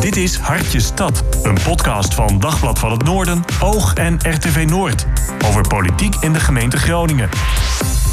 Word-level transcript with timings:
Dit 0.00 0.16
is 0.16 0.36
Hartje 0.36 0.80
Stad, 0.80 1.24
een 1.42 1.58
podcast 1.64 2.14
van 2.14 2.38
Dagblad 2.38 2.78
van 2.78 2.90
het 2.90 3.02
Noorden, 3.02 3.44
Oog 3.62 3.94
en 3.94 4.18
RTV 4.22 4.64
Noord. 4.68 5.06
Over 5.44 5.68
politiek 5.68 6.14
in 6.14 6.32
de 6.32 6.40
gemeente 6.40 6.76
Groningen. 6.76 7.28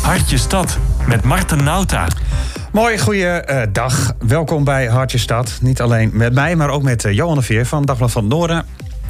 Hartje 0.02 0.38
Stad 0.38 0.78
met 1.08 1.24
Marten 1.24 1.64
Nauta. 1.64 2.08
Mooi, 2.72 3.00
goeiedag. 3.00 3.72
dag. 3.72 4.14
Welkom 4.20 4.64
bij 4.64 4.88
Hartje 4.88 5.18
Stad. 5.18 5.58
Niet 5.62 5.82
alleen 5.82 6.10
met 6.14 6.34
mij, 6.34 6.56
maar 6.56 6.70
ook 6.70 6.84
met 6.84 7.04
uh, 7.04 7.12
Johan 7.12 7.36
de 7.36 7.42
Veer 7.42 7.66
van 7.66 7.86
Dagblad 7.86 8.12
van 8.12 8.24
het 8.24 8.32
Noorden. 8.32 8.66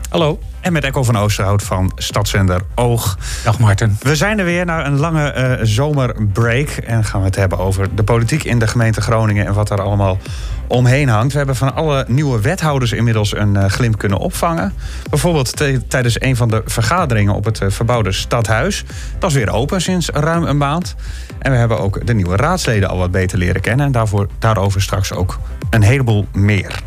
Hallo. 0.10 0.40
En 0.62 0.74
met 0.74 0.84
Echo 0.84 1.04
van 1.04 1.18
Oosterhout 1.18 1.64
van 1.64 1.92
Stadszender 1.96 2.62
Oog. 2.76 3.18
Dag 3.44 3.60
Marten. 3.60 3.98
We 4.02 4.16
zijn 4.16 4.40
er 4.40 4.46
weer 4.46 4.66
na 4.66 4.86
een 4.86 4.98
lange 4.98 5.58
uh, 5.60 5.66
zomerbreak. 5.66 6.70
En 6.70 7.04
gaan 7.04 7.20
we 7.20 7.26
het 7.26 7.36
hebben 7.36 7.60
over 7.60 7.96
de 7.96 8.04
politiek 8.04 8.44
in 8.44 8.60
de 8.60 8.68
gemeente 8.68 9.02
Groningen 9.02 9.46
en 9.46 9.54
wat 9.54 9.70
er 9.70 9.82
allemaal 9.82 10.18
omheen 10.68 11.10
hangt. 11.10 11.32
We 11.32 11.38
hebben 11.38 11.56
van 11.56 11.76
alle 11.76 12.06
nieuwe 12.08 12.42
wethouders 12.42 12.92
inmiddels 12.92 13.36
een 13.36 13.56
uh, 13.56 13.66
glimp 13.66 13.98
kunnen 13.98 14.18
opvangen. 14.18 14.74
Bijvoorbeeld 15.10 15.64
tijdens 15.88 16.22
een 16.22 16.36
van 16.36 16.48
de 16.48 16.62
vergaderingen 16.66 17.34
op 17.34 17.46
het 17.46 17.62
uh, 17.62 17.70
verbouwde 17.70 18.12
stadhuis. 18.12 18.84
Dat 19.20 19.30
is 19.30 19.36
weer 19.36 19.52
open 19.52 19.82
sinds 19.82 20.10
ruim 20.10 20.44
een 20.44 20.58
maand. 20.58 20.96
En 21.40 21.52
we 21.52 21.58
hebben 21.58 21.80
ook 21.80 22.06
de 22.06 22.14
nieuwe 22.14 22.36
raadsleden 22.36 22.90
al 22.90 22.98
wat 22.98 23.12
beter 23.12 23.38
leren 23.38 23.62
kennen. 23.62 23.86
En 23.86 23.92
daarvoor, 23.92 24.28
daarover 24.40 24.82
straks 24.82 25.14
ook 25.14 25.40
een 25.70 25.82
heleboel 25.82 26.28
meer. 26.34 26.80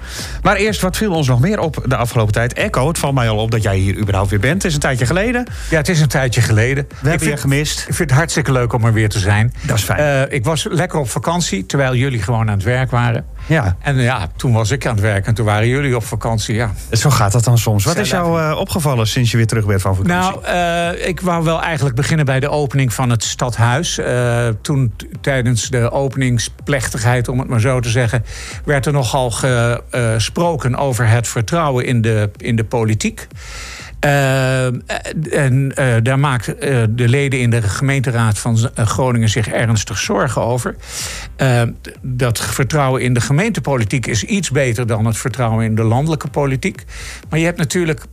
Maar 0.42 0.56
eerst, 0.56 0.80
wat 0.80 0.96
viel 0.96 1.12
ons 1.12 1.28
nog 1.28 1.40
meer 1.40 1.60
op 1.60 1.84
de 1.86 1.96
afgelopen 1.96 2.32
tijd? 2.32 2.52
Echo, 2.52 2.88
het 2.88 2.98
valt 2.98 3.14
mij 3.14 3.28
al 3.28 3.36
op 3.36 3.50
dat 3.50 3.59
jij 3.62 3.76
hier 3.76 3.96
überhaupt 3.96 4.30
weer 4.30 4.40
bent. 4.40 4.54
Het 4.54 4.64
is 4.64 4.74
een 4.74 4.80
tijdje 4.80 5.06
geleden. 5.06 5.46
Ja, 5.70 5.76
het 5.76 5.88
is 5.88 6.00
een 6.00 6.08
tijdje 6.08 6.40
geleden. 6.40 6.86
We 7.00 7.08
hebben 7.08 7.28
je 7.28 7.36
gemist. 7.36 7.78
Ik 7.78 7.94
vind 7.94 8.10
het 8.10 8.18
hartstikke 8.18 8.52
leuk 8.52 8.72
om 8.72 8.84
er 8.84 8.92
weer 8.92 9.08
te 9.08 9.18
zijn. 9.18 9.54
Dat 9.66 9.76
is 9.76 9.84
fijn. 9.84 10.28
Uh, 10.28 10.34
ik 10.34 10.44
was 10.44 10.66
lekker 10.70 10.98
op 10.98 11.10
vakantie, 11.10 11.66
terwijl 11.66 11.94
jullie 11.94 12.22
gewoon 12.22 12.40
aan 12.48 12.56
het 12.56 12.62
werk 12.62 12.90
waren. 12.90 13.24
Ja. 13.50 13.76
En 13.80 13.96
ja, 13.96 14.28
toen 14.36 14.52
was 14.52 14.70
ik 14.70 14.86
aan 14.86 14.92
het 14.92 15.00
werk 15.00 15.26
en 15.26 15.34
toen 15.34 15.44
waren 15.44 15.68
jullie 15.68 15.96
op 15.96 16.04
vakantie. 16.04 16.54
Ja. 16.54 16.72
Zo 16.90 17.10
gaat 17.10 17.32
dat 17.32 17.44
dan 17.44 17.58
soms. 17.58 17.84
Wat 17.84 17.96
is 17.96 18.10
jou 18.10 18.40
uh, 18.40 18.56
opgevallen 18.58 19.06
sinds 19.06 19.30
je 19.30 19.36
weer 19.36 19.46
terug 19.46 19.66
bent 19.66 19.80
van 19.80 19.96
vakantie? 19.96 20.40
Nou, 20.40 20.94
uh, 20.96 21.06
ik 21.06 21.20
wou 21.20 21.44
wel 21.44 21.62
eigenlijk 21.62 21.96
beginnen 21.96 22.26
bij 22.26 22.40
de 22.40 22.48
opening 22.48 22.92
van 22.92 23.10
het 23.10 23.24
stadhuis. 23.24 23.98
Uh, 23.98 24.48
toen 24.62 24.92
tijdens 25.20 25.68
de 25.68 25.90
openingsplechtigheid, 25.90 27.28
om 27.28 27.38
het 27.38 27.48
maar 27.48 27.60
zo 27.60 27.80
te 27.80 27.88
zeggen, 27.88 28.24
werd 28.64 28.86
er 28.86 28.92
nogal 28.92 29.30
gesproken 29.30 30.76
over 30.76 31.08
het 31.08 31.28
vertrouwen 31.28 31.84
in 31.84 32.00
de, 32.00 32.30
in 32.36 32.56
de 32.56 32.64
politiek. 32.64 33.26
Uh, 34.04 34.64
en 35.30 35.72
uh, 35.78 35.94
daar 36.02 36.18
maakt 36.18 36.48
uh, 36.48 36.84
de 36.90 37.08
leden 37.08 37.40
in 37.40 37.50
de 37.50 37.62
gemeenteraad 37.62 38.38
van 38.38 38.58
Groningen 38.74 39.28
zich 39.28 39.48
ernstig 39.48 39.98
zorgen 39.98 40.42
over. 40.42 40.76
dat 42.00 42.40
vertrouwen 42.40 43.02
in 43.02 43.14
de 43.14 43.20
gemeentepolitiek 43.20 44.06
is 44.06 44.24
iets 44.24 44.50
beter 44.50 44.86
dan 44.86 45.06
het 45.06 45.16
vertrouwen 45.16 45.64
in 45.64 45.74
de 45.74 45.82
landelijke 45.82 46.28
politiek. 46.28 46.84
Maar 47.28 47.38
je 47.38 47.44
hebt 47.44 47.58
natuurlijk 47.58 48.04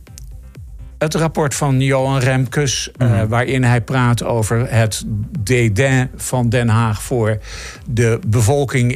het 0.98 1.14
rapport 1.14 1.54
van 1.54 1.80
Johan 1.80 2.18
Remkes, 2.18 2.90
mm 2.96 3.06
-hmm. 3.06 3.16
uh, 3.16 3.22
waarin 3.28 3.64
hij 3.64 3.80
praat 3.80 4.24
over 4.24 4.72
het 4.72 5.04
dédain 5.38 6.10
van 6.16 6.48
Den 6.48 6.68
Haag 6.68 7.02
voor 7.02 7.38
de 7.86 8.20
bevolking 8.26 8.92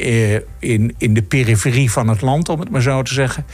in, 0.58 0.94
in 0.98 1.14
de 1.14 1.22
periferie 1.22 1.90
van 1.90 2.08
het 2.08 2.20
land, 2.20 2.48
om 2.48 2.60
het 2.60 2.70
maar 2.70 2.82
zo 2.82 3.02
te 3.02 3.14
zeggen. 3.14 3.46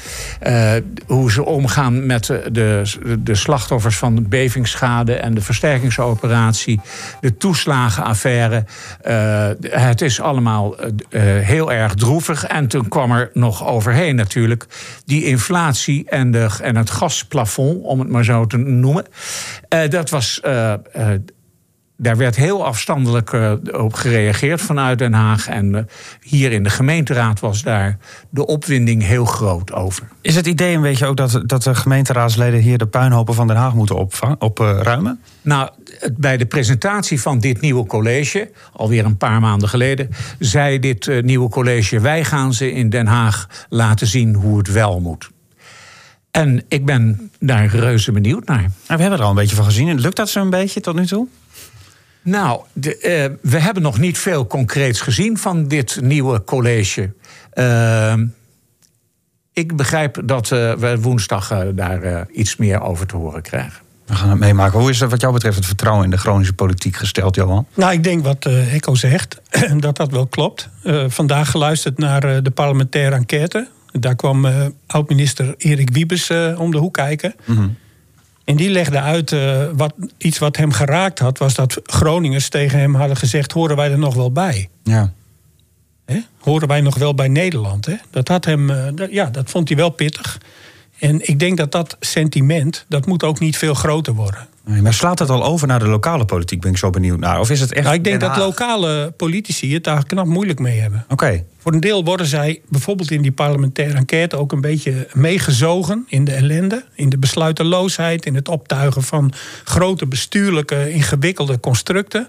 Uh, 0.46 0.72
hoe 1.06 1.32
ze 1.32 1.44
omgaan 1.44 2.06
met 2.06 2.26
de, 2.26 2.48
de, 2.52 2.82
de, 3.18 3.34
slachtoffers 3.34 3.96
van 3.96 4.14
de 4.14 4.20
bevingsschade 4.20 5.14
en 5.14 5.34
de 5.34 5.40
versterkingsoperatie, 5.40 6.80
de 7.20 7.36
toeslagenaffaire. 7.36 8.64
Uh, 9.06 9.48
het 9.70 10.00
is 10.00 10.20
allemaal 10.20 10.76
heel 11.10 11.72
erg 11.72 11.94
droevig. 11.94 12.44
En 12.44 12.68
toen 12.68 12.88
kwam 12.88 13.12
er 13.12 13.30
nog 13.32 13.66
overheen 13.66 14.16
natuurlijk 14.16 14.66
die 15.04 15.24
inflatie 15.24 16.04
en, 16.08 16.30
de, 16.30 16.48
en 16.62 16.76
het 16.76 16.90
gasplafond, 16.90 17.82
om 17.82 17.98
het 17.98 18.08
maar 18.08 18.24
zo 18.24 18.37
noemen. 18.56 19.06
Uh, 19.74 19.88
dat 19.88 20.10
was. 20.10 20.40
Uh, 20.44 20.72
uh, 20.96 21.08
daar 22.00 22.16
werd 22.16 22.36
heel 22.36 22.64
afstandelijk 22.64 23.32
op 23.72 23.92
gereageerd 23.92 24.60
vanuit 24.60 24.98
Den 24.98 25.12
Haag. 25.12 25.48
En 25.48 25.88
hier 26.20 26.52
in 26.52 26.62
de 26.62 26.70
gemeenteraad 26.70 27.40
was 27.40 27.62
daar 27.62 27.98
de 28.30 28.46
opwinding 28.46 29.02
heel 29.02 29.24
groot 29.24 29.72
over. 29.72 30.08
Is 30.20 30.34
het 30.34 30.46
idee 30.46 30.74
een 30.74 30.82
beetje 30.82 31.06
ook 31.06 31.16
dat, 31.16 31.42
dat 31.46 31.62
de 31.62 31.74
gemeenteraadsleden 31.74 32.60
hier 32.60 32.78
de 32.78 32.86
puinhopen 32.86 33.34
van 33.34 33.46
Den 33.46 33.56
Haag 33.56 33.74
moeten 33.74 34.08
opruimen? 34.38 35.20
nou, 35.42 35.70
bij 36.12 36.36
de 36.36 36.46
presentatie 36.46 37.20
van 37.20 37.38
dit 37.38 37.60
nieuwe 37.60 37.86
college, 37.86 38.50
alweer 38.72 39.04
een 39.04 39.16
paar 39.16 39.40
maanden 39.40 39.68
geleden, 39.68 40.08
zei 40.38 40.78
dit 40.78 41.22
nieuwe 41.22 41.48
college: 41.48 42.00
wij 42.00 42.24
gaan 42.24 42.52
ze 42.52 42.72
in 42.72 42.90
Den 42.90 43.06
Haag 43.06 43.66
laten 43.68 44.06
zien 44.06 44.34
hoe 44.34 44.58
het 44.58 44.72
wel 44.72 45.00
moet. 45.00 45.30
En 46.38 46.62
ik 46.68 46.84
ben 46.84 47.30
daar 47.40 47.66
reuze 47.66 48.12
benieuwd 48.12 48.46
naar. 48.46 48.60
Nou, 48.60 48.70
we 48.86 49.00
hebben 49.00 49.18
er 49.18 49.24
al 49.24 49.30
een 49.30 49.36
beetje 49.36 49.56
van 49.56 49.64
gezien. 49.64 50.00
Lukt 50.00 50.16
dat 50.16 50.28
zo 50.28 50.40
een 50.40 50.50
beetje 50.50 50.80
tot 50.80 50.94
nu 50.94 51.06
toe? 51.06 51.26
Nou, 52.22 52.60
de, 52.72 53.28
uh, 53.40 53.50
we 53.50 53.58
hebben 53.58 53.82
nog 53.82 53.98
niet 53.98 54.18
veel 54.18 54.46
concreets 54.46 55.00
gezien 55.00 55.38
van 55.38 55.68
dit 55.68 56.00
nieuwe 56.00 56.44
college. 56.44 57.12
Uh, 57.54 58.14
ik 59.52 59.76
begrijp 59.76 60.20
dat 60.24 60.50
uh, 60.50 60.72
we 60.72 61.00
woensdag 61.00 61.72
daar 61.74 62.30
iets 62.30 62.56
meer 62.56 62.80
over 62.80 63.06
te 63.06 63.16
horen 63.16 63.42
krijgen. 63.42 63.86
We 64.08 64.14
gaan 64.14 64.30
het 64.30 64.38
meemaken. 64.38 64.78
Hoe 64.78 64.90
is 64.90 64.98
wat 64.98 65.20
jou 65.20 65.32
betreft 65.32 65.56
het 65.56 65.66
vertrouwen 65.66 66.04
in 66.04 66.10
de 66.10 66.18
Groningse 66.18 66.52
politiek 66.52 66.96
gesteld, 66.96 67.34
Johan? 67.34 67.66
Nou, 67.74 67.92
ik 67.92 68.04
denk 68.04 68.24
wat 68.24 68.46
uh, 68.46 68.74
Echo 68.74 68.94
zegt, 68.94 69.40
dat 69.76 69.96
dat 69.96 70.10
wel 70.10 70.26
klopt. 70.26 70.68
Uh, 70.84 71.04
vandaag 71.08 71.50
geluisterd 71.50 71.98
naar 71.98 72.24
uh, 72.24 72.42
de 72.42 72.50
parlementaire 72.50 73.14
enquête. 73.14 73.68
Daar 73.92 74.16
kwam 74.16 74.44
uh, 74.44 74.66
oud-minister 74.86 75.54
Erik 75.58 75.90
Wiebes 75.90 76.30
uh, 76.30 76.60
om 76.60 76.70
de 76.70 76.78
hoek 76.78 76.94
kijken. 76.94 77.34
Mm 77.44 77.56
-hmm. 77.56 77.76
En 78.44 78.56
die 78.56 78.70
legde 78.70 79.00
uit, 79.00 79.32
uh, 79.32 79.64
wat, 79.74 79.94
iets 80.18 80.38
wat 80.38 80.56
hem 80.56 80.72
geraakt 80.72 81.18
had... 81.18 81.38
was 81.38 81.54
dat 81.54 81.80
Groningers 81.84 82.48
tegen 82.48 82.78
hem 82.78 82.94
hadden 82.94 83.16
gezegd... 83.16 83.52
horen 83.52 83.76
wij 83.76 83.90
er 83.90 83.98
nog 83.98 84.14
wel 84.14 84.32
bij? 84.32 84.68
Ja. 84.82 85.12
Hè? 86.04 86.20
Horen 86.38 86.68
wij 86.68 86.80
nog 86.80 86.96
wel 86.96 87.14
bij 87.14 87.28
Nederland? 87.28 87.86
Hè? 87.86 87.94
Dat, 88.10 88.28
had 88.28 88.44
hem, 88.44 88.94
dat, 88.94 89.10
ja, 89.10 89.24
dat 89.24 89.50
vond 89.50 89.68
hij 89.68 89.76
wel 89.76 89.90
pittig. 89.90 90.40
En 90.98 91.28
ik 91.28 91.38
denk 91.38 91.56
dat 91.56 91.72
dat 91.72 91.96
sentiment... 92.00 92.84
dat 92.88 93.06
moet 93.06 93.22
ook 93.22 93.40
niet 93.40 93.56
veel 93.56 93.74
groter 93.74 94.14
worden. 94.14 94.46
Nee, 94.68 94.82
maar 94.82 94.94
slaat 94.94 95.18
het 95.18 95.30
al 95.30 95.44
over 95.44 95.66
naar 95.66 95.78
de 95.78 95.86
lokale 95.86 96.24
politiek? 96.24 96.60
Ben 96.60 96.70
ik 96.70 96.76
zo 96.76 96.90
benieuwd 96.90 97.18
naar. 97.18 97.40
Of 97.40 97.50
is 97.50 97.60
het 97.60 97.72
echt. 97.72 97.84
Nou, 97.84 97.96
ik 97.96 98.04
denk 98.04 98.20
dat 98.20 98.36
lokale 98.36 99.12
politici 99.16 99.74
het 99.74 99.84
daar 99.84 100.06
knap 100.06 100.26
moeilijk 100.26 100.58
mee 100.58 100.80
hebben. 100.80 101.00
Oké. 101.04 101.12
Okay. 101.12 101.44
Voor 101.58 101.72
een 101.72 101.80
deel 101.80 102.04
worden 102.04 102.26
zij 102.26 102.60
bijvoorbeeld 102.68 103.10
in 103.10 103.22
die 103.22 103.32
parlementaire 103.32 103.96
enquête 103.96 104.36
ook 104.36 104.52
een 104.52 104.60
beetje 104.60 105.08
meegezogen 105.12 106.04
in 106.08 106.24
de 106.24 106.32
ellende, 106.32 106.84
in 106.94 107.08
de 107.08 107.18
besluiteloosheid, 107.18 108.26
in 108.26 108.34
het 108.34 108.48
optuigen 108.48 109.02
van 109.02 109.32
grote 109.64 110.06
bestuurlijke 110.06 110.92
ingewikkelde 110.92 111.60
constructen. 111.60 112.28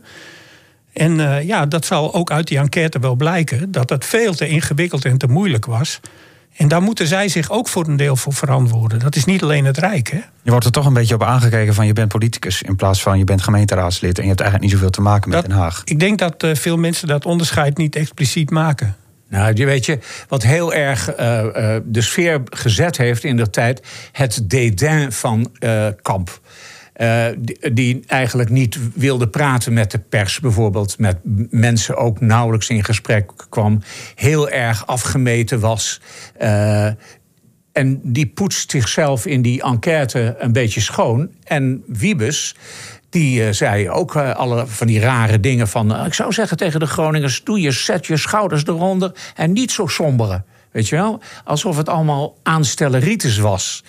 En 0.94 1.20
uh, 1.20 1.44
ja, 1.44 1.66
dat 1.66 1.86
zal 1.86 2.14
ook 2.14 2.32
uit 2.32 2.48
die 2.48 2.58
enquête 2.58 3.00
wel 3.00 3.16
blijken 3.16 3.72
dat 3.72 3.88
dat 3.88 4.06
veel 4.06 4.34
te 4.34 4.48
ingewikkeld 4.48 5.06
en 5.06 5.18
te 5.18 5.28
moeilijk 5.28 5.66
was. 5.66 6.00
En 6.60 6.68
daar 6.68 6.82
moeten 6.82 7.08
zij 7.08 7.28
zich 7.28 7.52
ook 7.52 7.68
voor 7.68 7.88
een 7.88 7.96
deel 7.96 8.16
voor 8.16 8.34
verantwoorden. 8.34 9.00
Dat 9.00 9.16
is 9.16 9.26
niet 9.26 9.44
alleen 9.44 9.66
het 9.66 9.78
Rijk. 9.78 10.10
Hè? 10.10 10.20
Je 10.42 10.52
wordt 10.52 10.66
er 10.66 10.72
toch 10.72 10.86
een 10.86 10.94
beetje 10.94 11.14
op 11.14 11.24
aangekeken 11.24 11.74
van 11.74 11.86
je 11.86 11.94
bent 11.94 12.08
politicus... 12.08 12.62
in 12.62 12.76
plaats 12.76 13.02
van 13.02 13.18
je 13.18 13.24
bent 13.24 13.42
gemeenteraadslid... 13.42 14.18
en 14.18 14.24
je 14.24 14.28
hebt 14.28 14.42
eigenlijk 14.42 14.72
niet 14.72 14.80
zoveel 14.80 14.96
te 14.96 15.02
maken 15.02 15.30
met 15.30 15.42
dat, 15.42 15.50
Den 15.50 15.60
Haag. 15.60 15.82
Ik 15.84 16.00
denk 16.00 16.20
dat 16.20 16.44
uh, 16.44 16.56
veel 16.56 16.78
mensen 16.78 17.08
dat 17.08 17.26
onderscheid 17.26 17.78
niet 17.78 17.96
expliciet 17.96 18.50
maken. 18.50 18.96
Nou, 19.30 19.54
je 19.54 19.66
weet 19.66 19.86
je, 19.86 20.00
wat 20.28 20.44
heel 20.44 20.74
erg 20.74 21.20
uh, 21.20 21.44
uh, 21.44 21.76
de 21.84 22.02
sfeer 22.02 22.42
gezet 22.50 22.98
heeft 22.98 23.24
in 23.24 23.38
de 23.38 23.50
tijd... 23.50 23.82
het 24.12 24.42
dédain 24.44 25.12
van 25.12 25.52
Kamp. 26.02 26.40
Uh, 27.02 27.26
die, 27.72 28.04
eigenlijk 28.08 28.50
niet 28.50 28.80
wilde 28.94 29.28
praten 29.28 29.74
met 29.74 29.92
de 29.92 30.00
pers, 30.00 30.40
bijvoorbeeld 30.40 30.98
met 30.98 31.18
mensen 31.50 31.98
ook 31.98 32.22
nauwelijks 32.22 32.70
in 32.70 32.84
gesprek 32.84 33.32
kwam, 33.50 33.82
heel 34.16 34.50
erg 34.50 34.88
afgemeten 34.88 35.60
was. 35.60 36.02
Uh, 36.42 36.86
en 37.72 38.00
die 38.04 38.28
poetst 38.28 38.72
zichzelf 38.72 39.26
in 39.26 39.42
die 39.42 39.64
enquête 39.64 40.36
een 40.40 40.52
beetje 40.52 40.82
schoon. 40.82 41.30
En 41.44 41.84
Wiebes, 41.88 42.56
die 43.10 43.42
uh, 43.42 43.52
zei 43.52 43.90
ook 43.90 44.16
alle 44.16 44.68
van 44.68 44.88
die 44.88 45.00
rare 45.00 45.40
dingen 45.40 45.68
van... 45.68 46.06
ik 46.06 46.14
zou 46.14 46.34
zeggen 46.34 46.58
tegen 46.58 46.80
de 46.80 46.88
Groningers, 46.88 47.44
doe 47.44 47.62
je, 47.62 47.72
zet 47.72 48.06
je 48.06 48.18
schouders 48.18 48.66
eronder 48.66 49.12
en 49.36 49.52
niet 49.52 49.72
zo 49.72 49.88
sombere. 49.88 50.44
Weet 50.72 50.88
je 50.88 50.96
wel? 50.96 51.22
Alsof 51.44 51.78
het 51.78 51.90
allemaal 51.90 52.38
aanstelleritis 52.44 53.38
was. 53.38 53.84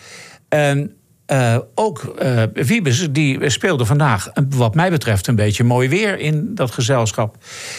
En 0.49 0.94
uh, 1.32 1.59
ook 1.75 2.15
uh, 2.23 2.43
Wiebes, 2.53 3.09
die 3.11 3.50
speelde 3.50 3.85
vandaag, 3.85 4.32
wat 4.49 4.75
mij 4.75 4.91
betreft, 4.91 5.27
een 5.27 5.35
beetje 5.35 5.65
mooi 5.65 5.88
weer 5.88 6.19
in 6.19 6.55
dat 6.55 6.71
gezelschap. 6.71 7.37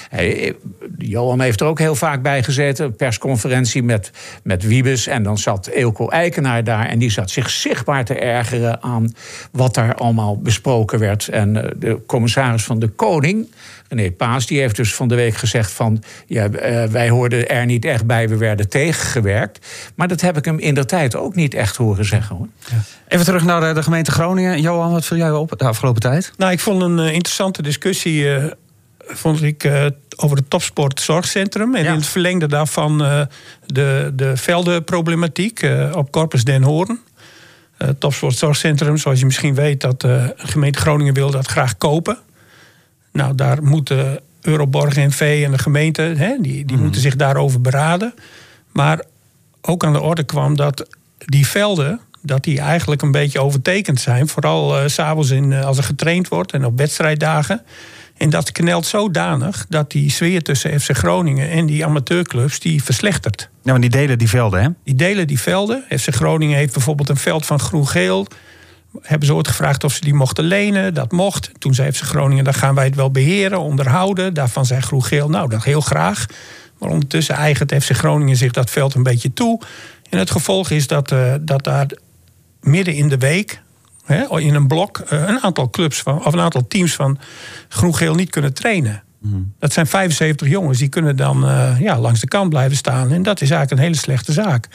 Hey, 0.09 0.55
Johan 0.97 1.41
heeft 1.41 1.61
er 1.61 1.67
ook 1.67 1.79
heel 1.79 1.95
vaak 1.95 2.21
bij 2.21 2.43
gezeten. 2.43 2.85
Een 2.85 2.95
persconferentie 2.95 3.83
met, 3.83 4.11
met 4.43 4.63
Wiebes. 4.63 5.07
En 5.07 5.23
dan 5.23 5.37
zat 5.37 5.67
Eelco 5.67 6.07
Eikenaar 6.07 6.63
daar. 6.63 6.85
En 6.85 6.99
die 6.99 7.11
zat 7.11 7.29
zich 7.29 7.49
zichtbaar 7.49 8.05
te 8.05 8.15
ergeren 8.19 8.83
aan 8.83 9.13
wat 9.51 9.73
daar 9.73 9.95
allemaal 9.95 10.37
besproken 10.37 10.99
werd. 10.99 11.27
En 11.27 11.53
de 11.79 11.99
commissaris 12.05 12.63
van 12.63 12.79
de 12.79 12.87
Koning. 12.87 13.47
René 13.91 14.11
Paas 14.11 14.45
die 14.45 14.59
heeft 14.59 14.75
dus 14.75 14.95
van 14.95 15.07
de 15.07 15.15
week 15.15 15.35
gezegd 15.35 15.71
van... 15.71 16.03
Ja, 16.27 16.47
uh, 16.49 16.83
wij 16.83 17.09
hoorden 17.09 17.49
er 17.49 17.65
niet 17.65 17.85
echt 17.85 18.05
bij, 18.05 18.29
we 18.29 18.37
werden 18.37 18.69
tegengewerkt. 18.69 19.67
Maar 19.95 20.07
dat 20.07 20.21
heb 20.21 20.37
ik 20.37 20.45
hem 20.45 20.59
in 20.59 20.73
de 20.73 20.85
tijd 20.85 21.15
ook 21.15 21.35
niet 21.35 21.53
echt 21.53 21.75
horen 21.75 22.05
zeggen. 22.05 22.35
Hoor. 22.35 22.47
Ja. 22.69 22.77
Even 23.07 23.25
terug 23.25 23.43
naar 23.43 23.61
de, 23.61 23.73
de, 23.73 23.83
gemeente 23.83 24.11
Groningen. 24.11 24.61
Johan, 24.61 24.91
wat 24.91 25.05
viel 25.05 25.17
jij 25.17 25.31
op 25.31 25.53
de 25.57 25.65
afgelopen 25.65 26.01
tijd? 26.01 26.33
Nou, 26.37 26.51
ik 26.51 26.59
vond 26.59 26.81
een 26.81 26.97
uh, 26.97 27.05
interessante 27.05 27.61
discussie... 27.61 28.23
Uh, 28.23 28.45
vond 29.07 29.43
ik 29.43 29.71
over 30.15 30.37
het 30.37 30.49
topsport 30.49 31.01
zorgcentrum. 31.01 31.75
En 31.75 31.83
ja. 31.83 31.89
in 31.89 31.95
het 31.95 32.05
verlengde 32.05 32.47
daarvan 32.47 32.97
de, 33.65 34.11
de 34.13 34.37
veldenproblematiek 34.37 35.67
op 35.93 36.11
Corpus 36.11 36.43
Den 36.43 36.63
Hoorn. 36.63 36.99
Het 37.77 37.99
topsport 37.99 38.35
zorgcentrum, 38.35 38.97
zoals 38.97 39.19
je 39.19 39.25
misschien 39.25 39.55
weet... 39.55 39.81
dat 39.81 40.01
de 40.01 40.33
gemeente 40.35 40.79
Groningen 40.79 41.13
wil 41.13 41.31
dat 41.31 41.47
graag 41.47 41.77
kopen... 41.77 42.17
Nou, 43.11 43.35
daar 43.35 43.63
moeten 43.63 44.19
Euroborg 44.41 44.95
en 44.95 45.11
V 45.11 45.41
en 45.45 45.51
de 45.51 45.57
gemeente, 45.57 46.01
hè, 46.01 46.35
die, 46.39 46.65
die 46.65 46.77
mm. 46.77 46.83
moeten 46.83 47.01
zich 47.01 47.15
daarover 47.15 47.61
beraden. 47.61 48.13
Maar 48.71 49.03
ook 49.61 49.83
aan 49.83 49.93
de 49.93 50.01
orde 50.01 50.23
kwam 50.23 50.55
dat 50.55 50.87
die 51.17 51.47
velden, 51.47 51.99
dat 52.21 52.43
die 52.43 52.59
eigenlijk 52.59 53.01
een 53.01 53.11
beetje 53.11 53.41
overtekend 53.41 53.99
zijn. 53.99 54.27
Vooral 54.27 54.81
uh, 54.81 54.87
s'avonds 54.87 55.31
uh, 55.31 55.65
als 55.65 55.77
er 55.77 55.83
getraind 55.83 56.27
wordt 56.27 56.51
en 56.51 56.65
op 56.65 56.77
wedstrijddagen. 56.77 57.61
En 58.17 58.29
dat 58.29 58.51
knelt 58.51 58.85
zodanig 58.85 59.65
dat 59.69 59.91
die 59.91 60.11
sfeer 60.11 60.41
tussen 60.41 60.79
FC 60.79 60.97
Groningen 60.97 61.49
en 61.49 61.65
die 61.65 61.85
amateurclubs 61.85 62.59
die 62.59 62.83
verslechtert. 62.83 63.49
Ja, 63.63 63.71
maar 63.71 63.81
die 63.81 63.89
delen 63.89 64.17
die 64.17 64.29
velden, 64.29 64.61
hè? 64.61 64.69
Die 64.83 64.95
delen 64.95 65.27
die 65.27 65.39
velden. 65.39 65.83
FC 65.89 66.15
Groningen 66.15 66.57
heeft 66.57 66.73
bijvoorbeeld 66.73 67.09
een 67.09 67.17
veld 67.17 67.45
van 67.45 67.59
groen-geel 67.59 68.27
hebben 69.01 69.27
ze 69.27 69.33
ooit 69.33 69.47
gevraagd 69.47 69.83
of 69.83 69.93
ze 69.93 70.01
die 70.01 70.13
mochten 70.13 70.43
lenen. 70.43 70.93
Dat 70.93 71.11
mocht. 71.11 71.51
Toen 71.57 71.73
zei 71.73 71.91
FC 71.91 72.01
Groningen, 72.01 72.43
dan 72.43 72.53
gaan 72.53 72.75
wij 72.75 72.85
het 72.85 72.95
wel 72.95 73.11
beheren, 73.11 73.59
onderhouden. 73.59 74.33
Daarvan 74.33 74.65
zei 74.65 74.81
Groen-Geel, 74.81 75.29
nou, 75.29 75.49
dat 75.49 75.63
heel 75.63 75.81
graag. 75.81 76.25
Maar 76.77 76.89
ondertussen 76.89 77.35
eigent 77.35 77.73
FC 77.83 77.91
Groningen 77.91 78.37
zich 78.37 78.51
dat 78.51 78.69
veld 78.69 78.93
een 78.93 79.03
beetje 79.03 79.33
toe. 79.33 79.61
En 80.09 80.17
het 80.19 80.31
gevolg 80.31 80.69
is 80.69 80.87
dat, 80.87 81.11
uh, 81.11 81.33
dat 81.41 81.63
daar 81.63 81.87
midden 82.61 82.93
in 82.93 83.09
de 83.09 83.17
week... 83.17 83.61
Hè, 84.05 84.39
in 84.39 84.55
een 84.55 84.67
blok 84.67 85.03
uh, 85.13 85.27
een 85.27 85.39
aantal 85.39 85.69
clubs 85.69 86.01
van, 86.01 86.25
of 86.25 86.33
een 86.33 86.39
aantal 86.39 86.67
teams 86.67 86.93
van 86.93 87.19
Groen-Geel 87.69 88.15
niet 88.15 88.29
kunnen 88.29 88.53
trainen. 88.53 89.03
Dat 89.59 89.73
zijn 89.73 89.87
75 89.87 90.47
jongens, 90.47 90.77
die 90.77 90.89
kunnen 90.89 91.15
dan 91.15 91.45
uh, 91.45 91.79
ja, 91.79 91.99
langs 91.99 92.19
de 92.19 92.27
kant 92.27 92.49
blijven 92.49 92.77
staan. 92.77 93.11
En 93.11 93.23
dat 93.23 93.41
is 93.41 93.49
eigenlijk 93.49 93.71
een 93.71 93.87
hele 93.87 94.01
slechte 94.01 94.31
zaak. 94.31 94.67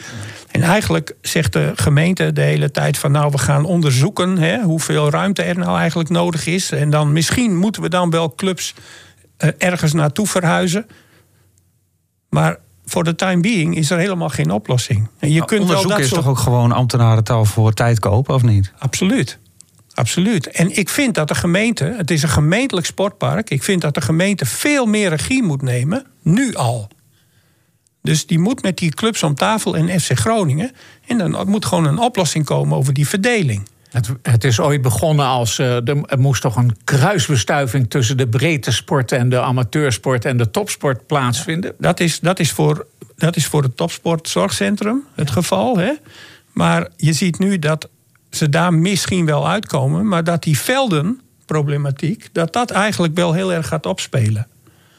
En 0.51 0.61
eigenlijk 0.61 1.15
zegt 1.21 1.53
de 1.53 1.71
gemeente 1.75 2.33
de 2.33 2.41
hele 2.41 2.71
tijd 2.71 2.97
van... 2.97 3.11
nou, 3.11 3.31
we 3.31 3.37
gaan 3.37 3.65
onderzoeken 3.65 4.37
hè, 4.37 4.61
hoeveel 4.61 5.09
ruimte 5.09 5.43
er 5.43 5.57
nou 5.57 5.77
eigenlijk 5.77 6.09
nodig 6.09 6.45
is. 6.45 6.71
En 6.71 6.89
dan 6.89 7.11
misschien 7.11 7.57
moeten 7.57 7.81
we 7.81 7.89
dan 7.89 8.09
wel 8.09 8.35
clubs 8.35 8.73
uh, 9.37 9.49
ergens 9.57 9.93
naartoe 9.93 10.27
verhuizen. 10.27 10.85
Maar 12.29 12.57
voor 12.85 13.03
de 13.03 13.15
time 13.15 13.41
being 13.41 13.75
is 13.75 13.89
er 13.89 13.97
helemaal 13.97 14.29
geen 14.29 14.51
oplossing. 14.51 15.07
En 15.19 15.31
je 15.31 15.45
kunt 15.45 15.61
onderzoek 15.61 15.87
wel 15.87 15.97
dat 15.97 16.05
is 16.05 16.09
soort... 16.09 16.21
toch 16.21 16.29
ook 16.29 16.39
gewoon 16.39 16.71
ambtenarentaal 16.71 17.45
voor 17.45 17.73
tijd 17.73 17.99
kopen, 17.99 18.35
of 18.35 18.43
niet? 18.43 18.71
Absoluut. 18.77 19.39
Absoluut. 19.97 20.47
En 20.47 20.77
ik 20.77 20.89
vind 20.89 21.15
dat 21.15 21.27
de 21.27 21.35
gemeente, 21.35 21.93
het 21.97 22.11
is 22.11 22.23
een 22.23 22.29
gemeentelijk 22.29 22.85
sportpark, 22.85 23.49
ik 23.49 23.63
vind 23.63 23.81
dat 23.81 23.93
de 23.93 24.01
gemeente 24.01 24.45
veel 24.45 24.85
meer 24.85 25.09
regie 25.09 25.43
moet 25.43 25.61
nemen, 25.61 26.05
nu 26.21 26.55
al. 26.55 26.87
Dus 28.01 28.25
die 28.25 28.39
moet 28.39 28.61
met 28.61 28.77
die 28.77 28.91
clubs 28.91 29.23
om 29.23 29.35
tafel 29.35 29.77
en 29.77 29.99
FC 29.99 30.11
Groningen. 30.19 30.71
En 31.07 31.17
dan 31.17 31.49
moet 31.49 31.65
gewoon 31.65 31.85
een 31.85 31.99
oplossing 31.99 32.45
komen 32.45 32.77
over 32.77 32.93
die 32.93 33.07
verdeling. 33.07 33.67
Het, 33.89 34.09
het 34.21 34.43
is 34.43 34.59
ooit 34.59 34.81
begonnen 34.81 35.25
als. 35.25 35.59
Uh, 35.59 35.87
er 35.87 36.19
moest 36.19 36.41
toch 36.41 36.55
een 36.55 36.77
kruisbestuiving 36.83 37.89
tussen 37.89 38.17
de 38.17 38.27
breedte 38.27 38.71
sport 38.71 39.11
en 39.11 39.29
de 39.29 39.39
amateursport 39.39 40.25
en 40.25 40.37
de 40.37 40.51
topsport 40.51 41.07
plaatsvinden? 41.07 41.73
Dat 41.77 41.99
is, 41.99 42.19
dat 42.19 42.39
is, 42.39 42.51
voor, 42.51 42.87
dat 43.15 43.35
is 43.35 43.45
voor 43.45 43.63
het 43.63 43.77
topsportzorgcentrum 43.77 45.03
het 45.15 45.31
geval. 45.31 45.77
Hè? 45.77 45.91
Maar 46.53 46.87
je 46.95 47.13
ziet 47.13 47.39
nu 47.39 47.59
dat 47.59 47.89
ze 48.37 48.49
daar 48.49 48.73
misschien 48.73 49.25
wel 49.25 49.49
uitkomen, 49.49 50.07
maar 50.07 50.23
dat 50.23 50.43
die 50.43 50.59
veldenproblematiek, 50.59 52.29
dat 52.31 52.53
dat 52.53 52.71
eigenlijk 52.71 53.15
wel 53.15 53.33
heel 53.33 53.53
erg 53.53 53.67
gaat 53.67 53.85
opspelen. 53.85 54.47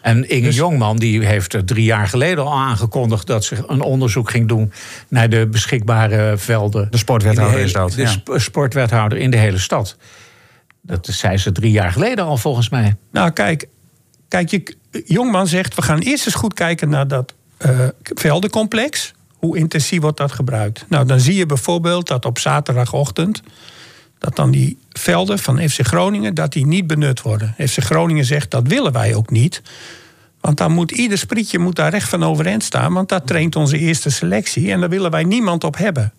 En 0.00 0.29
Inge 0.29 0.46
dus, 0.46 0.56
Jongman 0.56 0.96
die 0.96 1.26
heeft 1.26 1.67
drie 1.67 1.85
jaar 1.85 2.08
geleden 2.08 2.44
al 2.44 2.58
aangekondigd 2.58 3.26
dat 3.26 3.44
ze 3.44 3.64
een 3.67 3.81
onderzoek 3.81 4.31
ging 4.31 4.49
doen 4.49 4.73
naar 5.08 5.29
de 5.29 5.46
beschikbare 5.46 6.38
velden. 6.38 6.88
De 6.90 6.96
sportwethouder 6.96 7.61
is 7.61 7.73
dat. 7.73 7.93
De 7.93 8.38
sportwethouder 8.38 9.19
in 9.19 9.31
de 9.31 9.37
hele 9.37 9.58
stad. 9.58 9.96
Dat 10.82 11.08
zei 11.11 11.37
ze 11.37 11.52
drie 11.52 11.70
jaar 11.70 11.93
geleden 11.93 12.25
al 12.25 12.37
volgens 12.37 12.69
mij. 12.69 12.96
Nou, 13.12 13.31
kijk, 13.31 13.69
kijk 14.29 14.50
je, 14.50 14.76
Jongman 15.06 15.46
zegt: 15.46 15.75
we 15.75 15.82
gaan 15.82 15.99
eerst 15.99 16.26
eens 16.26 16.35
goed 16.35 16.55
kijken 16.55 16.88
naar 16.88 17.08
dat 17.08 17.35
uh, 17.67 17.79
veldencomplex 18.00 19.14
hoe 19.38 19.56
intensief 19.56 20.00
wordt 20.00 20.17
dat 20.17 20.32
gebruikt? 20.32 20.85
Nou, 20.88 21.06
dan 21.06 21.20
zie 21.20 21.35
je 21.35 21.46
bijvoorbeeld 21.46 22.06
dat 22.06 22.25
op 22.25 22.38
zaterdagochtend 22.38 23.43
dat 24.19 24.37
dan 24.37 24.50
die 24.50 24.79
velden 24.90 25.38
van 25.38 25.69
FC 25.69 25.87
Groningen 25.87 26.35
dat 26.35 26.52
die 26.52 26.67
niet 26.67 26.87
benut 26.87 27.23
worden. 27.23 27.55
FC 27.58 27.79
Groningen 27.79 28.25
zegt 28.25 28.50
dat 28.50 28.69
willen 28.69 28.93
wij 28.93 29.14
ook 29.14 29.31
niet. 29.31 29.62
Want 30.40 30.56
dan 30.56 30.73
moet 30.73 30.90
ieder 30.90 31.19
sprietje 31.19 31.58
moet 31.58 31.76
daar 31.76 31.90
recht 31.90 32.08
van 32.08 32.25
overeind 32.25 32.62
staan. 32.64 32.93
Want 32.93 33.08
dat 33.08 33.26
traint 33.26 33.56
onze 33.56 33.79
eerste 33.79 34.11
selectie. 34.11 34.73
En 34.73 34.81
daar 34.81 34.88
willen 34.88 35.11
wij 35.11 35.25
niemand 35.25 35.64
op 35.64 35.76
hebben. 35.76 36.12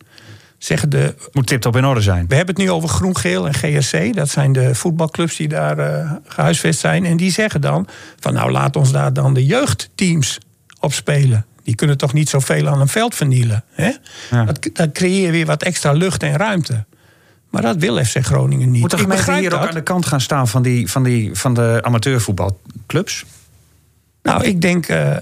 Zeggen 0.57 0.89
de, 0.89 1.15
moet 1.31 1.47
tip-top 1.47 1.75
in 1.75 1.85
orde 1.85 2.01
zijn. 2.01 2.27
We 2.27 2.35
hebben 2.35 2.55
het 2.55 2.63
nu 2.63 2.71
over 2.71 2.89
Groen, 2.89 3.17
Geel 3.17 3.47
en 3.47 3.53
GSC. 3.53 4.13
Dat 4.13 4.29
zijn 4.29 4.51
de 4.51 4.75
voetbalclubs 4.75 5.35
die 5.35 5.47
daar 5.47 5.79
uh, 5.79 6.11
gehuisvest 6.25 6.79
zijn. 6.79 7.05
En 7.05 7.17
die 7.17 7.31
zeggen 7.31 7.61
dan: 7.61 7.87
van 8.19 8.33
nou 8.33 8.51
laat 8.51 8.75
ons 8.75 8.91
daar 8.91 9.13
dan 9.13 9.33
de 9.33 9.45
jeugdteams 9.45 10.37
op 10.79 10.93
spelen. 10.93 11.45
Die 11.63 11.75
kunnen 11.75 11.97
toch 11.97 12.13
niet 12.13 12.29
zoveel 12.29 12.67
aan 12.67 12.81
een 12.81 12.87
veld 12.87 13.15
vernielen. 13.15 13.63
Hè? 13.71 13.91
Ja. 14.31 14.43
Dat, 14.43 14.69
dan 14.73 14.91
creëer 14.91 15.25
je 15.25 15.31
weer 15.31 15.45
wat 15.45 15.63
extra 15.63 15.91
lucht 15.91 16.23
en 16.23 16.37
ruimte. 16.37 16.85
Maar 17.49 17.61
dat 17.61 17.75
wil 17.75 18.05
FC 18.05 18.17
Groningen 18.17 18.71
niet. 18.71 18.81
Moet 18.81 18.91
de 18.91 18.97
gemeente 18.97 19.33
hier 19.33 19.49
dat. 19.49 19.59
ook 19.59 19.67
aan 19.67 19.73
de 19.73 19.83
kant 19.83 20.05
gaan 20.05 20.21
staan 20.21 20.47
van, 20.47 20.61
die, 20.61 20.89
van, 20.89 21.03
die, 21.03 21.35
van 21.35 21.53
de 21.53 21.79
amateurvoetbalclubs? 21.81 23.25
Nou, 24.23 24.43
ik 24.43 24.61
denk, 24.61 24.89
uh, 24.89 25.15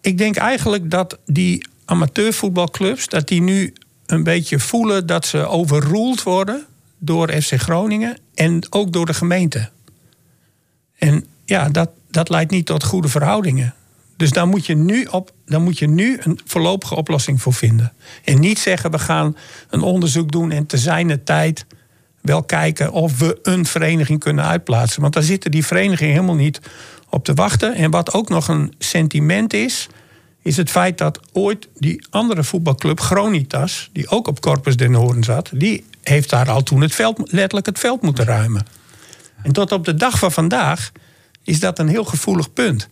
ik 0.00 0.18
denk 0.18 0.36
eigenlijk 0.36 0.90
dat 0.90 1.18
die 1.26 1.66
amateurvoetbalclubs... 1.84 3.08
dat 3.08 3.28
die 3.28 3.40
nu 3.40 3.72
een 4.06 4.22
beetje 4.22 4.58
voelen 4.58 5.06
dat 5.06 5.26
ze 5.26 5.46
overroeld 5.46 6.22
worden... 6.22 6.66
door 6.98 7.32
FC 7.32 7.54
Groningen 7.54 8.18
en 8.34 8.66
ook 8.70 8.92
door 8.92 9.06
de 9.06 9.14
gemeente. 9.14 9.70
En 10.98 11.24
ja, 11.44 11.68
dat, 11.68 11.90
dat 12.10 12.28
leidt 12.28 12.50
niet 12.50 12.66
tot 12.66 12.84
goede 12.84 13.08
verhoudingen. 13.08 13.74
Dus 14.18 14.30
daar 14.30 14.46
moet 14.46 14.66
je 14.66 14.74
nu, 14.74 15.04
op, 15.04 15.32
daar 15.46 15.60
moet 15.60 15.78
je 15.78 15.88
nu 15.88 16.18
een 16.22 16.40
voorlopige 16.44 16.94
oplossing 16.94 17.42
voor 17.42 17.54
vinden. 17.54 17.92
En 18.24 18.40
niet 18.40 18.58
zeggen 18.58 18.90
we 18.90 18.98
gaan 18.98 19.36
een 19.70 19.82
onderzoek 19.82 20.32
doen 20.32 20.50
en 20.50 20.66
te 20.66 20.78
zijner 20.78 21.24
tijd 21.24 21.66
wel 22.20 22.42
kijken 22.42 22.92
of 22.92 23.18
we 23.18 23.38
een 23.42 23.66
vereniging 23.66 24.20
kunnen 24.20 24.44
uitplaatsen. 24.44 25.00
Want 25.00 25.14
daar 25.14 25.22
zitten 25.22 25.50
die 25.50 25.66
verenigingen 25.66 26.12
helemaal 26.12 26.34
niet 26.34 26.60
op 27.08 27.24
te 27.24 27.34
wachten. 27.34 27.74
En 27.74 27.90
wat 27.90 28.12
ook 28.12 28.28
nog 28.28 28.48
een 28.48 28.74
sentiment 28.78 29.52
is, 29.52 29.88
is 30.42 30.56
het 30.56 30.70
feit 30.70 30.98
dat 30.98 31.20
ooit 31.32 31.68
die 31.74 32.06
andere 32.10 32.44
voetbalclub 32.44 33.00
Gronitas, 33.00 33.90
die 33.92 34.08
ook 34.08 34.26
op 34.26 34.40
Corpus 34.40 34.76
den 34.76 34.94
Hoorn 34.94 35.24
zat, 35.24 35.50
die 35.54 35.84
heeft 36.02 36.30
daar 36.30 36.50
al 36.50 36.62
toen 36.62 36.80
het 36.80 36.94
veld, 36.94 37.18
letterlijk 37.32 37.66
het 37.66 37.78
veld 37.78 38.02
moeten 38.02 38.24
ruimen. 38.24 38.66
En 39.42 39.52
tot 39.52 39.72
op 39.72 39.84
de 39.84 39.94
dag 39.94 40.18
van 40.18 40.32
vandaag 40.32 40.92
is 41.42 41.60
dat 41.60 41.78
een 41.78 41.88
heel 41.88 42.04
gevoelig 42.04 42.52
punt. 42.52 42.88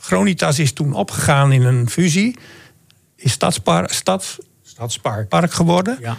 Gronitas 0.00 0.58
is 0.58 0.72
toen 0.72 0.92
opgegaan 0.92 1.52
in 1.52 1.62
een 1.62 1.90
fusie. 1.90 2.36
Is 3.16 3.32
Stadspar, 3.32 3.90
Stads, 3.90 4.38
Stadspark 4.62 5.28
park 5.28 5.52
geworden. 5.52 5.98
Ja. 6.00 6.16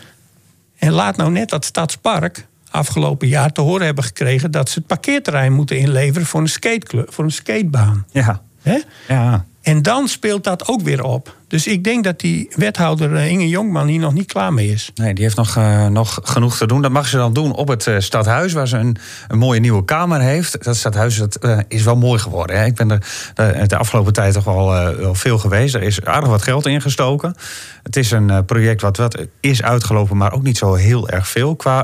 En 0.77 0.91
laat 0.91 1.17
nou 1.17 1.31
net 1.31 1.49
dat 1.49 1.65
Stadspark 1.65 2.47
afgelopen 2.69 3.27
jaar 3.27 3.51
te 3.51 3.61
horen 3.61 3.85
hebben 3.85 4.03
gekregen... 4.03 4.51
dat 4.51 4.69
ze 4.69 4.79
het 4.79 4.87
parkeerterrein 4.87 5.53
moeten 5.53 5.77
inleveren 5.77 6.27
voor 6.27 6.41
een, 6.41 6.47
skateclub, 6.47 7.13
voor 7.13 7.23
een 7.23 7.31
skatebaan. 7.31 8.05
Ja. 8.11 8.41
He? 8.61 8.79
ja. 9.07 9.45
En 9.61 9.81
dan 9.81 10.07
speelt 10.07 10.43
dat 10.43 10.67
ook 10.67 10.81
weer 10.81 11.03
op. 11.03 11.35
Dus 11.51 11.67
ik 11.67 11.83
denk 11.83 12.03
dat 12.03 12.19
die 12.19 12.47
wethouder 12.55 13.15
eh, 13.15 13.27
Inge 13.27 13.47
Jonkman 13.47 13.87
hier 13.87 13.99
nog 13.99 14.13
niet 14.13 14.31
klaar 14.31 14.53
mee 14.53 14.67
is. 14.67 14.91
Nee, 14.95 15.13
die 15.13 15.23
heeft 15.23 15.35
nog, 15.35 15.57
uh, 15.57 15.87
nog 15.87 16.19
genoeg 16.23 16.57
te 16.57 16.67
doen. 16.67 16.81
Dat 16.81 16.91
mag 16.91 17.07
ze 17.07 17.17
dan 17.17 17.33
doen 17.33 17.53
op 17.55 17.67
het 17.67 17.85
uh, 17.85 17.99
stadhuis, 17.99 18.53
waar 18.53 18.67
ze 18.67 18.77
een, 18.77 18.97
een, 19.27 19.37
mooie 19.37 19.59
nieuwe 19.59 19.85
kamer 19.85 20.21
heeft. 20.21 20.63
Dat 20.63 20.75
stadhuis 20.75 21.17
dat, 21.17 21.37
uh, 21.41 21.59
is 21.67 21.83
wel 21.83 21.95
mooi 21.95 22.19
geworden. 22.19 22.59
Hè? 22.59 22.65
Ik 22.65 22.75
ben 22.75 22.91
er 22.91 23.67
de 23.67 23.77
afgelopen 23.77 24.13
tijd 24.13 24.33
toch 24.33 24.43
wel, 24.43 24.65
wel 24.95 25.15
veel 25.15 25.37
geweest. 25.37 25.75
Er 25.75 25.81
is 25.81 26.05
aardig 26.05 26.29
wat 26.29 26.41
geld 26.41 26.65
ingestoken. 26.65 27.35
Het 27.83 27.95
is 27.95 28.11
een 28.11 28.45
project 28.45 28.81
wat, 28.81 28.97
wat 28.97 29.25
is 29.39 29.61
uitgelopen, 29.63 30.17
maar 30.17 30.33
ook 30.33 30.43
niet 30.43 30.57
zo 30.57 30.73
heel 30.73 31.09
erg 31.09 31.27
veel 31.27 31.55
qua, 31.55 31.83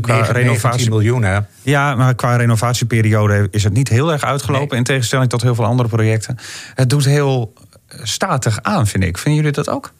qua 0.00 0.16
9, 0.16 0.32
renovatie. 0.32 0.88
miljoen, 0.88 1.22
hè? 1.22 1.38
Ja, 1.62 1.94
maar 1.94 2.14
qua 2.14 2.36
renovatieperiode 2.36 3.48
is 3.50 3.64
het 3.64 3.72
niet 3.72 3.88
heel 3.88 4.12
erg 4.12 4.24
uitgelopen. 4.24 4.68
Nee. 4.68 4.78
In 4.78 4.84
tegenstelling 4.84 5.30
tot 5.30 5.42
heel 5.42 5.54
veel 5.54 5.64
andere 5.64 5.88
projecten. 5.88 6.36
Het 6.74 6.90
doet 6.90 7.04
heel 7.04 7.52
statig 7.88 8.62
aan, 8.62 8.86
vind 8.86 9.04
ik. 9.04 9.18
Vinden 9.18 9.40
jullie 9.40 9.56
dat 9.56 9.68
ook? 9.68 9.92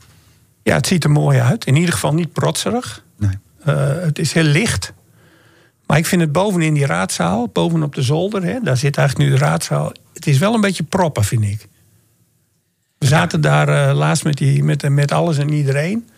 Ja, 0.62 0.74
het 0.74 0.86
ziet 0.86 1.04
er 1.04 1.10
mooi 1.10 1.40
uit. 1.40 1.64
In 1.64 1.76
ieder 1.76 1.92
geval 1.92 2.14
niet 2.14 2.32
protserig. 2.32 3.04
Nee. 3.16 3.38
Uh, 3.66 3.74
het 4.00 4.18
is 4.18 4.32
heel 4.32 4.42
licht. 4.42 4.92
Maar 5.86 5.98
ik 5.98 6.06
vind 6.06 6.20
het 6.20 6.32
bovenin 6.32 6.74
die 6.74 6.86
raadzaal, 6.86 7.48
bovenop 7.48 7.94
de 7.94 8.02
zolder, 8.02 8.42
hè, 8.42 8.60
daar 8.62 8.76
zit 8.76 8.96
eigenlijk 8.96 9.30
nu 9.30 9.36
de 9.36 9.44
raadzaal. 9.44 9.92
Het 10.12 10.26
is 10.26 10.38
wel 10.38 10.54
een 10.54 10.60
beetje 10.60 10.82
proppen, 10.82 11.24
vind 11.24 11.44
ik. 11.44 11.68
We 12.98 13.06
zaten 13.06 13.40
daar 13.40 13.68
uh, 13.68 13.96
laatst 13.96 14.24
met, 14.24 14.36
die, 14.36 14.64
met, 14.64 14.88
met 14.88 15.12
alles 15.12 15.38
en 15.38 15.52
iedereen. 15.52 16.08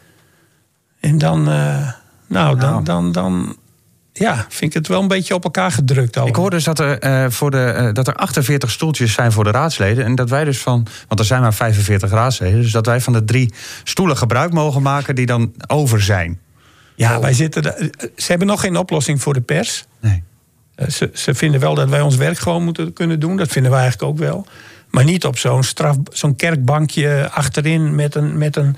En 1.00 1.18
dan, 1.18 1.48
uh, 1.48 1.92
nou, 2.26 2.58
dan, 2.58 2.70
nou. 2.70 2.84
dan, 2.84 3.12
dan 3.12 3.56
ja, 4.12 4.46
vind 4.48 4.70
ik 4.70 4.72
het 4.72 4.88
wel 4.88 5.00
een 5.00 5.08
beetje 5.08 5.34
op 5.34 5.44
elkaar 5.44 5.72
gedrukt. 5.72 6.16
Allemaal. 6.16 6.34
Ik 6.34 6.40
hoor 6.40 6.50
dus 6.50 6.64
dat 6.64 6.78
er, 6.78 7.04
uh, 7.04 7.30
voor 7.30 7.50
de, 7.50 7.74
uh, 7.76 7.92
dat 7.92 8.08
er 8.08 8.14
48 8.14 8.70
stoeltjes 8.70 9.12
zijn 9.12 9.32
voor 9.32 9.44
de 9.44 9.50
raadsleden. 9.50 10.04
En 10.04 10.14
dat 10.14 10.28
wij 10.30 10.44
dus 10.44 10.58
van, 10.58 10.86
want 11.08 11.20
er 11.20 11.26
zijn 11.26 11.40
maar 11.40 11.54
45 11.54 12.10
raadsleden. 12.10 12.60
Dus 12.60 12.72
dat 12.72 12.86
wij 12.86 13.00
van 13.00 13.12
de 13.12 13.24
drie 13.24 13.52
stoelen 13.84 14.16
gebruik 14.16 14.52
mogen 14.52 14.82
maken 14.82 15.14
die 15.14 15.26
dan 15.26 15.52
over 15.66 16.02
zijn. 16.02 16.40
Ja, 16.94 17.20
wij 17.20 17.32
zitten. 17.32 17.62
De, 17.62 17.90
ze 18.16 18.26
hebben 18.26 18.46
nog 18.46 18.60
geen 18.60 18.76
oplossing 18.76 19.22
voor 19.22 19.34
de 19.34 19.40
pers. 19.40 19.84
Nee. 20.00 20.22
Uh, 20.76 20.88
ze, 20.88 21.10
ze 21.14 21.34
vinden 21.34 21.60
wel 21.60 21.74
dat 21.74 21.88
wij 21.88 22.00
ons 22.00 22.16
werk 22.16 22.38
gewoon 22.38 22.64
moeten 22.64 22.92
kunnen 22.92 23.20
doen. 23.20 23.36
Dat 23.36 23.48
vinden 23.48 23.70
wij 23.70 23.80
eigenlijk 23.80 24.12
ook 24.12 24.18
wel. 24.18 24.46
Maar 24.90 25.04
niet 25.04 25.24
op 25.24 25.38
zo'n 25.38 25.62
straf, 25.62 25.96
zo'n 26.12 26.36
kerkbankje 26.36 27.30
achterin 27.32 27.94
met 27.94 28.14
een. 28.14 28.38
Met 28.38 28.56
een 28.56 28.76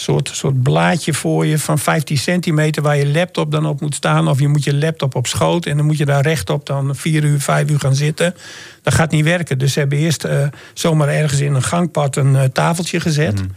soort, 0.00 0.30
soort 0.32 0.62
blaadje 0.62 1.14
voor 1.14 1.46
je 1.46 1.58
van 1.58 1.78
15 1.78 2.18
centimeter 2.18 2.82
waar 2.82 2.96
je 2.96 3.08
laptop 3.08 3.50
dan 3.50 3.66
op 3.66 3.80
moet 3.80 3.94
staan. 3.94 4.28
Of 4.28 4.40
je 4.40 4.48
moet 4.48 4.64
je 4.64 4.74
laptop 4.74 5.14
op 5.14 5.26
schoot 5.26 5.66
en 5.66 5.76
dan 5.76 5.86
moet 5.86 5.98
je 5.98 6.04
daar 6.04 6.22
rechtop 6.22 6.66
dan 6.66 6.96
vier 6.96 7.24
uur, 7.24 7.40
vijf 7.40 7.70
uur 7.70 7.78
gaan 7.78 7.94
zitten. 7.94 8.34
Dat 8.82 8.94
gaat 8.94 9.10
niet 9.10 9.24
werken. 9.24 9.58
Dus 9.58 9.72
ze 9.72 9.78
hebben 9.78 9.98
eerst 9.98 10.24
uh, 10.24 10.46
zomaar 10.74 11.08
ergens 11.08 11.40
in 11.40 11.54
een 11.54 11.62
gangpad 11.62 12.16
een 12.16 12.34
uh, 12.34 12.42
tafeltje 12.42 13.00
gezet. 13.00 13.40
Mm. 13.40 13.50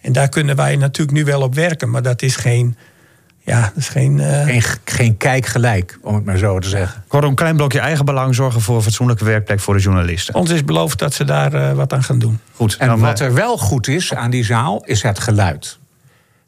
En 0.00 0.12
daar 0.12 0.28
kunnen 0.28 0.56
wij 0.56 0.76
natuurlijk 0.76 1.16
nu 1.16 1.24
wel 1.24 1.42
op 1.42 1.54
werken, 1.54 1.90
maar 1.90 2.02
dat 2.02 2.22
is 2.22 2.36
geen. 2.36 2.76
Ja, 3.40 3.60
dat 3.60 3.76
is 3.76 3.88
geen, 3.88 4.18
uh... 4.18 4.44
geen, 4.44 4.62
geen 4.84 5.16
kijkgelijk, 5.16 5.98
om 6.02 6.14
het 6.14 6.24
maar 6.24 6.38
zo 6.38 6.58
te 6.58 6.68
zeggen. 6.68 7.04
Kortom, 7.08 7.30
een 7.30 7.36
klein 7.36 7.56
blokje 7.56 7.78
eigen 7.78 8.04
belang 8.04 8.34
zorgen 8.34 8.60
voor 8.60 8.76
een 8.76 8.82
fatsoenlijke 8.82 9.24
werkplek 9.24 9.60
voor 9.60 9.74
de 9.74 9.80
journalisten. 9.80 10.34
Ons 10.34 10.50
is 10.50 10.64
beloofd 10.64 10.98
dat 10.98 11.14
ze 11.14 11.24
daar 11.24 11.74
wat 11.74 11.92
aan 11.92 12.02
gaan 12.02 12.18
doen. 12.18 12.40
Goed. 12.52 12.76
En 12.76 12.98
wat 12.98 13.20
er 13.20 13.34
wel 13.34 13.58
goed 13.58 13.88
is 13.88 14.14
aan 14.14 14.30
die 14.30 14.44
zaal, 14.44 14.84
is 14.84 15.02
het 15.02 15.18
geluid. 15.18 15.78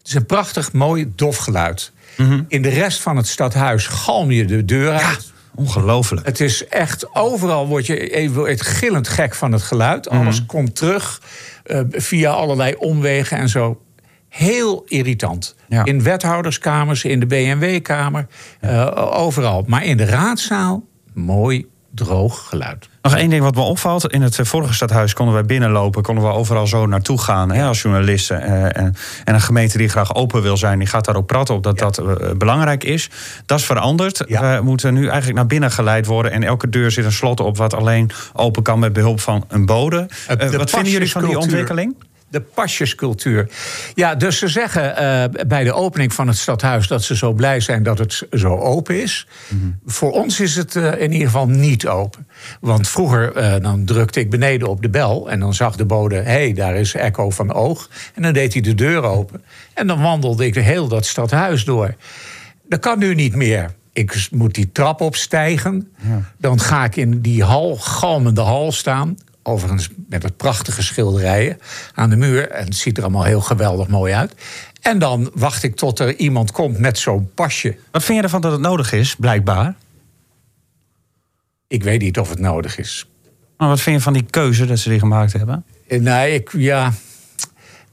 Het 0.08 0.16
is 0.16 0.22
een 0.22 0.36
prachtig, 0.36 0.72
mooi, 0.72 1.12
dof 1.16 1.36
geluid. 1.36 1.92
Mm 2.16 2.44
In 2.48 2.62
de 2.62 2.68
rest 2.68 3.00
van 3.00 3.16
het 3.16 3.26
stadhuis 3.26 3.86
galm 3.86 4.30
je 4.30 4.44
de 4.44 4.64
deur 4.64 4.90
uit. 4.90 5.00
Ja, 5.00 5.18
ongelooflijk. 5.54 6.26
Het 6.26 6.40
is 6.40 6.66
echt, 6.66 7.14
overal 7.14 7.66
word 7.66 7.86
je 7.86 8.10
even 8.10 8.58
gillend 8.58 9.08
gek 9.08 9.34
van 9.34 9.52
het 9.52 9.62
geluid. 9.62 10.10
Mm 10.10 10.18
Alles 10.18 10.46
komt 10.46 10.76
terug 10.76 11.22
uh, 11.66 11.80
via 11.90 12.30
allerlei 12.30 12.74
omwegen 12.74 13.38
en 13.38 13.48
zo. 13.48 13.80
Heel 14.28 14.84
irritant. 14.86 15.54
Ja. 15.68 15.84
In 15.84 16.02
wethouderskamers, 16.02 17.04
in 17.04 17.20
de 17.20 17.26
BMW-kamer, 17.26 18.26
uh, 18.60 19.18
overal. 19.18 19.64
Maar 19.66 19.84
in 19.84 19.96
de 19.96 20.04
raadzaal, 20.04 20.84
mooi, 21.12 21.66
droog 21.94 22.48
geluid. 22.48 22.88
Nog 23.02 23.16
één 23.16 23.30
ding 23.30 23.42
wat 23.42 23.54
me 23.54 23.60
opvalt. 23.60 24.12
In 24.12 24.22
het 24.22 24.38
vorige 24.42 24.74
stadhuis 24.74 25.12
konden 25.12 25.34
wij 25.34 25.44
binnenlopen, 25.44 26.02
konden 26.02 26.24
we 26.24 26.30
overal 26.30 26.66
zo 26.66 26.86
naartoe 26.86 27.20
gaan 27.20 27.52
hè, 27.52 27.64
als 27.64 27.82
journalisten. 27.82 28.42
Eh, 28.42 28.64
en, 28.64 28.94
en, 29.24 29.34
een 29.34 29.40
gemeente 29.40 29.78
die 29.78 29.88
graag 29.88 30.14
open 30.14 30.42
wil 30.42 30.56
zijn, 30.56 30.78
die 30.78 30.88
gaat 30.88 31.04
daarop 31.04 31.26
praten 31.26 31.54
op 31.54 31.62
dat 31.62 31.78
dat 31.78 32.02
belangrijk 32.38 32.84
is. 32.84 33.10
Dat 33.46 33.58
is 33.58 33.64
veranderd. 33.64 34.24
Ja. 34.26 34.56
We 34.56 34.64
moeten 34.64 34.94
nu 34.94 35.06
eigenlijk 35.06 35.34
naar 35.34 35.46
binnen 35.46 35.70
geleid 35.70 36.06
worden. 36.06 36.32
En 36.32 36.42
elke 36.42 36.68
deur 36.68 36.90
zit 36.90 37.04
een 37.04 37.12
slot 37.12 37.40
op 37.40 37.56
wat 37.56 37.74
alleen 37.74 38.10
open 38.32 38.62
kan 38.62 38.78
met 38.78 38.92
behulp 38.92 39.20
van 39.20 39.44
een 39.48 39.66
bode. 39.66 40.06
Wat 40.56 40.70
vinden 40.70 40.92
jullie 40.92 41.10
van 41.10 41.24
die 41.24 41.38
ontwikkeling? 41.38 41.94
De 42.30 42.40
pasjescultuur. 42.40 43.48
Ja, 43.94 44.14
dus 44.14 44.38
ze 44.38 44.48
zeggen 44.48 44.90
uh, 44.90 45.46
bij 45.46 45.64
de 45.64 45.72
opening 45.72 46.12
van 46.12 46.28
het 46.28 46.36
stadhuis 46.36 46.86
dat 46.86 47.02
ze 47.02 47.16
zo 47.16 47.32
blij 47.32 47.60
zijn 47.60 47.82
dat 47.82 47.98
het 47.98 48.26
zo 48.32 48.56
open 48.56 49.02
is. 49.02 49.26
Mm 49.48 49.60
-hmm. 49.60 49.78
Voor 49.86 50.12
ons 50.12 50.40
is 50.40 50.56
het 50.56 50.74
uh, 50.74 51.00
in 51.00 51.12
ieder 51.12 51.26
geval 51.26 51.48
niet 51.48 51.86
open. 51.86 52.26
Want 52.60 52.88
vroeger 52.88 53.36
uh, 53.36 53.54
dan 53.62 53.84
drukte 53.84 54.20
ik 54.20 54.30
beneden 54.30 54.68
op 54.68 54.82
de 54.82 54.88
bel 54.88 55.30
en 55.30 55.40
dan 55.40 55.54
zag 55.54 55.76
de 55.76 55.84
bode: 55.84 56.16
hé, 56.16 56.22
hey, 56.22 56.52
daar 56.52 56.76
is 56.76 56.94
Echo 56.94 57.30
van 57.30 57.52
Oog. 57.52 57.88
En 58.14 58.22
dan 58.22 58.32
deed 58.32 58.52
hij 58.52 58.62
de 58.62 58.74
deur 58.74 59.02
open. 59.02 59.44
En 59.74 59.86
dan 59.86 60.02
wandelde 60.02 60.46
ik 60.46 60.54
heel 60.54 60.88
dat 60.88 61.06
stadhuis 61.06 61.64
door. 61.64 61.94
Dat 62.68 62.80
kan 62.80 62.98
nu 62.98 63.14
niet 63.14 63.34
meer. 63.34 63.76
Ik 63.92 64.28
moet 64.30 64.54
die 64.54 64.72
trap 64.72 65.00
opstijgen. 65.00 65.92
Ja. 65.96 66.32
Dan 66.38 66.60
ga 66.60 66.84
ik 66.84 66.96
in 66.96 67.20
die 67.20 67.44
hal, 67.44 67.76
galmende 67.76 68.40
hal 68.40 68.72
staan. 68.72 69.16
Overigens 69.48 69.88
met 70.08 70.22
het 70.22 70.36
prachtige 70.36 70.82
schilderijen 70.82 71.60
aan 71.94 72.10
de 72.10 72.16
muur. 72.16 72.50
En 72.50 72.64
het 72.64 72.76
ziet 72.76 72.96
er 72.96 73.02
allemaal 73.02 73.24
heel 73.24 73.40
geweldig 73.40 73.88
mooi 73.88 74.12
uit. 74.12 74.34
En 74.80 74.98
dan 74.98 75.30
wacht 75.34 75.62
ik 75.62 75.76
tot 75.76 75.98
er 75.98 76.16
iemand 76.16 76.52
komt 76.52 76.78
met 76.78 76.98
zo'n 76.98 77.30
pasje. 77.34 77.76
Wat 77.90 78.04
vind 78.04 78.18
je 78.18 78.24
ervan 78.24 78.40
dat 78.40 78.52
het 78.52 78.60
nodig 78.60 78.92
is, 78.92 79.14
blijkbaar? 79.14 79.74
Ik 81.66 81.82
weet 81.82 82.00
niet 82.00 82.18
of 82.18 82.28
het 82.28 82.38
nodig 82.38 82.78
is. 82.78 83.08
Maar 83.56 83.68
wat 83.68 83.80
vind 83.80 83.96
je 83.96 84.02
van 84.02 84.12
die 84.12 84.26
keuze 84.30 84.66
dat 84.66 84.78
ze 84.78 84.88
die 84.88 84.98
gemaakt 84.98 85.32
hebben? 85.32 85.64
Nee, 85.88 86.34
ik, 86.34 86.50
ja, 86.52 86.86
eh, 86.86 86.92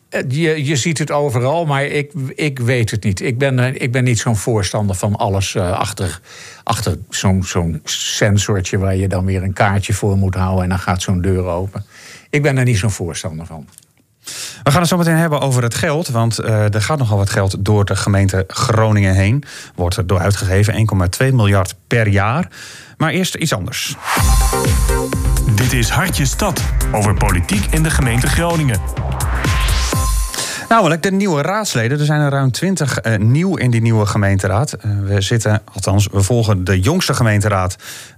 je, 0.10 0.66
je 0.66 0.76
ziet 0.76 0.98
het 0.98 1.12
overal, 1.12 1.66
maar 1.66 1.86
ik, 1.86 2.12
ik 2.36 2.60
weet 2.60 2.92
het 2.92 3.04
niet. 3.04 3.22
Ik 3.22 3.38
ben, 3.38 3.82
ik 3.82 3.92
ben 3.92 4.04
niet 4.04 4.20
zo'n 4.20 4.36
voorstander 4.36 4.96
van 4.96 5.16
alles 5.16 5.54
uh, 5.54 5.72
achter, 5.72 6.20
achter 6.64 6.98
zo'n 7.10 7.44
zo'n 7.44 7.82
sensortje 7.84 8.78
waar 8.78 8.96
je 8.96 9.08
dan 9.08 9.26
weer 9.26 9.44
een 9.44 9.54
kaartje 9.54 9.94
voor 9.94 10.18
moet 10.18 10.36
houden 10.36 10.64
en 10.64 10.70
dan 10.70 10.80
gaat 10.80 11.02
zo'n 11.02 11.22
deur 11.22 11.44
open. 11.44 11.86
Ik 12.30 12.42
ben 12.42 12.58
er 12.58 12.64
niet 12.64 12.78
zo'n 12.78 12.92
voorstander 12.92 13.46
van. 13.46 13.68
We 14.64 14.72
gaan 14.72 14.80
het 14.80 14.90
zo 14.90 14.98
meteen 14.98 15.16
hebben 15.16 15.42
over 15.42 15.64
het 15.64 15.76
geld. 15.76 16.08
Want 16.08 16.40
uh, 16.40 16.74
er 16.74 16.82
gaat 16.82 16.98
nogal 16.98 17.18
wat 17.18 17.30
geld 17.30 17.66
door 17.66 17.86
de 17.86 17.96
gemeente 17.96 18.44
Groningen 18.48 19.14
heen. 19.14 19.44
Wordt 19.76 19.98
er 19.98 20.08
door 20.08 20.20
uitgegeven 20.20 20.88
1,2 21.24 21.34
miljard 21.34 21.76
per 21.88 22.08
jaar. 22.08 22.50
Maar 22.98 23.12
eerst 23.12 23.36
iets 23.36 23.54
anders. 23.54 23.96
Dit 25.56 25.74
is 25.74 25.90
Hartje 25.90 26.26
Stad. 26.26 26.62
Over 26.92 27.14
politiek 27.14 27.66
in 27.66 27.84
de 27.84 27.90
gemeente 27.90 28.28
Groningen. 28.28 28.80
Nou, 30.70 31.00
de 31.00 31.12
nieuwe 31.12 31.42
raadsleden. 31.42 32.00
Er 32.00 32.06
zijn 32.06 32.22
er 32.22 32.32
ruim 32.32 32.52
twintig 32.52 33.06
uh, 33.06 33.18
nieuw 33.18 33.56
in 33.56 33.72
die 33.72 33.82
nieuwe 33.82 34.06
gemeenteraad. 34.06 34.76
Uh, 34.86 35.00
we 35.08 35.22
zitten, 35.22 35.62
althans, 35.74 36.08
we 36.12 36.24
volgen 36.24 36.64
de 36.64 36.80
jongste 36.80 37.14
gemeenteraad 37.14 37.76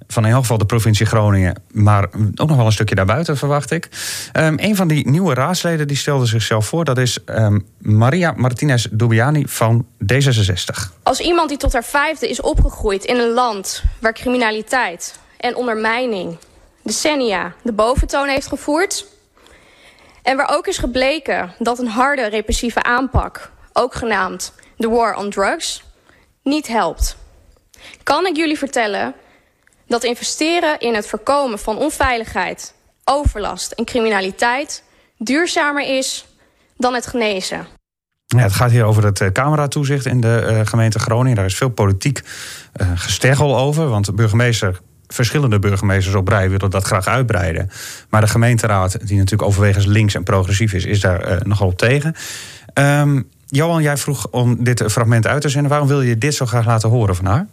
van 0.07 0.25
in 0.25 0.31
elk 0.31 0.41
geval 0.41 0.57
de 0.57 0.65
provincie 0.65 1.05
Groningen, 1.05 1.61
maar 1.71 2.03
ook 2.35 2.47
nog 2.47 2.57
wel 2.57 2.65
een 2.65 2.71
stukje 2.71 2.95
daarbuiten, 2.95 3.37
verwacht 3.37 3.71
ik. 3.71 3.89
Um, 4.33 4.55
een 4.59 4.75
van 4.75 4.87
die 4.87 5.09
nieuwe 5.09 5.33
raadsleden 5.33 5.87
die 5.87 5.97
stelde 5.97 6.25
zichzelf 6.25 6.67
voor, 6.67 6.85
dat 6.85 6.97
is 6.97 7.19
um, 7.25 7.65
Maria 7.77 8.33
Martinez 8.35 8.87
Dubiani 8.91 9.43
van 9.47 9.85
D66. 10.13 11.01
Als 11.03 11.19
iemand 11.19 11.49
die 11.49 11.57
tot 11.57 11.73
haar 11.73 11.83
vijfde 11.83 12.29
is 12.29 12.41
opgegroeid 12.41 13.05
in 13.05 13.19
een 13.19 13.33
land 13.33 13.83
waar 13.99 14.13
criminaliteit 14.13 15.19
en 15.37 15.55
ondermijning 15.55 16.37
decennia 16.83 17.53
de 17.63 17.73
boventoon 17.73 18.27
heeft 18.27 18.47
gevoerd 18.47 19.05
en 20.27 20.37
waar 20.37 20.49
ook 20.51 20.67
is 20.67 20.77
gebleken 20.77 21.53
dat 21.59 21.79
een 21.79 21.87
harde 21.87 22.27
repressieve 22.29 22.83
aanpak, 22.83 23.51
ook 23.73 23.95
genaamd 23.95 24.53
de 24.77 24.87
War 24.87 25.15
on 25.15 25.29
Drugs, 25.29 25.83
niet 26.43 26.67
helpt. 26.67 27.17
Kan 28.03 28.25
ik 28.25 28.35
jullie 28.35 28.57
vertellen 28.57 29.13
dat 29.85 30.03
investeren 30.03 30.79
in 30.79 30.95
het 30.95 31.07
voorkomen 31.07 31.59
van 31.59 31.77
onveiligheid, 31.77 32.73
overlast 33.03 33.71
en 33.71 33.85
criminaliteit 33.85 34.83
duurzamer 35.17 35.97
is 35.97 36.25
dan 36.77 36.93
het 36.93 37.07
genezen? 37.07 37.67
Het 38.35 38.53
gaat 38.53 38.71
hier 38.71 38.83
over 38.83 39.03
het 39.05 39.19
uh, 39.19 39.29
cameratoezicht 39.29 40.05
in 40.05 40.21
de 40.21 40.47
uh, 40.49 40.65
gemeente 40.65 40.99
Groningen. 40.99 41.35
Daar 41.35 41.45
is 41.45 41.57
veel 41.57 41.69
politiek 41.69 42.21
uh, 42.81 42.91
gesteggel 42.95 43.57
over. 43.57 43.89
Want 43.89 44.05
de 44.05 44.13
burgemeester 44.13 44.79
verschillende 45.07 45.59
burgemeesters 45.59 46.15
op 46.15 46.27
rij 46.27 46.49
willen 46.49 46.69
dat 46.69 46.83
graag 46.83 47.07
uitbreiden. 47.07 47.69
Maar 48.09 48.21
de 48.21 48.27
gemeenteraad, 48.27 49.07
die 49.07 49.17
natuurlijk 49.17 49.49
overwegend 49.49 49.85
links 49.85 50.15
en 50.15 50.23
progressief 50.23 50.73
is, 50.73 50.85
is 50.85 50.99
daar 50.99 51.31
uh, 51.31 51.37
nogal 51.43 51.67
op 51.67 51.77
tegen. 51.77 52.15
Um, 52.73 53.27
Johan, 53.47 53.81
jij 53.81 53.97
vroeg 53.97 54.27
om 54.27 54.63
dit 54.63 54.83
fragment 54.87 55.27
uit 55.27 55.41
te 55.41 55.49
zenden. 55.49 55.69
Waarom 55.69 55.87
wil 55.87 56.01
je 56.01 56.17
dit 56.17 56.35
zo 56.35 56.45
graag 56.45 56.65
laten 56.65 56.89
horen 56.89 57.15
van 57.15 57.25
haar? 57.25 57.47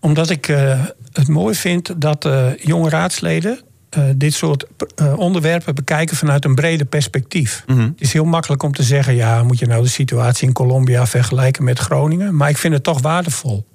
Omdat 0.00 0.30
ik 0.30 0.48
uh, 0.48 0.84
het 1.12 1.28
mooi 1.28 1.54
vind 1.54 2.00
dat 2.00 2.24
uh, 2.24 2.56
jonge 2.56 2.88
raadsleden 2.88 3.60
eh, 3.90 4.04
dit 4.16 4.34
soort 4.34 4.66
eh, 4.94 5.18
onderwerpen 5.18 5.74
bekijken 5.74 6.16
vanuit 6.16 6.44
een 6.44 6.54
breder 6.54 6.86
perspectief. 6.86 7.64
Mhm. 7.66 7.80
Het 7.80 8.00
is 8.00 8.12
heel 8.12 8.24
makkelijk 8.24 8.62
om 8.62 8.72
te 8.72 8.82
zeggen: 8.82 9.14
ja, 9.14 9.42
moet 9.42 9.58
je 9.58 9.66
nou 9.66 9.82
de 9.82 9.88
situatie 9.88 10.46
in 10.46 10.52
Colombia 10.52 11.06
vergelijken 11.06 11.64
met 11.64 11.78
Groningen? 11.78 12.36
Maar 12.36 12.48
ik 12.48 12.58
vind 12.58 12.74
het 12.74 12.82
toch 12.82 13.00
waardevol. 13.00 13.66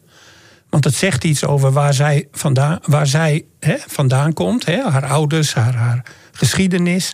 Want 0.75 0.88
het 0.88 0.96
zegt 0.96 1.24
iets 1.24 1.46
over 1.46 1.72
waar 1.72 1.94
zij 1.94 2.27
vandaan, 2.32 2.79
waar 2.86 3.08
zij, 3.08 3.46
hè, 3.60 3.75
vandaan 3.88 4.34
komt, 4.34 4.65
hè, 4.65 4.82
haar 4.89 5.05
ouders, 5.05 5.53
haar, 5.53 5.75
haar 5.75 6.05
geschiedenis. 6.32 7.13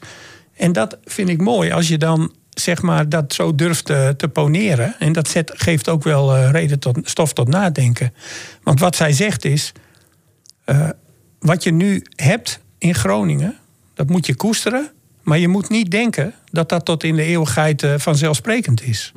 En 0.54 0.72
dat 0.72 0.98
vind 1.04 1.30
ik 1.30 1.42
mooi 1.42 1.72
als 1.72 1.88
je 1.88 1.98
dan 1.98 2.34
zeg 2.50 2.82
maar, 2.82 3.10
dat 3.10 3.34
zo 3.34 3.56
durft 3.56 3.86
te, 3.86 4.14
te 4.18 4.28
poneren. 4.28 4.96
En 5.00 5.14
dat 5.14 5.28
zet, 5.28 5.52
geeft 5.56 5.90
ook 5.90 6.04
wel 6.04 6.36
eh, 6.36 6.50
reden 6.52 6.80
tot 6.80 7.00
stof 7.04 7.34
tot 7.34 7.48
nadenken. 7.48 8.14
Want 8.64 8.80
wat 8.80 8.96
zij 8.96 9.12
zegt 9.12 9.46
is: 9.46 9.72
eh, 10.66 10.90
wat 11.40 11.64
je 11.64 11.72
nu 11.72 12.06
hebt 12.16 12.60
in 12.78 12.96
Groningen, 12.96 13.58
dat 13.94 14.10
moet 14.10 14.26
je 14.26 14.36
koesteren. 14.36 14.92
Maar 15.24 15.38
je 15.38 15.48
moet 15.48 15.70
niet 15.70 15.92
denken 15.92 16.34
dat 16.52 16.70
dat 16.70 16.86
tot 16.86 17.04
in 17.04 17.16
de 17.16 17.24
eeuwigheid 17.24 17.84
eh, 17.84 17.94
vanzelfsprekend 17.98 18.84
is. 18.84 19.12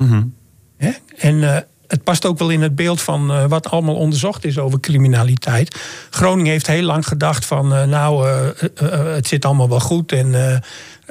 Hè? 0.77 0.91
En 1.17 1.67
het 1.87 2.03
past 2.03 2.25
ook 2.25 2.39
wel 2.39 2.49
in 2.49 2.61
het 2.61 2.75
beeld 2.75 3.01
van 3.01 3.31
eh, 3.31 3.45
wat 3.45 3.69
allemaal 3.69 3.95
onderzocht 3.95 4.45
is 4.45 4.57
over 4.57 4.79
criminaliteit. 4.79 5.75
Groningen 6.09 6.51
heeft 6.51 6.67
heel 6.67 6.83
lang 6.83 7.07
gedacht 7.07 7.45
van, 7.45 7.73
eh, 7.73 7.83
nou, 7.83 8.27
eh, 8.27 9.13
het 9.15 9.27
zit 9.27 9.45
allemaal 9.45 9.69
wel 9.69 9.79
goed 9.79 10.11
en 10.11 10.61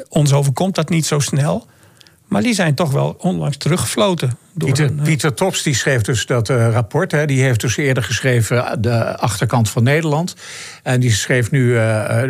ons 0.08 0.32
overkomt 0.32 0.74
dat 0.74 0.88
niet 0.88 1.06
zo 1.06 1.18
snel. 1.18 1.66
Maar 2.34 2.42
die 2.42 2.54
zijn 2.54 2.74
toch 2.74 2.92
wel 2.92 3.16
onlangs 3.18 3.56
teruggefloten. 3.56 4.36
Door 4.52 4.68
Pieter, 4.68 4.90
een, 4.90 4.98
eh, 4.98 5.04
Pieter 5.04 5.34
Tops 5.34 5.62
die 5.62 5.74
schreef 5.74 6.02
dus 6.02 6.26
dat 6.26 6.48
eh, 6.48 6.68
rapport. 6.70 7.12
Hè, 7.12 7.26
die 7.26 7.42
heeft 7.42 7.60
dus 7.60 7.76
eerder 7.76 8.02
geschreven 8.02 8.66
eh, 8.66 8.72
de 8.78 9.18
achterkant 9.18 9.70
van 9.70 9.82
Nederland. 9.82 10.36
En 10.82 11.00
die 11.00 11.12
schreef 11.12 11.50
nu 11.50 11.78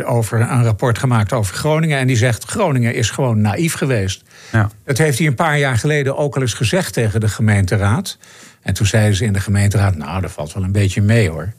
over 0.05 0.41
een 0.41 0.65
rapport 0.65 0.99
gemaakt 0.99 1.33
over 1.33 1.55
Groningen. 1.55 1.99
En 1.99 2.07
die 2.07 2.17
zegt: 2.17 2.45
Groningen 2.45 2.95
is 2.95 3.11
gewoon 3.11 3.41
naïef 3.41 3.75
geweest. 3.75 4.23
Ja. 4.53 4.71
Dat 4.85 4.99
heeft 4.99 5.19
hij 5.19 5.27
een 5.27 5.35
paar 5.35 5.59
jaar 5.59 5.79
geleden 5.79 6.17
ook 6.17 6.37
al 6.37 6.43
eens 6.43 6.55
gezegd 6.55 6.93
tegen 6.93 7.21
de 7.21 7.29
gemeenteraad. 7.29 8.19
En 8.63 8.75
toen 8.75 8.87
zeiden 8.87 9.17
ze 9.17 9.25
in 9.25 9.33
de 9.33 9.41
gemeenteraad: 9.41 9.97
Nou, 9.97 10.21
dat 10.21 10.33
valt 10.33 10.53
wel 10.53 10.63
een 10.63 10.73
beetje 10.73 11.03
mee 11.03 11.31
hoor. 11.31 11.53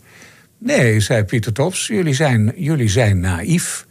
Nee, 0.58 1.00
zei 1.00 1.24
Pieter 1.24 1.54
Tops, 1.54 1.88
jullie 1.88 2.14
zijn, 2.14 2.54
jullie 2.56 2.90
zijn 2.90 3.20
naïef. 3.20 3.86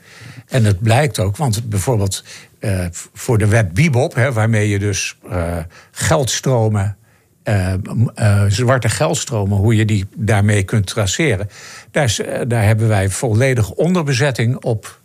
En 0.48 0.62
dat 0.62 0.82
blijkt 0.82 1.18
ook, 1.18 1.36
want 1.36 1.68
bijvoorbeeld 1.68 2.24
eh, 2.64 2.86
voor 3.12 3.38
de 3.38 3.46
wet 3.46 3.72
Bibop, 3.72 4.14
hè, 4.14 4.32
waarmee 4.32 4.68
je 4.68 4.78
dus 4.78 5.16
eh, 5.30 5.56
geldstromen, 5.90 6.96
eh, 7.42 7.72
eh, 8.14 8.42
zwarte 8.48 8.88
geldstromen, 8.88 9.58
hoe 9.58 9.76
je 9.76 9.84
die 9.84 10.06
daarmee 10.16 10.62
kunt 10.62 10.86
traceren, 10.86 11.48
daar, 11.90 12.04
is, 12.04 12.20
daar 12.48 12.64
hebben 12.64 12.88
wij 12.88 13.08
volledig 13.10 13.70
onderbezetting 13.70 14.56
op, 14.56 15.00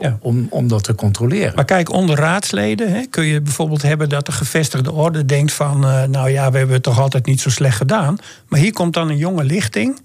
Ja. 0.00 0.18
om, 0.20 0.46
om 0.50 0.68
dat 0.68 0.84
te 0.84 0.94
controleren. 0.94 1.52
Maar 1.54 1.64
kijk, 1.64 1.92
onder 1.92 2.16
raadsleden 2.16 2.92
hè, 2.92 3.06
kun 3.10 3.24
je 3.24 3.40
bijvoorbeeld 3.40 3.82
hebben 3.82 4.08
dat 4.08 4.26
de 4.26 4.32
gevestigde 4.32 4.92
orde 4.92 5.24
denkt 5.24 5.52
van, 5.52 5.84
eh, 5.84 6.02
nou 6.04 6.30
ja, 6.30 6.50
we 6.50 6.56
hebben 6.56 6.74
het 6.74 6.84
toch 6.84 7.00
altijd 7.00 7.26
niet 7.26 7.40
zo 7.40 7.50
slecht 7.50 7.76
gedaan. 7.76 8.16
Maar 8.48 8.60
hier 8.60 8.72
komt 8.72 8.94
dan 8.94 9.08
een 9.08 9.16
jonge 9.16 9.44
lichting, 9.44 10.00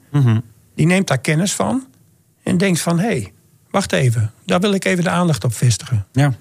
die 0.76 0.86
neemt 0.86 1.08
daar 1.08 1.18
kennis 1.22 1.54
van 1.54 1.86
en 2.44 2.58
denkt 2.58 2.80
van, 2.82 3.00
hé, 3.00 3.06
hey, 3.06 3.32
wacht 3.70 3.92
even, 3.94 4.32
daar 4.46 4.60
wil 4.60 4.74
ik 4.74 4.86
even 4.86 5.04
de 5.04 5.10
aandacht 5.10 5.44
op 5.44 5.54
vestigen. 5.54 6.06
Ja. 6.12 6.34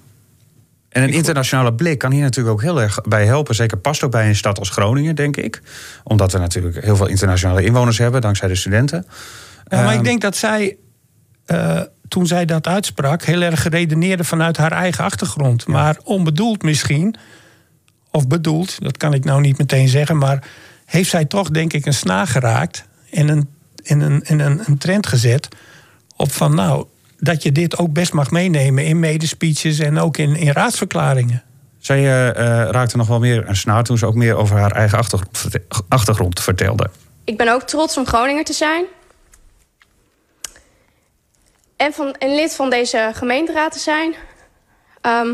En 0.93 1.03
een 1.03 1.13
internationale 1.13 1.73
blik 1.73 1.97
kan 1.97 2.11
hier 2.11 2.21
natuurlijk 2.21 2.55
ook 2.55 2.61
heel 2.61 2.81
erg 2.81 3.01
bij 3.01 3.25
helpen. 3.25 3.55
Zeker 3.55 3.77
past 3.77 4.03
ook 4.03 4.11
bij 4.11 4.27
een 4.27 4.35
stad 4.35 4.59
als 4.59 4.69
Groningen, 4.69 5.15
denk 5.15 5.37
ik. 5.37 5.61
Omdat 6.03 6.31
we 6.31 6.37
natuurlijk 6.37 6.83
heel 6.83 6.95
veel 6.95 7.07
internationale 7.07 7.63
inwoners 7.63 7.97
hebben, 7.97 8.21
dankzij 8.21 8.47
de 8.47 8.55
studenten. 8.55 9.05
Ja, 9.67 9.77
maar 9.77 9.87
Ehm, 9.87 9.97
ik 9.97 10.03
denk 10.03 10.21
dat 10.21 10.35
zij, 10.35 10.77
eh, 11.45 11.81
toen 12.07 12.27
zij 12.27 12.45
dat 12.45 12.67
uitsprak, 12.67 13.23
heel 13.23 13.41
erg 13.41 13.67
redeneerde 13.67 14.23
vanuit 14.23 14.57
haar 14.57 14.71
eigen 14.71 15.03
achtergrond. 15.03 15.67
Maar 15.67 15.97
onbedoeld 16.03 16.63
misschien, 16.63 17.15
of 18.11 18.27
bedoeld, 18.27 18.81
dat 18.81 18.97
kan 18.97 19.13
ik 19.13 19.25
nou 19.25 19.41
niet 19.41 19.57
meteen 19.57 19.87
zeggen, 19.87 20.17
maar 20.17 20.47
heeft 20.85 21.09
zij 21.09 21.25
toch, 21.25 21.49
denk 21.49 21.73
ik, 21.73 21.85
een 21.85 21.93
snaar 21.93 22.27
geraakt 22.27 22.85
en 23.11 23.27
een, 23.27 23.49
en 23.83 24.01
een, 24.01 24.23
en 24.23 24.39
een, 24.39 24.61
een 24.65 24.77
trend 24.77 25.07
gezet 25.07 25.47
op 26.15 26.31
van 26.31 26.55
nou. 26.55 26.85
Dat 27.23 27.43
je 27.43 27.51
dit 27.51 27.77
ook 27.77 27.93
best 27.93 28.13
mag 28.13 28.31
meenemen 28.31 28.85
in 28.85 28.99
medespeeches 28.99 29.79
en 29.79 29.99
ook 29.99 30.17
in, 30.17 30.35
in 30.35 30.51
raadsverklaringen. 30.51 31.43
Zij 31.79 31.97
eh, 31.97 32.29
eh, 32.29 32.69
raakte 32.69 32.97
nog 32.97 33.07
wel 33.07 33.19
meer 33.19 33.47
een 33.49 33.55
snaar 33.55 33.83
toen 33.83 33.97
ze 33.97 34.05
ook 34.05 34.15
meer 34.15 34.35
over 34.35 34.57
haar 34.57 34.71
eigen 34.71 34.97
achtergrond, 34.97 35.37
verte- 35.37 35.63
achtergrond 35.89 36.39
vertelde. 36.39 36.89
Ik 37.23 37.37
ben 37.37 37.47
ook 37.47 37.61
trots 37.61 37.97
om 37.97 38.05
Groninger 38.05 38.43
te 38.43 38.53
zijn. 38.53 38.85
En, 41.75 41.93
van, 41.93 42.13
en 42.13 42.35
lid 42.35 42.55
van 42.55 42.69
deze 42.69 43.11
gemeenteraad 43.13 43.71
te 43.71 43.79
zijn. 43.79 44.15
Ehm, 45.01 45.33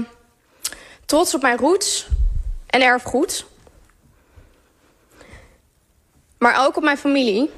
trots 1.05 1.36
op 1.36 1.41
mijn 1.41 1.58
roots 1.58 2.08
en 2.67 2.81
erfgoed. 2.81 3.46
Maar 6.38 6.65
ook 6.65 6.77
op 6.77 6.84
mijn 6.84 6.98
familie. 6.98 7.50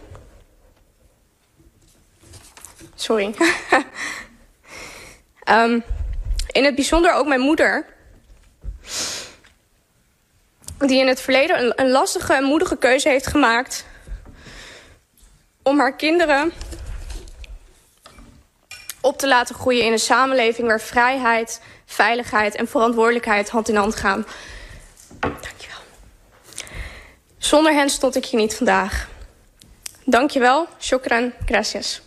Sorry. 3.01 3.33
Ehm, 5.43 5.79
in 6.47 6.65
het 6.65 6.75
bijzonder 6.75 7.13
ook 7.13 7.27
mijn 7.27 7.39
moeder. 7.39 7.85
Die 10.77 10.99
in 10.99 11.07
het 11.07 11.21
verleden 11.21 11.59
een, 11.59 11.73
een 11.75 11.91
lastige 11.91 12.33
en 12.33 12.43
moedige 12.43 12.77
keuze 12.77 13.09
heeft 13.09 13.27
gemaakt 13.27 13.85
om 15.63 15.79
haar 15.79 15.95
kinderen 15.95 16.53
op 19.01 19.17
te 19.17 19.27
laten 19.27 19.55
groeien 19.55 19.85
in 19.85 19.91
een 19.91 19.99
samenleving 19.99 20.67
waar 20.67 20.81
vrijheid, 20.81 21.61
veiligheid 21.85 22.55
en 22.55 22.67
verantwoordelijkheid 22.67 23.49
hand 23.49 23.69
in 23.69 23.75
hand 23.75 23.95
gaan. 23.95 24.25
Dankjewel. 25.19 25.79
Zonder 27.37 27.73
hen 27.73 27.89
stond 27.89 28.15
ik 28.15 28.25
hier 28.25 28.39
niet 28.39 28.55
vandaag. 28.55 29.09
Dankjewel, 30.05 30.67
shukran, 30.79 31.33
gracias. 31.45 32.01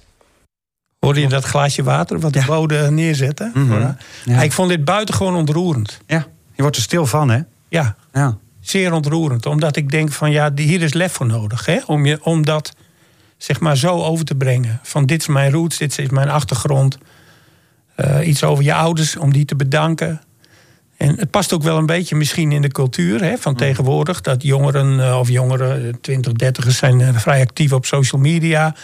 Hoorde 1.04 1.20
je 1.20 1.28
dat 1.28 1.44
glaasje 1.44 1.82
water 1.82 2.20
wat 2.20 2.32
de 2.32 2.42
bode 2.46 2.90
neerzette? 2.90 3.50
haar? 3.68 3.96
Ja. 4.24 4.42
Ik 4.42 4.52
vond 4.52 4.68
dit 4.68 4.84
buitengewoon 4.84 5.34
ontroerend. 5.34 6.00
Ja, 6.06 6.26
je 6.54 6.62
wordt 6.62 6.76
er 6.76 6.82
stil 6.82 7.06
van, 7.06 7.30
hè? 7.30 7.40
Ja, 7.68 7.96
Ja. 8.12 8.36
zeer 8.60 8.92
ontroerend. 8.92 9.46
Omdat 9.46 9.76
ik 9.76 9.90
denk 9.90 10.12
van 10.12 10.30
ja, 10.30 10.50
hier 10.54 10.82
is 10.82 10.92
lef 10.92 11.12
voor 11.12 11.26
nodig. 11.26 11.66
Hè? 11.66 11.78
Om, 11.86 12.06
je, 12.06 12.18
om 12.24 12.44
dat 12.44 12.72
zeg 13.36 13.60
maar 13.60 13.76
zo 13.76 14.02
over 14.02 14.24
te 14.24 14.34
brengen. 14.34 14.80
Van 14.82 15.06
dit 15.06 15.20
is 15.20 15.26
mijn 15.26 15.52
roots, 15.52 15.78
dit 15.78 15.98
is 15.98 16.08
mijn 16.08 16.28
achtergrond. 16.28 16.98
Eh, 17.94 18.26
iets 18.26 18.44
over 18.44 18.64
je 18.64 18.74
ouders, 18.74 19.16
om 19.16 19.32
die 19.32 19.44
te 19.44 19.56
bedanken. 19.56 20.20
En 20.96 21.18
het 21.18 21.30
past 21.30 21.52
ook 21.52 21.62
wel 21.62 21.78
een 21.78 21.86
beetje 21.86 22.16
misschien 22.16 22.52
in 22.52 22.62
de 22.62 22.68
cultuur 22.68 23.22
hè, 23.22 23.36
van 23.38 23.54
tegenwoordig. 23.54 24.20
Dat 24.20 24.42
jongeren 24.42 25.00
eh, 25.00 25.18
of 25.18 25.28
jongeren, 25.28 26.00
20, 26.00 26.32
30ers 26.44 26.68
zijn 26.76 27.00
eh, 27.00 27.16
vrij 27.16 27.40
actief 27.40 27.72
op 27.72 27.86
social 27.86 28.20
media. 28.20 28.74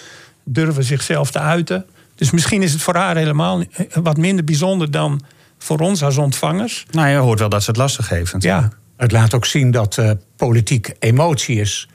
Durven 0.44 0.84
zichzelf 0.84 1.30
te 1.30 1.38
uiten. 1.38 1.84
Dus 2.20 2.30
misschien 2.30 2.62
is 2.62 2.72
het 2.72 2.82
voor 2.82 2.96
haar 2.96 3.16
helemaal 3.16 3.60
eh, 3.60 3.86
wat 4.02 4.16
minder 4.16 4.44
bijzonder 4.44 4.90
dan 4.90 5.20
voor 5.58 5.78
ons 5.78 6.02
als 6.02 6.16
ontvangers. 6.18 6.86
Nou, 6.90 7.08
je 7.08 7.16
hoort 7.16 7.38
wel 7.38 7.48
dat 7.48 7.62
ze 7.62 7.70
het 7.70 7.78
lastig 7.78 8.08
heeft. 8.08 8.32
natuurlijk. 8.32 8.72
Ja, 8.72 8.78
Het 8.96 9.12
laat 9.12 9.34
ook 9.34 9.46
zien 9.46 9.70
dat 9.70 9.98
eh, 9.98 10.10
politiek 10.36 10.94
emotie 10.98 11.60
is. 11.60 11.88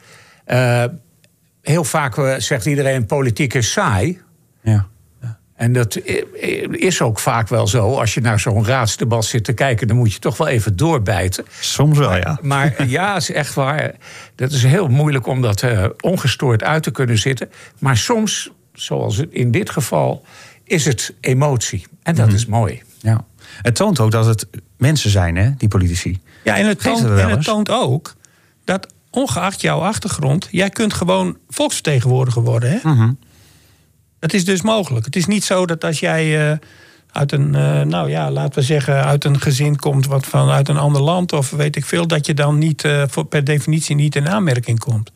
Eh, 0.46 0.84
heel 1.62 1.84
vaak 1.84 2.36
zegt 2.38 2.66
iedereen: 2.66 3.06
politiek 3.06 3.54
is 3.54 3.72
saai. 3.72 4.22
Ja. 4.62 4.88
En 5.56 5.74
dat 5.74 6.00
is 6.72 7.02
ook 7.02 7.20
vaak 7.20 7.48
wel 7.48 7.68
zo. 7.68 8.00
Als 8.00 8.14
je 8.14 8.22
naar 8.22 8.40
zo'n 8.40 8.66
raadsdebat 8.66 9.26
zit 9.26 9.44
te 9.44 9.54
kijken, 9.54 9.88
dan 9.88 9.98
moet 9.98 10.14
je 10.14 10.20
toch 10.20 10.38
wel 10.38 10.48
even 10.48 10.76
doorbijten. 10.76 11.46
Soms 11.60 11.98
wel, 11.98 12.16
ja. 12.16 12.40
Maar 12.42 12.86
ja, 12.88 13.16
is 13.16 13.32
echt 13.32 13.54
waar. 13.54 13.96
Dat 14.36 14.52
is 14.52 14.64
heel 14.64 14.88
moeilijk 14.88 15.28
om 15.28 15.42
dat 15.42 15.62
eh, 15.64 15.86
ongestoord 16.00 16.64
uit 16.64 16.84
te 16.84 16.92
kunnen 16.92 17.18
zitten. 17.18 17.50
Maar 17.80 17.98
soms, 17.98 18.52
zoals 18.76 19.18
in 19.30 19.52
dit 19.52 19.70
geval, 19.70 20.26
is 20.64 20.86
het 20.86 21.14
emotie. 21.20 21.86
En 22.04 22.16
dat 22.16 22.34
is 22.34 22.46
mooi. 22.46 22.82
ja. 23.00 23.26
Het 23.62 23.76
toont 23.76 24.00
ook 24.00 24.12
dat 24.12 24.26
het 24.26 24.48
mensen 24.78 25.10
zijn, 25.10 25.36
hè, 25.36 25.56
die 25.58 25.68
politici. 25.68 26.20
Ja, 26.44 26.58
en 26.58 26.68
het, 26.68 26.82
toont, 26.82 27.06
en 27.06 27.30
het 27.30 27.44
toont 27.44 27.70
ook 27.70 28.16
dat 28.64 28.94
ongeacht 29.10 29.62
jouw 29.62 29.80
achtergrond, 29.80 30.48
jij 30.52 30.70
kunt 30.70 30.94
gewoon 30.94 31.38
volksvertegenwoordiger 31.50 32.42
worden. 32.42 32.70
Hè? 32.70 32.78
Mhm. 32.84 33.12
Dat 34.20 34.34
is 34.34 34.46
dus 34.46 34.62
mogelijk. 34.62 35.06
Het 35.06 35.16
is 35.16 35.26
niet 35.26 35.44
zo 35.44 35.66
dat 35.66 35.84
als 35.84 36.00
jij 36.00 36.52
eh, 36.52 36.58
uit 37.12 37.32
een, 37.32 37.56
eh, 37.56 37.82
nou 37.82 38.10
ja, 38.10 38.32
laten 38.32 38.60
we 38.60 38.66
zeggen, 38.66 39.04
uit 39.04 39.26
een 39.26 39.42
gezin 39.42 39.76
komt 39.76 40.06
wat 40.06 40.26
vanuit 40.26 40.70
een 40.70 40.78
ander 40.78 41.02
land 41.02 41.34
of 41.34 41.50
weet 41.50 41.76
ik 41.76 41.86
veel, 41.86 42.08
dat 42.08 42.26
je 42.26 42.34
dan 42.34 42.58
niet 42.58 42.84
eh, 42.84 43.04
voor, 43.08 43.26
per 43.26 43.44
definitie 43.44 43.96
niet 43.96 44.16
in 44.16 44.30
aanmerking 44.30 44.80
komt. 44.80 45.12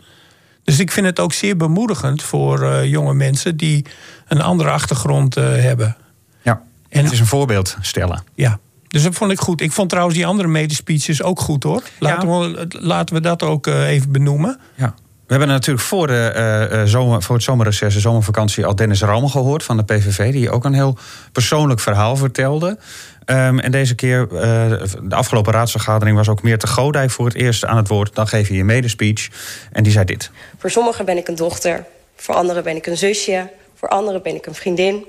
Dus 0.69 0.79
ik 0.79 0.91
vind 0.91 1.05
het 1.05 1.19
ook 1.19 1.33
zeer 1.33 1.57
bemoedigend 1.57 2.23
voor 2.23 2.61
eh, 2.61 2.85
jonge 2.85 3.13
mensen 3.13 3.57
die 3.57 3.85
een 4.27 4.41
andere 4.41 4.69
achtergrond 4.69 5.37
eh, 5.37 5.43
hebben. 5.43 5.97
Ja. 6.41 6.61
En- 6.89 7.03
het 7.03 7.11
is 7.13 7.19
een 7.19 7.25
voorbeeld 7.25 7.77
stellen. 7.81 8.23
Ja, 8.33 8.59
dus 8.87 9.03
dat 9.03 9.13
vond 9.15 9.31
ik 9.31 9.39
goed. 9.39 9.61
Ik 9.61 9.71
vond 9.71 9.89
trouwens 9.89 10.17
die 10.17 10.25
andere 10.25 10.47
medespeeches 10.47 11.23
ook 11.23 11.39
goed 11.39 11.63
hoor. 11.63 11.83
Laten, 11.99 12.29
we, 12.29 12.65
laten 12.69 13.15
we 13.15 13.21
dat 13.21 13.43
ook 13.43 13.67
eh, 13.67 13.87
even 13.87 14.11
benoemen. 14.11 14.59
Ja. 14.75 14.93
We 15.29 15.35
hebben 15.35 15.53
natuurlijk 15.53 15.85
voor, 15.85 16.07
de, 16.07 16.81
zomer, 16.85 17.23
voor 17.23 17.35
het 17.35 17.43
zomerreces, 17.43 17.93
de 17.93 17.99
zomervakantie, 17.99 18.65
al 18.65 18.75
Dennis 18.75 19.01
Ram 19.01 19.29
gehoord 19.29 19.63
van 19.63 19.77
de 19.77 19.83
PVV. 19.83 20.31
Die 20.31 20.51
ook 20.51 20.65
een 20.65 20.73
heel 20.73 20.97
persoonlijk 21.31 21.79
verhaal 21.79 22.15
vertelde. 22.15 22.77
Ehm, 23.25 23.59
en 23.59 23.71
deze 23.71 23.95
keer, 23.95 24.27
de 24.29 25.15
afgelopen 25.15 25.53
raadsvergadering, 25.53 26.17
was 26.17 26.29
ook 26.29 26.43
meer 26.43 26.57
te 26.57 26.67
Godij 26.67 27.09
voor 27.09 27.25
het 27.25 27.35
eerst 27.35 27.65
aan 27.65 27.77
het 27.77 27.87
woord. 27.87 28.15
Dan 28.15 28.27
geef 28.27 28.47
je 28.47 28.53
je 28.53 28.63
medespeech. 28.63 29.29
En 29.71 29.83
die 29.83 29.91
zei 29.91 30.05
dit. 30.05 30.31
Voor 30.57 30.69
sommigen 30.71 31.05
ben 31.05 31.17
ik 31.17 31.27
een 31.27 31.35
dochter. 31.35 31.85
Voor 32.15 32.35
anderen 32.35 32.63
ben 32.63 32.75
ik 32.75 32.85
een 32.85 32.97
zusje. 32.97 33.49
Voor 33.75 33.89
anderen 33.89 34.21
ben 34.21 34.35
ik 34.35 34.45
een 34.45 34.55
vriendin. 34.55 35.05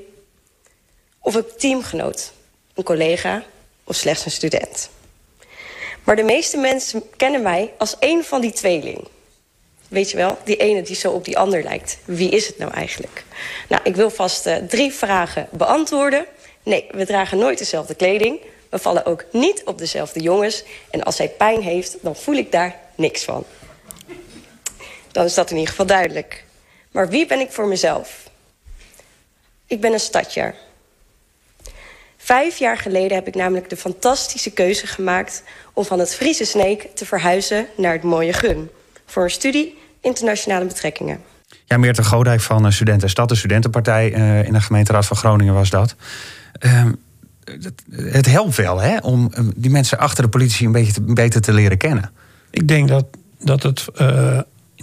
Of 1.21 1.35
een 1.35 1.47
teamgenoot. 1.59 2.33
Een 2.75 2.85
collega. 2.85 3.43
Of 3.85 3.97
slechts 3.97 4.25
een 4.25 4.31
student. 4.31 4.91
Maar 6.05 6.17
de 6.17 6.23
meeste 6.23 6.57
mensen 6.57 7.03
kennen 7.17 7.43
mij 7.43 7.73
als 7.79 7.99
één 7.99 8.25
van 8.25 8.41
die 8.41 8.53
tweeling. 8.53 9.09
Weet 9.91 10.11
je 10.11 10.17
wel, 10.17 10.39
die 10.45 10.57
ene 10.57 10.83
die 10.83 10.97
zo 10.97 11.11
op 11.11 11.25
die 11.25 11.39
ander 11.39 11.63
lijkt. 11.63 11.99
Wie 12.05 12.31
is 12.31 12.47
het 12.47 12.59
nou 12.59 12.73
eigenlijk? 12.73 13.25
Nou, 13.69 13.83
ik 13.85 13.97
wil 13.97 14.11
vast 14.11 14.47
uh, 14.47 14.57
drie 14.57 14.93
vragen 14.93 15.49
beantwoorden. 15.53 16.27
Nee, 16.63 16.87
we 16.91 17.07
dragen 17.07 17.39
nooit 17.39 17.59
dezelfde 17.59 17.95
kleding. 17.95 18.41
We 18.69 18.79
vallen 18.79 19.07
ook 19.07 19.25
niet 19.33 19.63
op 19.65 19.79
dezelfde 19.79 20.21
jongens. 20.21 20.65
En 20.91 21.03
als 21.03 21.19
hij 21.19 21.29
pijn 21.29 21.63
heeft, 21.63 21.97
dan 22.01 22.17
voel 22.17 22.35
ik 22.35 22.53
daar 22.53 22.77
niks 22.95 23.25
van. 23.25 23.45
Dan 25.13 25.25
is 25.25 25.35
dat 25.35 25.51
in 25.51 25.57
ieder 25.57 25.71
geval 25.71 25.87
duidelijk. 25.87 26.45
Maar 26.91 27.09
wie 27.09 27.27
ben 27.27 27.41
ik 27.41 27.53
voor 27.53 27.67
mezelf? 27.67 28.31
Ik 29.67 29.81
ben 29.81 29.93
een 29.93 30.01
stadjaar. 30.01 30.55
Vijf 32.17 32.59
jaar 32.59 32.79
geleden 32.79 33.17
heb 33.17 33.27
ik 33.27 33.35
namelijk 33.35 33.69
de 33.69 33.77
fantastische 33.77 34.53
keuze 34.53 34.87
gemaakt... 34.87 35.43
om 35.73 35.85
van 35.85 35.99
het 35.99 36.15
Friese 36.15 36.45
Sneek 36.45 36.89
te 36.95 37.07
verhuizen 37.07 37.69
naar 37.77 37.93
het 37.93 38.03
mooie 38.03 38.33
Gun... 38.33 38.71
voor 39.07 39.23
een 39.23 39.31
studie 39.31 39.79
internationale 40.01 40.67
betrekkingen. 40.67 41.19
Ja, 41.65 41.77
Meerte 41.77 42.05
Godijk 42.05 42.41
van 42.41 42.67
eh, 42.67 42.73
Studenten 42.73 43.11
Stad, 43.11 43.29
de 43.29 43.35
studentenpartij 43.35 44.15
uh, 44.15 44.45
in 44.45 44.53
de 44.53 44.61
gemeenteraad 44.61 45.07
van 45.07 45.17
Groningen 45.17 45.55
was 45.55 45.71
dat. 45.71 45.95
Uh, 46.61 46.87
het 47.93 48.27
helpt 48.27 48.57
wel 48.57 48.81
hè, 48.81 48.97
om 48.99 49.31
eh, 49.33 49.45
die 49.57 49.71
mensen 49.71 49.99
achter 49.99 50.23
de 50.25 50.31
politici 50.31 50.65
een 50.65 50.73
beetje 50.73 50.93
te, 50.93 51.01
beter 51.03 51.41
te 51.41 51.53
leren 51.53 51.77
kennen. 51.77 52.11
Ik 52.51 52.69
denk 52.69 52.89
dat, 52.89 53.07
dat 53.39 53.63
het 53.63 53.89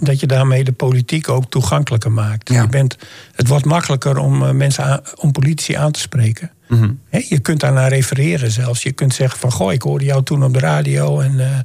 dat 0.00 0.20
je 0.20 0.26
daarmee 0.26 0.64
de 0.64 0.72
politiek 0.72 1.28
ook 1.28 1.50
toegankelijker 1.50 2.12
maakt. 2.12 2.48
Je 2.48 2.66
bent, 2.70 2.96
het 3.34 3.48
wordt 3.48 3.64
makkelijker 3.64 4.18
om 4.18 4.42
uh, 4.42 4.50
mensen 4.50 5.02
om 5.14 5.32
politici 5.32 5.74
aan 5.74 5.92
te 5.92 6.00
spreken. 6.00 6.50
Mhm. 6.68 6.90
je 7.10 7.38
kunt 7.38 7.60
daar 7.60 7.72
naar 7.72 7.88
refereren 7.88 8.50
zelfs. 8.50 8.82
Je 8.82 8.92
kunt 8.92 9.14
zeggen 9.14 9.38
van 9.38 9.52
goh, 9.52 9.72
ik 9.72 9.82
hoorde 9.82 10.04
jou 10.04 10.22
toen 10.22 10.44
op 10.44 10.52
de 10.52 10.58
radio 10.58 11.20
en 11.20 11.32
uh, 11.32 11.58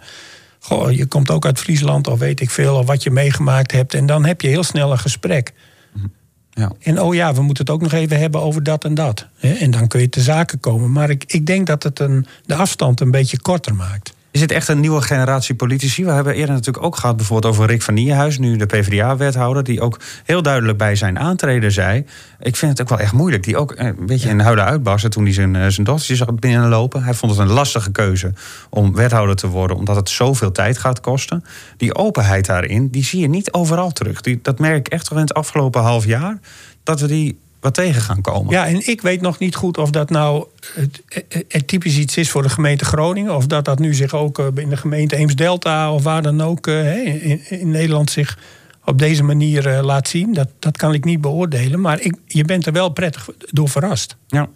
goh, 0.63 0.91
je 0.91 1.05
komt 1.05 1.31
ook 1.31 1.45
uit 1.45 1.59
Friesland 1.59 2.07
of 2.07 2.19
weet 2.19 2.39
ik 2.39 2.49
veel, 2.49 2.75
of 2.75 2.85
wat 2.85 3.03
je 3.03 3.11
meegemaakt 3.11 3.71
hebt. 3.71 3.93
En 3.93 4.05
dan 4.05 4.25
heb 4.25 4.41
je 4.41 4.47
heel 4.47 4.63
snel 4.63 4.91
een 4.91 4.99
gesprek. 4.99 5.53
Mhm. 5.93 6.07
Ja. 6.49 6.71
En 6.79 7.01
oh 7.01 7.13
ja, 7.13 7.33
we 7.33 7.41
moeten 7.41 7.65
het 7.65 7.73
ook 7.73 7.81
nog 7.81 7.91
even 7.91 8.19
hebben 8.19 8.41
over 8.41 8.63
dat 8.63 8.83
en 8.83 8.93
dat. 8.93 9.27
En 9.39 9.71
dan 9.71 9.87
kun 9.87 10.01
je 10.01 10.09
te 10.09 10.21
zaken 10.21 10.59
komen. 10.59 10.91
Maar 10.91 11.09
ik, 11.09 11.23
ik 11.27 11.45
denk 11.45 11.67
dat 11.67 11.83
het 11.83 11.99
een, 11.99 12.25
de 12.45 12.55
afstand 12.55 12.99
een 12.99 13.11
beetje 13.11 13.41
korter 13.41 13.75
maakt. 13.75 14.13
Is 14.33 14.41
het 14.41 14.51
echt 14.51 14.67
een 14.67 14.79
nieuwe 14.79 15.01
generatie 15.01 15.55
politici? 15.55 16.05
We 16.05 16.11
hebben 16.11 16.33
eerder 16.33 16.55
natuurlijk 16.55 16.85
ook 16.85 16.95
gehad 16.95 17.17
bijvoorbeeld 17.17 17.53
over 17.53 17.67
Rick 17.67 17.81
van 17.81 17.93
Nierhuis, 17.93 18.37
nu 18.37 18.55
de 18.55 18.65
PvdA-wethouder, 18.65 19.63
die 19.63 19.81
ook 19.81 19.99
heel 20.23 20.41
duidelijk 20.41 20.77
bij 20.77 20.95
zijn 20.95 21.19
aantreden 21.19 21.71
zei: 21.71 22.05
Ik 22.39 22.55
vind 22.55 22.71
het 22.71 22.81
ook 22.81 22.89
wel 22.89 22.99
echt 22.99 23.13
moeilijk. 23.13 23.43
Die 23.43 23.57
ook 23.57 23.73
een 23.75 24.05
beetje 24.05 24.29
in 24.29 24.39
huilen 24.39 24.65
uitbarsten 24.65 25.09
toen 25.09 25.23
hij 25.23 25.33
zijn, 25.33 25.55
eh, 25.55 25.67
zijn 25.67 25.85
dochtertje 25.85 26.15
zag 26.15 26.35
binnenlopen. 26.35 27.03
Hij 27.03 27.13
vond 27.13 27.31
het 27.31 27.41
een 27.41 27.53
lastige 27.53 27.91
keuze 27.91 28.33
om 28.69 28.95
wethouder 28.95 29.35
te 29.35 29.47
worden, 29.47 29.77
omdat 29.77 29.95
het 29.95 30.09
zoveel 30.09 30.51
tijd 30.51 30.77
gaat 30.77 31.01
kosten. 31.01 31.43
Die 31.77 31.95
openheid 31.95 32.45
daarin, 32.45 32.87
die 32.87 33.03
zie 33.03 33.19
je 33.19 33.29
niet 33.29 33.51
overal 33.51 33.91
terug. 33.91 34.21
Die, 34.21 34.39
dat 34.41 34.59
merk 34.59 34.77
ik 34.77 34.87
echt 34.87 35.09
wel 35.09 35.19
in 35.19 35.25
het 35.25 35.33
afgelopen 35.33 35.81
half 35.81 36.05
jaar. 36.05 36.39
Dat 36.83 36.99
we 36.99 37.07
die 37.07 37.39
wat 37.63 37.73
tegen 37.73 38.01
gaan 38.01 38.21
komen. 38.21 38.53
Ja, 38.53 38.67
en 38.67 38.87
ik 38.87 39.01
weet 39.01 39.21
nog 39.21 39.39
niet 39.39 39.55
goed 39.55 39.77
of 39.77 39.89
dat 39.89 40.09
nou 40.09 40.45
het, 40.73 41.03
het, 41.47 41.67
typisch 41.67 41.97
iets 41.97 42.17
is 42.17 42.29
voor 42.29 42.41
de 42.41 42.49
gemeente 42.49 42.85
Groningen. 42.85 43.35
Of 43.35 43.47
dat 43.47 43.65
dat 43.65 43.79
nu 43.79 43.93
zich 43.93 44.13
ook 44.13 44.39
eh, 44.39 44.45
in 44.55 44.69
de 44.69 44.77
gemeente 44.77 45.15
Eems-Delta 45.15 45.93
of 45.93 46.03
waar 46.03 46.21
dan 46.21 46.41
ook 46.41 46.67
eh, 46.67 47.05
in, 47.05 47.41
in 47.49 47.71
Nederland 47.71 48.11
zich 48.11 48.37
op 48.85 48.99
deze 48.99 49.23
manier 49.23 49.67
eh, 49.67 49.83
laat 49.83 50.07
zien. 50.07 50.33
Dat, 50.33 50.47
dat 50.59 50.77
kan 50.77 50.93
ik 50.93 51.05
niet 51.05 51.21
beoordelen. 51.21 51.81
Maar 51.81 52.01
ik, 52.01 52.15
je 52.27 52.43
bent 52.43 52.65
er 52.65 52.73
wel 52.73 52.89
prettig 52.89 53.29
door 53.49 53.69
verrast. 53.69 54.15
Ja. 54.27 54.49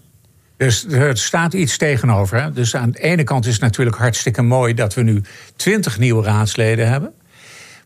Dus 0.57 0.85
er 0.85 1.17
staat 1.17 1.53
iets 1.53 1.77
tegenover. 1.77 2.41
Hè? 2.41 2.51
Dus 2.51 2.75
aan 2.75 2.91
de 2.91 2.99
ene 2.99 3.23
kant 3.23 3.45
is 3.45 3.53
het 3.53 3.61
natuurlijk 3.61 3.97
hartstikke 3.97 4.41
mooi 4.41 4.73
dat 4.73 4.93
we 4.93 5.01
nu 5.01 5.21
twintig 5.55 5.99
nieuwe 5.99 6.23
raadsleden 6.23 6.87
hebben. 6.87 7.13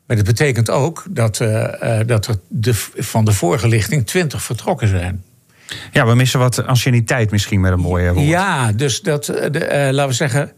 Maar 0.07 0.17
dat 0.17 0.25
betekent 0.25 0.69
ook 0.69 1.05
dat, 1.09 1.39
uh, 1.39 1.99
dat 2.05 2.27
er 2.27 2.35
de, 2.47 2.73
van 2.95 3.25
de 3.25 3.31
vorige 3.31 3.67
lichting 3.67 4.07
20 4.07 4.43
vertrokken 4.43 4.87
zijn. 4.87 5.23
Ja, 5.91 6.05
we 6.05 6.15
missen 6.15 6.39
wat 6.39 6.65
anciëniteit 6.65 7.31
misschien 7.31 7.61
met 7.61 7.71
een 7.71 7.79
mooie 7.79 8.13
woord. 8.13 8.27
Ja, 8.27 8.71
dus 8.71 9.01
dat, 9.01 9.25
de, 9.25 9.69
uh, 9.71 9.93
laten 9.93 10.07
we 10.07 10.13
zeggen. 10.13 10.51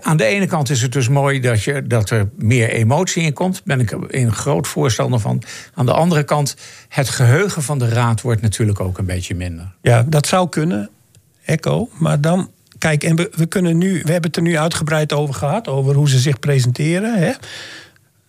aan 0.00 0.16
de 0.16 0.24
ene 0.24 0.46
kant 0.46 0.70
is 0.70 0.82
het 0.82 0.92
dus 0.92 1.08
mooi 1.08 1.40
dat, 1.40 1.62
je, 1.62 1.86
dat 1.86 2.10
er 2.10 2.28
meer 2.36 2.68
emotie 2.68 3.22
in 3.22 3.32
komt. 3.32 3.62
Daar 3.64 3.76
ben 3.76 3.86
ik 3.86 4.14
een 4.14 4.32
groot 4.32 4.66
voorstander 4.66 5.20
van. 5.20 5.42
Aan 5.74 5.86
de 5.86 5.92
andere 5.92 6.22
kant, 6.22 6.56
het 6.88 7.08
geheugen 7.08 7.62
van 7.62 7.78
de 7.78 7.88
raad 7.88 8.20
wordt 8.20 8.40
natuurlijk 8.40 8.80
ook 8.80 8.98
een 8.98 9.06
beetje 9.06 9.34
minder. 9.34 9.74
Ja, 9.82 10.04
dat 10.08 10.26
zou 10.26 10.48
kunnen, 10.48 10.90
Echo. 11.44 11.88
Maar 11.98 12.20
dan 12.20 12.50
kijk, 12.84 13.04
en 13.04 13.16
we, 13.16 13.30
we, 13.34 13.46
kunnen 13.46 13.78
nu, 13.78 13.92
we 13.92 14.12
hebben 14.12 14.30
het 14.30 14.36
er 14.36 14.42
nu 14.42 14.58
uitgebreid 14.58 15.12
over 15.12 15.34
gehad, 15.34 15.68
over 15.68 15.94
hoe 15.94 16.08
ze 16.08 16.18
zich 16.18 16.38
presenteren. 16.38 17.18
Hè. 17.18 17.32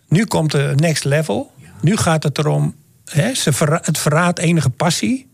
Nu 0.08 0.24
komt 0.24 0.50
de 0.50 0.72
next 0.76 1.04
level. 1.04 1.52
Nu 1.80 1.96
gaat 1.96 2.22
het 2.22 2.38
erom, 2.38 2.74
hè, 3.04 3.34
ze 3.34 3.78
het 3.82 3.98
verraadt 3.98 4.38
enige 4.38 4.70
passie. 4.70 5.28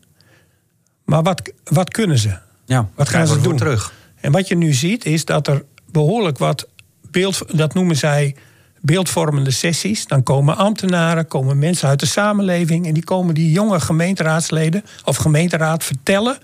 Maar 1.04 1.22
wat, 1.22 1.52
wat 1.64 1.90
kunnen 1.90 2.18
ze? 2.18 2.38
Ja, 2.64 2.88
wat 2.94 3.08
gaan 3.08 3.26
ze 3.26 3.40
doen? 3.40 3.56
Terug. 3.56 3.92
En 4.20 4.32
wat 4.32 4.48
je 4.48 4.56
nu 4.56 4.72
ziet 4.72 5.04
is 5.04 5.24
dat 5.24 5.46
er 5.46 5.64
behoorlijk 5.90 6.38
wat 6.38 6.68
beeld, 7.11 7.56
dat 7.56 7.74
noemen 7.74 7.96
zij 7.96 8.37
beeldvormende 8.80 9.50
sessies. 9.50 10.06
Dan 10.06 10.22
komen 10.22 10.56
ambtenaren, 10.56 11.28
komen 11.28 11.58
mensen 11.58 11.88
uit 11.88 12.00
de 12.00 12.06
samenleving 12.06 12.87
en 12.87 12.94
die 12.94 13.04
komen 13.04 13.35
die 13.35 13.52
jonge 13.52 13.80
gemeenteraadsleden 13.80 14.85
of 15.04 15.16
gemeenteraad 15.16 15.85
vertellen 15.85 16.38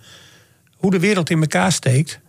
hoe 0.77 0.91
de 0.91 0.99
wereld 0.99 1.31
in 1.31 1.41
elkaar 1.41 1.73
steekt. 1.73 2.21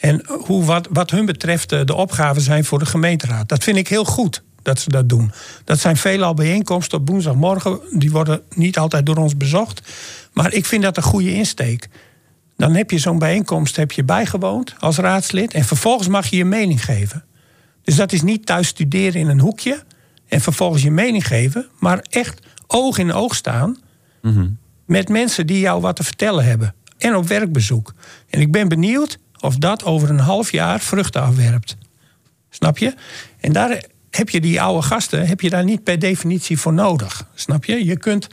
En 0.00 0.22
hoe, 0.26 0.64
wat, 0.64 0.88
wat 0.90 1.10
hun 1.10 1.26
betreft 1.26 1.68
de 1.68 1.94
opgaven 1.94 2.42
zijn 2.42 2.64
voor 2.64 2.78
de 2.78 2.86
gemeenteraad. 2.86 3.48
Dat 3.48 3.64
vind 3.64 3.76
ik 3.76 3.88
heel 3.88 4.04
goed 4.04 4.42
dat 4.62 4.80
ze 4.80 4.90
dat 4.90 5.08
doen. 5.08 5.32
Dat 5.64 5.78
zijn 5.78 5.96
veelal 5.96 6.34
bijeenkomsten 6.34 6.98
op 6.98 7.08
woensdagmorgen. 7.08 7.80
Die 7.90 8.10
worden 8.10 8.42
niet 8.54 8.78
altijd 8.78 9.06
door 9.06 9.16
ons 9.16 9.36
bezocht. 9.36 9.80
Maar 10.32 10.52
ik 10.52 10.66
vind 10.66 10.82
dat 10.82 10.96
een 10.96 11.02
goede 11.02 11.34
insteek. 11.34 11.88
Dan 12.56 12.74
heb 12.74 12.90
je 12.90 12.98
zo'n 12.98 13.18
bijeenkomst 13.18 13.76
heb 13.76 13.92
je 13.92 14.04
bijgewoond 14.04 14.74
als 14.78 14.96
raadslid. 14.96 15.54
En 15.54 15.64
vervolgens 15.64 16.08
mag 16.08 16.26
je 16.26 16.36
je 16.36 16.44
mening 16.44 16.84
geven. 16.84 17.24
Dus 17.82 17.96
dat 17.96 18.12
is 18.12 18.22
niet 18.22 18.46
thuis 18.46 18.68
studeren 18.68 19.20
in 19.20 19.28
een 19.28 19.40
hoekje. 19.40 19.82
En 20.26 20.40
vervolgens 20.40 20.82
je 20.82 20.90
mening 20.90 21.26
geven. 21.26 21.68
Maar 21.78 22.04
echt 22.10 22.40
oog 22.66 22.98
in 22.98 23.12
oog 23.12 23.34
staan. 23.34 23.76
Mhm. 24.22 24.48
Met 24.86 25.08
mensen 25.08 25.46
die 25.46 25.60
jou 25.60 25.80
wat 25.80 25.96
te 25.96 26.04
vertellen 26.04 26.44
hebben. 26.44 26.74
En 26.98 27.16
op 27.16 27.26
werkbezoek. 27.26 27.94
En 28.30 28.40
ik 28.40 28.52
ben 28.52 28.68
benieuwd 28.68 29.18
of 29.40 29.56
dat 29.56 29.84
over 29.84 30.10
een 30.10 30.18
half 30.18 30.52
jaar 30.52 30.80
vruchten 30.80 31.22
afwerpt. 31.22 31.76
Snap 32.50 32.78
je? 32.78 32.94
En 33.40 33.52
daar 33.52 33.82
heb 34.10 34.28
je 34.28 34.40
die 34.40 34.60
oude 34.60 34.82
gasten 34.82 35.26
heb 35.26 35.40
je 35.40 35.50
daar 35.50 35.64
niet 35.64 35.82
per 35.82 35.98
definitie 35.98 36.58
voor 36.58 36.72
nodig. 36.72 37.26
Snap 37.34 37.64
je? 37.64 37.84
Je 37.84 37.96
kunt, 37.96 38.28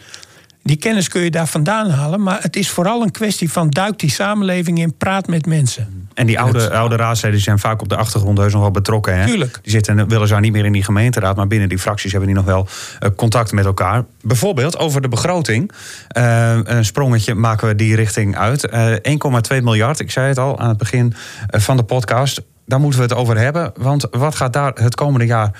die 0.65 0.77
kennis 0.77 1.07
kun 1.07 1.21
je 1.21 1.31
daar 1.31 1.47
vandaan 1.47 1.89
halen. 1.89 2.23
Maar 2.23 2.41
het 2.41 2.55
is 2.55 2.69
vooral 2.69 3.01
een 3.01 3.11
kwestie 3.11 3.51
van 3.51 3.69
duik 3.69 3.99
die 3.99 4.09
samenleving 4.09 4.79
in, 4.79 4.97
praat 4.97 5.27
met 5.27 5.45
mensen. 5.45 6.07
En 6.13 6.25
die 6.25 6.39
oude, 6.39 6.71
oude 6.71 6.95
raadsleden 6.95 7.39
zijn 7.39 7.59
vaak 7.59 7.81
op 7.81 7.89
de 7.89 7.95
achtergrond 7.95 8.37
heus 8.37 8.53
nog 8.53 8.61
wel 8.61 8.71
betrokken. 8.71 9.19
Hè? 9.19 9.25
Tuurlijk. 9.25 9.59
Die 9.61 9.71
zitten 9.71 10.07
weliswaar 10.07 10.41
niet 10.41 10.51
meer 10.51 10.65
in 10.65 10.71
die 10.71 10.83
gemeenteraad, 10.83 11.35
maar 11.35 11.47
binnen 11.47 11.69
die 11.69 11.79
fracties 11.79 12.11
hebben 12.11 12.29
die 12.29 12.37
nog 12.37 12.45
wel 12.45 12.67
uh, 12.99 13.09
contact 13.15 13.51
met 13.51 13.65
elkaar. 13.65 14.05
Bijvoorbeeld 14.21 14.77
over 14.77 15.01
de 15.01 15.07
begroting. 15.07 15.71
Uh, 16.17 16.57
een 16.63 16.85
sprongetje 16.85 17.35
maken 17.35 17.67
we 17.67 17.75
die 17.75 17.95
richting 17.95 18.37
uit. 18.37 18.73
Uh, 18.73 18.91
eh, 18.91 19.17
1,2 19.57 19.63
miljard, 19.63 19.99
ik 19.99 20.11
zei 20.11 20.27
het 20.27 20.39
al 20.39 20.59
aan 20.59 20.69
het 20.69 20.77
begin 20.77 21.13
van 21.47 21.77
de 21.77 21.83
podcast 21.83 22.41
daar 22.65 22.79
moeten 22.79 22.99
we 22.99 23.05
het 23.05 23.15
over 23.15 23.37
hebben. 23.37 23.71
Want 23.77 24.07
wat 24.11 24.35
gaat 24.35 24.53
daar 24.53 24.71
het 24.73 24.95
komende 24.95 25.25
jaar 25.25 25.51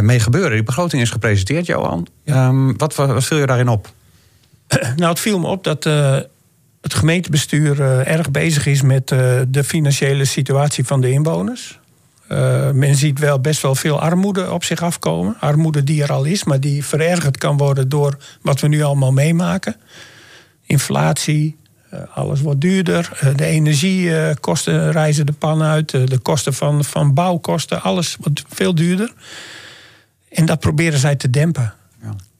mee 0.00 0.20
gebeuren? 0.20 0.50
Die 0.50 0.62
begroting 0.62 1.02
is 1.02 1.10
gepresenteerd, 1.10 1.66
Johan. 1.66 2.06
Um, 2.24 2.76
wat, 2.76 2.94
wat, 2.94 3.24
viel 3.24 3.38
je 3.38 3.46
daarin 3.46 3.68
op? 3.68 3.88
Nou, 4.96 5.10
het 5.10 5.20
viel 5.20 5.38
me 5.38 5.46
op 5.46 5.64
dat 5.64 5.84
het 6.80 6.94
gemeentebestuur 6.94 7.80
uh, 7.80 8.08
erg 8.08 8.30
bezig 8.30 8.66
is 8.66 8.82
met 8.82 9.10
uh, 9.10 9.40
de 9.48 9.64
financiële 9.64 10.24
situatie 10.24 10.84
van 10.84 11.00
de 11.00 11.10
inwoners. 11.10 11.78
Men 12.72 12.94
ziet 12.94 13.18
wel 13.18 13.40
best 13.40 13.62
wel 13.62 13.74
veel 13.74 14.00
armoede 14.00 14.50
op 14.50 14.64
zich 14.64 14.82
afkomen. 14.82 15.36
Armoede 15.40 15.84
die 15.84 16.02
er 16.02 16.12
al 16.12 16.24
is, 16.24 16.44
maar 16.44 16.60
die 16.60 16.84
verergerd 16.84 17.38
kan 17.38 17.56
worden 17.56 17.88
door 17.88 18.16
wat 18.42 18.60
we 18.60 18.68
nu 18.68 18.82
allemaal 18.82 19.12
meemaken. 19.12 19.76
Inflatie, 20.66 21.56
alles 22.14 22.40
wordt 22.40 22.60
duurder. 22.60 23.32
de 23.36 23.44
energiekosten 23.44 24.92
reizen 24.92 25.26
de 25.26 25.32
pan 25.32 25.62
uit. 25.62 25.90
de 25.90 26.18
kosten 26.22 26.54
van, 26.54 26.84
van 26.84 27.14
bouwkosten, 27.14 27.82
alles 27.82 28.16
wordt 28.20 28.44
veel 28.48 28.74
duurder. 28.74 29.12
En 30.28 30.46
dat 30.46 30.60
proberen 30.60 30.98
zij 30.98 31.16
te 31.16 31.30
dempen. 31.30 31.74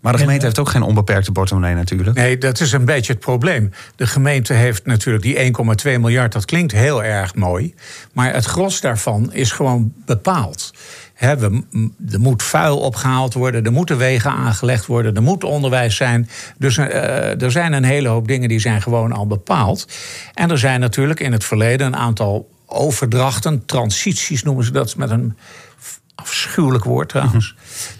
Maar 0.08 0.16
de 0.16 0.22
gemeente 0.22 0.44
heeft 0.46 0.58
ook 0.58 0.68
geen 0.68 0.82
onbeperkte 0.82 1.32
portemonnee 1.32 1.74
natuurlijk. 1.74 2.16
Nee, 2.16 2.38
dat 2.38 2.60
is 2.60 2.72
een 2.72 2.84
beetje 2.84 3.12
het 3.12 3.20
probleem. 3.20 3.70
De 3.96 4.06
gemeente 4.06 4.52
heeft 4.52 4.86
natuurlijk 4.86 5.24
die 5.24 5.52
1,2 5.94 6.00
miljard, 6.00 6.32
dat 6.32 6.44
klinkt 6.44 6.72
heel 6.72 7.04
erg 7.04 7.34
mooi. 7.34 7.74
Maar 8.12 8.34
het 8.34 8.44
gros 8.44 8.80
daarvan 8.80 9.32
is 9.32 9.52
gewoon 9.52 9.92
bepaald. 10.06 10.74
He, 11.14 11.36
we, 11.36 11.62
er 12.10 12.20
moet 12.20 12.42
vuil 12.42 12.78
opgehaald 12.78 13.34
worden, 13.34 13.64
er 13.64 13.72
moeten 13.72 13.98
wegen 13.98 14.30
aangelegd 14.30 14.86
worden, 14.86 15.14
er 15.14 15.22
moet 15.22 15.44
onderwijs 15.44 15.96
zijn. 15.96 16.28
Dus 16.58 16.76
uh, 16.76 17.42
er 17.42 17.50
zijn 17.50 17.72
een 17.72 17.84
hele 17.84 18.08
hoop 18.08 18.28
dingen 18.28 18.48
die 18.48 18.60
zijn 18.60 18.82
gewoon 18.82 19.12
al 19.12 19.26
bepaald. 19.26 19.86
En 20.34 20.50
er 20.50 20.58
zijn 20.58 20.80
natuurlijk 20.80 21.20
in 21.20 21.32
het 21.32 21.44
verleden 21.44 21.86
een 21.86 21.96
aantal 21.96 22.48
overdrachten, 22.66 23.64
transities 23.66 24.42
noemen 24.42 24.64
ze 24.64 24.72
dat 24.72 24.96
met 24.96 25.10
een 25.10 25.36
afschuwelijk 26.22 26.84
woord 26.84 27.08
trouwens. 27.08 27.54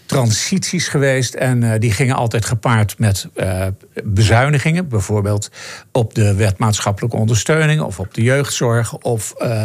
Transities 0.06 0.88
geweest 0.88 1.34
en 1.34 1.62
uh, 1.62 1.72
die 1.78 1.92
gingen 1.92 2.14
altijd 2.14 2.44
gepaard 2.44 2.98
met 2.98 3.28
uh, 3.34 3.66
bezuinigingen. 4.04 4.88
Bijvoorbeeld 4.88 5.50
op 5.92 6.14
de 6.14 6.34
wet 6.34 6.58
maatschappelijke 6.58 7.16
ondersteuning 7.16 7.80
of 7.80 7.98
op 7.98 8.14
de 8.14 8.22
jeugdzorg 8.22 8.96
of 8.96 9.34
uh, 9.38 9.62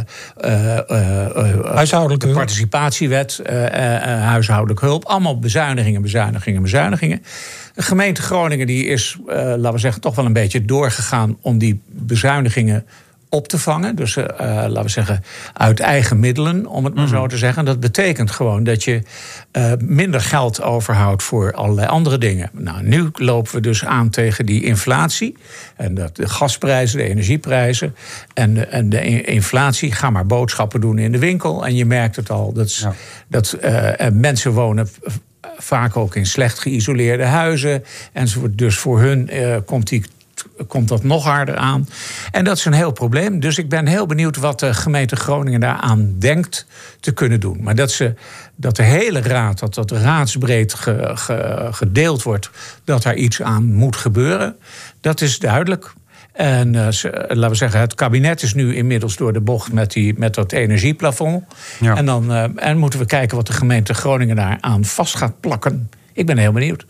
huishoudelijke 1.76 2.28
de 2.28 2.34
participatiewet, 2.34 3.42
huishoudelijke 4.04 4.86
hulp. 4.86 5.06
Allemaal 5.06 5.40
bezuinigingen, 5.40 6.02
bezuinigingen, 6.02 6.62
bezuinigingen. 6.62 7.24
De 7.74 7.82
gemeente 7.82 8.22
Groningen 8.22 8.68
die 8.68 8.86
is, 8.86 9.18
laten 9.28 9.74
we 9.74 9.78
zeggen, 9.78 10.02
toch 10.02 10.16
wel 10.16 10.26
een 10.26 10.34
beetje 10.34 10.66
doorgegaan 10.66 11.38
om 11.42 11.58
die 11.58 11.82
bezuinigingen 11.88 12.86
op 13.34 13.48
te 13.48 13.60
vangen. 13.60 13.96
Dus 13.96 14.16
uh, 14.16 14.26
laten 14.38 14.84
we 14.84 14.90
zeggen, 14.90 15.24
uit 15.54 15.80
eigen 15.80 16.20
middelen, 16.20 16.66
om 16.66 16.86
het 16.86 16.94
maar 16.94 17.08
zo 17.08 17.20
mhm. 17.20 17.28
te 17.28 17.38
zeggen. 17.38 17.66
Dat 17.66 17.80
betekent 17.80 18.32
gewoon 18.32 18.64
dat 18.64 18.84
je 18.84 19.02
uh, 19.52 19.72
minder 19.80 20.22
geld 20.22 20.62
overhoudt 20.62 21.24
voor 21.24 21.54
allerlei 21.54 21.88
andere 21.88 22.18
dingen. 22.18 22.50
Nou, 22.54 22.84
nu 22.84 23.10
lopen 23.14 23.54
we 23.54 23.62
dus 23.62 23.86
aan 23.86 24.10
tegen 24.10 24.46
die 24.46 24.64
inflatie. 24.64 25.38
En 25.76 25.94
dat 25.94 26.16
de 26.16 26.30
gasprijzen, 26.30 26.98
de 26.98 27.04
energieprijzen 27.04 27.96
en 28.34 28.54
de, 28.54 28.66
en 28.66 28.90
de 28.90 29.22
inflatie. 29.22 29.92
Ga 29.92 30.10
maar 30.10 30.26
boodschappen 30.26 30.82
doen 30.82 30.98
in 30.98 31.12
de 31.12 31.20
winkel. 31.20 31.66
En 31.66 31.76
je 31.76 31.86
merkt 31.86 32.16
het 32.16 32.30
al. 32.30 32.54
Dat, 32.54 32.76
ja. 32.76 32.94
dat 33.28 33.58
uh, 33.64 33.90
mensen 34.14 34.52
wonen 34.52 34.90
vaak 35.58 35.98
ook 35.98 36.16
in 36.16 36.26
slecht 36.26 36.60
geïsoleerde 36.60 37.26
huizen. 37.26 37.84
Enzovoort. 38.12 38.58
Dus 38.58 38.78
voor 38.78 39.00
hun 39.00 39.30
komt 39.66 39.88
die 39.88 40.04
komt 40.68 40.88
dat 40.88 41.04
nog 41.04 41.24
harder 41.24 41.56
aan. 41.56 41.88
En 42.32 42.44
dat 42.44 42.58
is 42.58 42.66
een 42.66 42.74
heel 42.74 42.92
probleem. 42.92 43.40
Dus 43.40 43.58
ik 43.58 43.70
ben 43.70 43.88
heel 43.88 44.06
benieuwd 44.06 44.38
wat 44.38 44.60
de 44.60 44.74
gemeente 44.74 45.16
Groningen 45.16 45.60
daaraan 45.60 46.16
denkt 46.20 46.66
te 47.00 47.12
kunnen 47.12 47.40
doen. 47.40 47.58
Maar 47.62 47.76
dat, 47.76 47.92
ze, 47.92 48.14
dat 48.56 48.76
de 48.76 48.84
hele 48.84 49.22
raad, 49.22 49.60
dat 49.60 49.74
dat 49.74 49.92
raadsbreed 49.92 50.76
gedeeld 51.72 52.24
wordt, 52.24 52.50
dat 52.84 53.04
daar 53.04 53.16
iets 53.16 53.42
aan 53.42 53.74
moet 53.74 53.96
gebeuren, 53.96 54.56
dat 55.02 55.22
is 55.22 55.40
duidelijk. 55.40 55.94
En 56.34 56.74
uh, 56.74 56.88
laten 57.28 57.50
we 57.50 57.56
zeggen, 57.56 57.80
het 57.80 57.96
kabinet 57.96 58.42
is 58.42 58.54
nu 58.54 58.76
inmiddels 58.76 59.16
door 59.16 59.34
de 59.34 59.42
bocht 59.42 59.74
met, 59.74 59.92
die, 59.92 60.14
met 60.18 60.34
dat 60.34 60.52
energieplafond. 60.52 61.44
Ja. 61.80 61.96
En 61.96 62.06
dan 62.06 62.32
uh, 62.32 62.46
en 62.56 62.78
moeten 62.78 63.00
we 63.00 63.06
kijken 63.06 63.38
wat 63.38 63.48
de 63.48 63.54
gemeente 63.54 63.94
Groningen 63.94 64.36
daar 64.36 64.58
aan 64.60 64.86
vast 64.86 65.16
gaat 65.16 65.40
plakken. 65.40 65.90
Ik 66.14 66.26
ben 66.26 66.38
heel 66.38 66.52
benieuwd. 66.52 66.86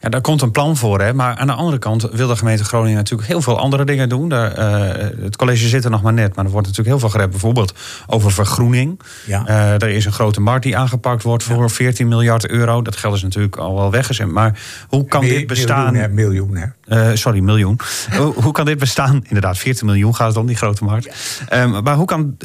Ja, 0.00 0.08
daar 0.08 0.20
komt 0.20 0.42
een 0.42 0.50
plan 0.50 0.76
voor. 0.76 1.00
Hè? 1.00 1.14
Maar 1.14 1.36
aan 1.36 1.46
de 1.46 1.52
andere 1.52 1.78
kant 1.78 2.08
wil 2.12 2.28
de 2.28 2.36
gemeente 2.36 2.64
Groningen 2.64 2.96
natuurlijk 2.96 3.28
heel 3.28 3.42
veel 3.42 3.58
andere 3.58 3.84
dingen 3.84 4.08
doen. 4.08 4.28
Daar, 4.28 4.58
uh, 4.58 5.22
het 5.22 5.36
college 5.36 5.68
zit 5.68 5.84
er 5.84 5.90
nog 5.90 6.02
maar 6.02 6.12
net, 6.12 6.34
maar 6.34 6.44
er 6.44 6.50
wordt 6.50 6.66
natuurlijk 6.66 6.96
heel 6.96 6.98
veel 6.98 7.08
gerept. 7.08 7.30
Bijvoorbeeld 7.30 7.74
over 8.06 8.32
vergroening. 8.32 9.00
Ja. 9.26 9.48
Uh, 9.48 9.72
er 9.72 9.88
is 9.88 10.04
een 10.04 10.12
grote 10.12 10.40
markt 10.40 10.62
die 10.62 10.76
aangepakt 10.76 11.22
wordt 11.22 11.42
voor 11.42 11.62
ja. 11.62 11.68
14 11.68 12.08
miljard 12.08 12.48
euro. 12.48 12.82
Dat 12.82 12.96
geld 12.96 13.14
is 13.14 13.22
natuurlijk 13.22 13.56
al 13.56 13.74
wel 13.74 13.90
weggezet. 13.90 14.26
Maar 14.26 14.60
hoe 14.88 15.04
kan 15.04 15.20
dit 15.20 15.46
bestaan? 15.46 15.92
Miljoen, 15.92 16.02
hè? 16.02 16.08
Miljoen, 16.08 16.56
hè? 16.56 17.10
Uh, 17.10 17.16
sorry, 17.16 17.40
miljoen. 17.40 17.78
hoe, 18.18 18.34
hoe, 18.42 18.52
kan 18.52 18.64
dit 18.64 18.78
bestaan? 18.78 19.24
Inderdaad, 19.26 19.58
14 19.58 19.86
miljoen 19.86 20.14
gaat 20.14 20.28
het 20.28 20.36
om, 20.36 20.46
die 20.46 20.56
grote 20.56 20.84
markt. 20.84 21.08
Ja. 21.48 21.62
Um, 21.62 21.82
maar 21.82 21.96
hoe 21.96 22.06
kan, 22.06 22.36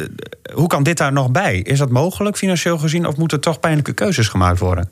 hoe 0.53 0.67
kan 0.67 0.83
dit 0.83 0.97
daar 0.97 1.13
nog 1.13 1.31
bij? 1.31 1.57
Is 1.57 1.79
dat 1.79 1.89
mogelijk 1.89 2.37
financieel 2.37 2.77
gezien? 2.77 3.07
Of 3.07 3.17
moeten 3.17 3.37
er 3.37 3.43
toch 3.43 3.59
pijnlijke 3.59 3.93
keuzes 3.93 4.27
gemaakt 4.27 4.59
worden? 4.59 4.89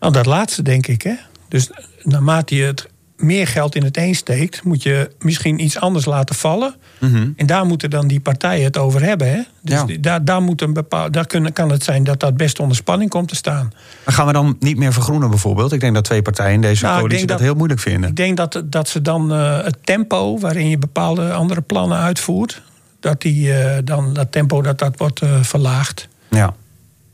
Nou, 0.00 0.12
dat 0.12 0.26
laatste 0.26 0.62
denk 0.62 0.86
ik, 0.86 1.02
hè. 1.02 1.14
Dus 1.48 1.70
naarmate 2.02 2.54
je 2.54 2.64
het 2.64 2.88
meer 3.16 3.46
geld 3.46 3.74
in 3.74 3.84
het 3.84 3.96
een 3.96 4.14
steekt, 4.14 4.64
moet 4.64 4.82
je 4.82 5.10
misschien 5.18 5.64
iets 5.64 5.80
anders 5.80 6.04
laten 6.04 6.34
vallen. 6.34 6.74
Mm-hmm. 6.98 7.32
En 7.36 7.46
daar 7.46 7.66
moeten 7.66 7.90
dan 7.90 8.06
die 8.06 8.20
partijen 8.20 8.64
het 8.64 8.76
over 8.76 9.02
hebben. 9.02 9.28
Hè? 9.28 9.40
Dus 9.60 9.82
ja. 9.86 9.96
daar, 10.00 10.24
daar, 10.24 10.42
moet 10.42 10.62
een 10.62 10.72
bepaald, 10.72 11.12
daar 11.12 11.26
kunnen, 11.26 11.52
kan 11.52 11.70
het 11.70 11.84
zijn 11.84 12.04
dat 12.04 12.20
dat 12.20 12.36
best 12.36 12.60
onder 12.60 12.76
spanning 12.76 13.10
komt 13.10 13.28
te 13.28 13.34
staan. 13.34 13.72
Maar 14.04 14.14
gaan 14.14 14.26
we 14.26 14.32
dan 14.32 14.56
niet 14.60 14.76
meer 14.76 14.92
vergroenen 14.92 15.30
bijvoorbeeld? 15.30 15.72
Ik 15.72 15.80
denk 15.80 15.94
dat 15.94 16.04
twee 16.04 16.22
partijen 16.22 16.54
in 16.54 16.60
deze 16.60 16.84
nou, 16.84 16.98
coalitie 16.98 17.26
dat, 17.26 17.38
dat, 17.38 17.46
heel 17.46 17.56
moeilijk 17.56 17.80
vinden. 17.80 18.10
Ik 18.10 18.16
denk 18.16 18.36
dat, 18.36 18.62
dat 18.64 18.88
ze 18.88 19.02
dan 19.02 19.32
uh, 19.32 19.62
het 19.62 19.76
tempo 19.84 20.38
waarin 20.38 20.68
je 20.68 20.78
bepaalde 20.78 21.32
andere 21.32 21.60
plannen 21.60 21.98
uitvoert, 21.98 22.62
dat 23.00 23.20
die, 23.20 23.48
uh, 23.48 23.76
dan 23.84 24.12
dat 24.12 24.32
tempo 24.32 24.62
dat, 24.62 24.78
dat 24.78 24.96
wordt 24.96 25.22
uh, 25.22 25.42
verlaagd. 25.42 26.08
Ja. 26.30 26.54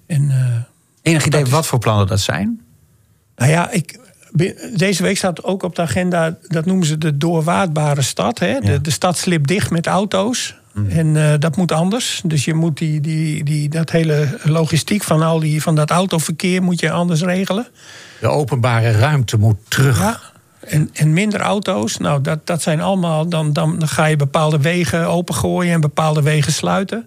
En, 0.07 0.33
Enig 1.03 1.27
idee 1.27 1.45
wat 1.45 1.67
voor 1.67 1.79
plannen 1.79 2.07
dat 2.07 2.21
zijn? 2.21 2.61
Nou 3.37 3.51
ja, 3.51 3.71
ik, 3.71 3.99
deze 4.77 5.03
week 5.03 5.17
staat 5.17 5.45
ook 5.45 5.63
op 5.63 5.75
de 5.75 5.83
agenda, 5.83 6.37
dat 6.49 6.65
noemen 6.65 6.87
ze 6.87 6.99
de 6.99 7.17
doorwaardbare 7.17 8.03
stad. 8.03 8.39
Hè? 8.39 8.61
De, 8.61 8.81
de 8.81 8.91
stad 8.91 9.19
slipt 9.19 9.49
dicht 9.49 9.71
met 9.71 9.87
auto's. 9.87 10.55
Mm. 10.73 10.91
En 10.91 11.07
uh, 11.07 11.33
dat 11.39 11.57
moet 11.57 11.73
anders. 11.73 12.23
Dus 12.25 12.45
je 12.45 12.55
moet 12.55 12.79
die, 12.79 13.01
die, 13.01 13.45
die, 13.45 13.69
dat 13.69 13.91
hele 13.91 14.39
logistiek 14.43 15.03
van, 15.03 15.23
al 15.23 15.41
die, 15.41 15.63
van 15.63 15.75
dat 15.75 15.91
autoverkeer 15.91 16.63
moet 16.63 16.81
je 16.81 16.91
anders 16.91 17.23
regelen. 17.23 17.67
De 18.21 18.29
openbare 18.29 18.91
ruimte 18.91 19.39
moet 19.39 19.57
terug. 19.69 19.99
Ja, 19.99 20.21
en, 20.61 20.91
en 20.93 21.13
minder 21.13 21.41
auto's. 21.41 21.97
Nou, 21.97 22.21
dat, 22.21 22.47
dat 22.47 22.63
zijn 22.63 22.81
allemaal. 22.81 23.29
Dan, 23.29 23.53
dan, 23.53 23.79
dan 23.79 23.89
ga 23.89 24.05
je 24.05 24.17
bepaalde 24.17 24.59
wegen 24.59 25.07
opengooien 25.07 25.73
en 25.73 25.81
bepaalde 25.81 26.23
wegen 26.23 26.53
sluiten. 26.53 27.07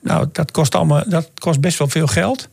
Nou, 0.00 0.26
dat 0.32 0.50
kost, 0.50 0.74
allemaal, 0.74 1.02
dat 1.06 1.30
kost 1.38 1.60
best 1.60 1.78
wel 1.78 1.88
veel 1.88 2.06
geld. 2.06 2.48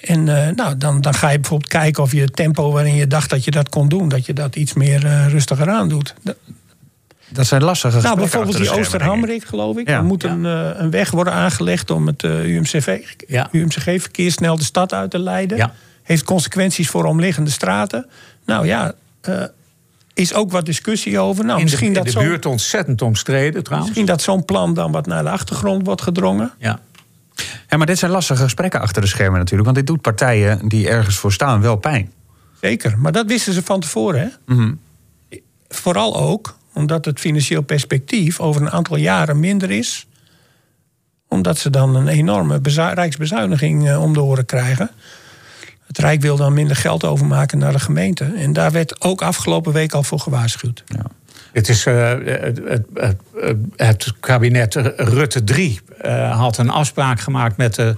En 0.00 0.26
uh, 0.26 0.48
nou, 0.48 0.76
dan, 0.76 1.00
dan 1.00 1.14
ga 1.14 1.28
je 1.30 1.40
bijvoorbeeld 1.40 1.70
kijken 1.70 2.02
of 2.02 2.12
je 2.12 2.20
het 2.20 2.36
tempo 2.36 2.72
waarin 2.72 2.94
je 2.94 3.06
dacht 3.06 3.30
dat 3.30 3.44
je 3.44 3.50
dat 3.50 3.68
kon 3.68 3.88
doen, 3.88 4.08
dat 4.08 4.26
je 4.26 4.32
dat 4.32 4.56
iets 4.56 4.72
meer 4.72 5.04
uh, 5.04 5.28
rustiger 5.28 5.68
aan 5.68 5.88
doet. 5.88 6.14
Dat 7.28 7.46
zijn 7.46 7.62
lastige 7.62 8.00
Nou, 8.00 8.16
bijvoorbeeld 8.16 8.56
die 8.56 8.70
Oosterhamrik, 8.70 9.44
geloof 9.44 9.76
ik. 9.76 9.88
Ja. 9.88 9.96
Er 9.96 10.04
moet 10.04 10.24
een, 10.24 10.44
uh, 10.44 10.70
een 10.74 10.90
weg 10.90 11.10
worden 11.10 11.32
aangelegd 11.32 11.90
om 11.90 12.06
het 12.06 12.22
UMCV, 12.22 12.98
ja. 13.26 13.48
UMCG-verkeer 13.52 14.32
snel 14.32 14.56
de 14.56 14.64
stad 14.64 14.92
uit 14.92 15.10
te 15.10 15.18
leiden. 15.18 15.56
Ja. 15.56 15.72
Heeft 16.02 16.24
consequenties 16.24 16.88
voor 16.88 17.04
omliggende 17.04 17.50
straten. 17.50 18.06
Nou 18.44 18.66
ja, 18.66 18.94
is 20.18 20.34
ook 20.34 20.50
wat 20.50 20.66
discussie 20.66 21.18
over. 21.18 21.44
Nou, 21.44 21.58
in 21.58 21.64
misschien 21.64 21.92
de, 21.92 21.98
in 21.98 22.04
de 22.04 22.18
buurt 22.18 22.46
ontzettend 22.46 23.02
omstreden 23.02 23.62
trouwens. 23.62 23.90
Misschien 23.90 24.12
dat 24.12 24.22
zo'n 24.22 24.44
plan 24.44 24.74
dan 24.74 24.92
wat 24.92 25.06
naar 25.06 25.22
de 25.22 25.30
achtergrond 25.30 25.86
wordt 25.86 26.02
gedrongen. 26.02 26.52
Ja. 26.58 26.80
Ja, 27.68 27.76
maar 27.76 27.86
dit 27.86 27.98
zijn 27.98 28.10
lastige 28.10 28.42
gesprekken 28.42 28.80
achter 28.80 29.02
de 29.02 29.08
schermen 29.08 29.38
natuurlijk. 29.38 29.64
Want 29.64 29.76
dit 29.76 29.86
doet 29.86 30.00
partijen 30.00 30.68
die 30.68 30.88
ergens 30.88 31.16
voor 31.16 31.32
staan 31.32 31.60
wel 31.60 31.76
pijn. 31.76 32.12
Zeker, 32.60 32.98
maar 32.98 33.12
dat 33.12 33.26
wisten 33.26 33.52
ze 33.52 33.62
van 33.62 33.80
tevoren. 33.80 34.20
Hè? 34.20 34.54
Mm 34.54 34.58
-hmm. 34.58 34.80
Vooral 35.68 36.16
ook 36.16 36.56
omdat 36.72 37.04
het 37.04 37.20
financieel 37.20 37.62
perspectief 37.62 38.40
over 38.40 38.62
een 38.62 38.70
aantal 38.70 38.96
jaren 38.96 39.40
minder 39.40 39.70
is. 39.70 40.06
Omdat 41.28 41.58
ze 41.58 41.70
dan 41.70 41.94
een 41.94 42.08
enorme 42.08 42.60
rijksbezuiniging 42.94 43.88
eh, 43.88 44.02
om 44.02 44.12
de 44.12 44.22
oren 44.22 44.46
krijgen. 44.46 44.90
Het 45.86 45.98
Rijk 45.98 46.20
wil 46.20 46.36
dan 46.36 46.52
minder 46.52 46.76
geld 46.76 47.04
overmaken 47.04 47.58
naar 47.58 47.72
de 47.72 47.78
gemeente. 47.78 48.24
En 48.24 48.52
daar 48.52 48.70
werd 48.70 49.00
ook 49.00 49.22
afgelopen 49.22 49.72
week 49.72 49.92
al 49.92 50.02
voor 50.02 50.20
gewaarschuwd. 50.20 50.84
Ja. 50.86 51.04
Het, 51.52 51.68
is, 51.68 51.86
uh, 51.86 52.12
het, 53.76 54.12
kabinet 54.20 54.74
Rutte 54.96 55.44
3 55.44 55.80
uh, 56.04 56.38
had 56.38 56.58
een 56.58 56.70
afspraak 56.70 57.20
gemaakt 57.20 57.56
met 57.56 57.76
het 57.76 57.96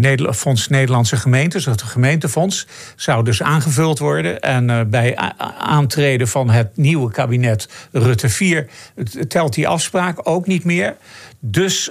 uh, 0.00 0.32
Fonds 0.32 0.68
Nederlandse 0.68 1.16
Gemeentes. 1.16 1.64
Het 1.64 1.82
gemeentefonds 1.82 2.66
zou 2.96 3.24
dus 3.24 3.42
aangevuld 3.42 3.98
worden. 3.98 4.40
En 4.40 4.90
bij 4.90 5.16
aantreden 5.58 6.28
van 6.28 6.50
het 6.50 6.76
nieuwe 6.76 7.10
kabinet 7.10 7.68
Rutte 7.92 8.28
4 8.28 8.66
telt 9.28 9.54
die 9.54 9.68
afspraak 9.68 10.18
ook 10.22 10.46
niet 10.46 10.64
meer. 10.64 10.96
Dus 11.40 11.90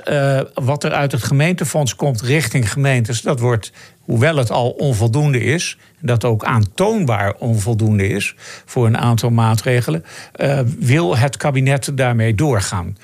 wat 0.54 0.84
er 0.84 0.92
uit 0.92 1.12
het 1.12 1.24
gemeentefonds 1.24 1.96
komt 1.96 2.22
richting 2.22 2.72
gemeentes, 2.72 3.22
dat 3.22 3.40
wordt 3.40 3.72
hoewel 4.08 4.36
het 4.36 4.52
al 4.52 4.70
onvoldoende 4.70 5.40
is, 5.40 5.78
dat 6.00 6.26
ook 6.26 6.44
aantoonbaar 6.44 7.34
onvoldoende 7.40 8.08
is 8.08 8.36
voor 8.66 8.86
een 8.86 8.98
aantal 8.98 9.30
maatregelen, 9.30 10.04
uh, 10.36 10.60
wil 10.80 11.18
het 11.18 11.38
kabinet 11.38 11.92
daarmee 11.94 12.36
doorgaan. 12.36 12.98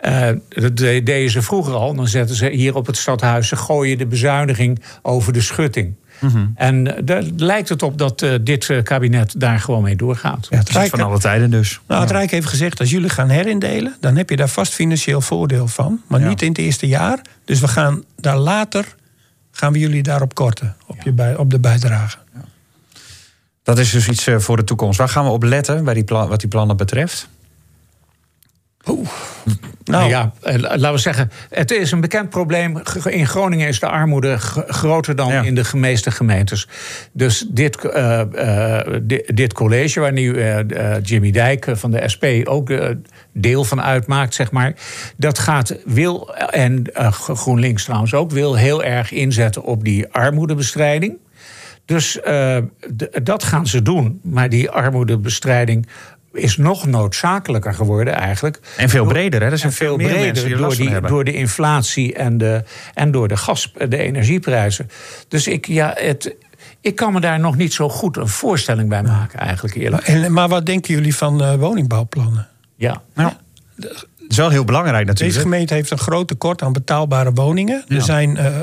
Uh, 0.00 0.28
dat 0.48 0.76
deden 0.76 1.30
ze 1.30 1.42
vroeger 1.42 1.74
al, 1.74 1.94
dan 1.94 2.08
zetten 2.08 2.36
ze 2.36 2.48
hier 2.48 2.74
op 2.74 2.86
het 2.86 2.96
stadhuis, 2.96 3.48
ze 3.48 3.56
gooien 3.56 3.98
de 3.98 4.06
bezuiniging 4.06 4.82
over 5.02 5.32
de 5.32 5.40
schutting. 5.40 5.94
Mhm. 6.20 6.46
En 6.54 6.96
eh, 6.96 7.02
daar 7.04 7.22
lijkt 7.36 7.68
het 7.68 7.82
op 7.82 7.98
dat 7.98 8.22
uh, 8.22 8.34
dit 8.42 8.82
kabinet 8.82 9.34
daar 9.36 9.60
gewoon 9.60 9.82
mee 9.82 9.96
doorgaat. 9.96 10.46
Ja, 10.50 10.58
het 10.58 10.70
Rijk, 10.70 10.90
van 10.90 11.00
alle 11.00 11.18
tijden 11.18 11.50
dus. 11.50 11.80
Nou, 11.86 12.00
het 12.00 12.10
Rijk 12.10 12.30
heeft 12.30 12.46
gezegd, 12.46 12.80
als 12.80 12.90
jullie 12.90 13.08
gaan 13.08 13.28
herindelen... 13.28 13.96
dan 14.00 14.16
heb 14.16 14.30
je 14.30 14.36
daar 14.36 14.48
vast 14.48 14.72
financieel 14.72 15.20
voordeel 15.20 15.68
van. 15.68 16.00
Maar 16.06 16.20
ja. 16.20 16.28
niet 16.28 16.42
in 16.42 16.48
het 16.48 16.58
eerste 16.58 16.86
jaar. 16.86 17.20
Dus 17.44 17.60
we 17.60 17.68
gaan 17.68 18.04
daar 18.16 18.38
later 18.38 18.84
gaan 19.50 19.72
we 19.72 19.78
jullie 19.78 20.02
daarop 20.02 20.34
korten, 20.34 20.76
op, 20.86 21.02
je 21.02 21.12
bij, 21.12 21.36
op 21.36 21.50
de 21.50 21.58
bijdrage. 21.58 22.18
Ja. 22.34 22.40
Dat 23.62 23.78
is 23.78 23.90
dus 23.90 24.08
iets 24.08 24.26
eh, 24.26 24.38
voor 24.38 24.56
de 24.56 24.64
toekomst. 24.64 24.98
Waar 24.98 25.08
gaan 25.08 25.24
we 25.24 25.30
op 25.30 25.42
letten 25.42 25.84
bij 25.84 25.94
die 25.94 26.04
plan, 26.04 26.28
wat 26.28 26.40
die 26.40 26.48
plannen 26.48 26.76
betreft? 26.76 27.28
Nou 29.84 30.08
ja, 30.08 30.32
eh, 30.42 30.54
laten 30.58 30.92
we 30.92 30.98
zeggen, 30.98 31.30
het 31.50 31.70
is 31.70 31.92
een 31.92 32.00
bekend 32.00 32.30
probleem. 32.30 32.82
In 33.08 33.26
Groningen 33.26 33.68
is 33.68 33.80
de 33.80 33.86
armoede 33.88 34.38
groter 34.68 35.16
dan 35.16 35.32
Ja. 35.32 35.42
in 35.42 35.54
de 35.54 35.64
meeste 35.74 36.10
gemeentes. 36.10 36.68
Dus 37.12 37.46
dit, 37.48 37.84
eh, 37.84 38.20
eh, 38.78 38.86
di- 39.02 39.22
dit 39.26 39.52
college, 39.52 40.00
waar 40.00 40.12
nu 40.12 40.44
Jimmy 41.02 41.30
Dijk 41.30 41.66
van 41.72 41.90
de 41.90 42.08
SP 42.14 42.24
ook 42.44 42.72
deel 43.32 43.64
van 43.64 43.82
uitmaakt, 43.82 44.34
zeg 44.34 44.50
maar. 44.50 44.74
Dat 45.16 45.38
gaat, 45.38 45.76
wil, 45.84 46.34
en 46.34 46.84
GroenLinks 47.10 47.84
trouwens 47.84 48.14
ook, 48.14 48.30
wil 48.30 48.54
heel 48.54 48.84
erg 48.84 49.12
inzetten 49.12 49.62
op 49.62 49.84
die 49.84 50.08
armoedebestrijding. 50.12 51.16
Dus 51.84 52.18
dat 53.22 53.42
gaan 53.44 53.66
ze 53.66 53.82
doen. 53.82 54.20
Maar 54.22 54.48
die 54.48 54.70
armoedebestrijding 54.70 55.86
is 56.32 56.56
nog 56.56 56.86
noodzakelijker 56.86 57.74
geworden 57.74 58.14
eigenlijk. 58.14 58.60
En 58.76 58.88
veel 58.88 59.04
breder, 59.04 59.42
hè? 59.42 59.50
Er 59.50 59.58
zijn 59.58 59.72
veel 59.72 59.96
meer 59.96 60.18
mensen 60.18 60.44
die 60.44 60.54
er 60.54 60.60
door, 60.60 60.76
die, 60.76 60.88
hebben. 60.88 61.10
door 61.10 61.24
de 61.24 61.32
inflatie 61.32 62.14
en 62.14 62.38
de, 62.38 62.62
en 62.94 63.10
door 63.10 63.28
de 63.28 63.36
gas, 63.36 63.72
de 63.88 63.96
energieprijzen. 63.96 64.90
Dus 65.28 65.46
ik, 65.46 65.66
ja, 65.66 65.94
het, 65.96 66.36
ik 66.80 66.96
kan 66.96 67.12
me 67.12 67.20
daar 67.20 67.40
nog 67.40 67.56
niet 67.56 67.72
zo 67.72 67.88
goed 67.88 68.16
een 68.16 68.28
voorstelling 68.28 68.88
bij 68.88 69.02
maken, 69.02 69.38
eigenlijk 69.38 69.74
eerlijk. 69.74 70.02
En, 70.02 70.32
maar 70.32 70.48
wat 70.48 70.66
denken 70.66 70.94
jullie 70.94 71.14
van 71.14 71.42
eh, 71.42 71.54
woningbouwplannen? 71.54 72.48
Ja. 72.76 73.02
Nou, 73.14 73.32
dat 73.76 74.06
is 74.28 74.36
wel 74.36 74.50
heel 74.50 74.64
belangrijk 74.64 75.06
natuurlijk. 75.06 75.34
Deze 75.34 75.48
gemeente 75.48 75.74
heeft 75.74 75.90
een 75.90 75.98
groot 75.98 76.28
tekort 76.28 76.62
aan 76.62 76.72
betaalbare 76.72 77.32
woningen. 77.32 77.84
Ja. 77.86 77.96
Er 77.96 78.02
zijn 78.02 78.36
eh, 78.36 78.60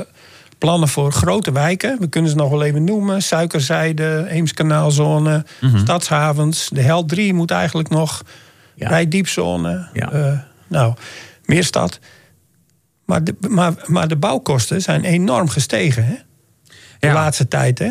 plannen 0.58 0.88
voor 0.88 1.12
grote 1.12 1.52
wijken. 1.52 1.96
We 2.00 2.08
kunnen 2.08 2.30
ze 2.30 2.36
nog 2.36 2.50
wel 2.50 2.62
even 2.62 2.84
noemen. 2.84 3.22
Suikerzijde, 3.22 4.26
Eemskanaalzone, 4.28 5.44
Mhm. 5.60 5.78
Stadshavens. 5.78 6.68
De 6.72 6.80
Hel 6.80 7.04
3 7.04 7.34
moet 7.34 7.50
eigenlijk 7.50 7.88
nog. 7.88 8.22
Ja. 8.74 8.88
Rijdiepzone. 8.88 9.88
Ja. 9.92 10.10
eh, 10.12 10.38
nou, 10.66 10.94
Meerstad. 11.44 11.98
Maar 13.04 13.24
de, 13.24 13.34
maar, 13.48 13.72
maar 13.86 14.08
de 14.08 14.16
bouwkosten 14.16 14.82
zijn 14.82 15.04
enorm 15.04 15.48
gestegen 15.48 16.04
hè? 16.04 16.14
de 16.98 17.06
Ja. 17.06 17.12
laatste 17.12 17.48
tijd. 17.48 17.78
Hè? 17.78 17.90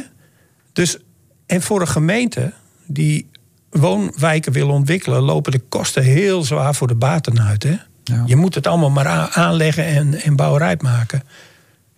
Dus, 0.74 0.98
en 1.46 1.62
voor 1.62 1.82
een 1.82 1.88
gemeente 1.88 2.54
die 2.86 3.30
woonwijken 3.70 4.52
wil 4.52 4.70
ontwikkelen... 4.70 5.22
lopen 5.22 5.52
de 5.52 5.60
kosten 5.70 6.04
heel 6.04 6.44
zwaar 6.44 6.76
voor 6.76 6.88
de 6.88 6.96
baten 6.96 7.42
uit. 7.42 7.64
Hè? 7.64 7.76
Ja. 8.04 8.24
Je 8.26 8.36
moet 8.36 8.56
het 8.56 8.68
allemaal 8.68 8.90
maar 8.90 9.08
aanleggen 9.32 9.86
en, 9.86 10.14
en 10.22 10.36
bouwrijp 10.36 10.82
maken. 10.82 11.24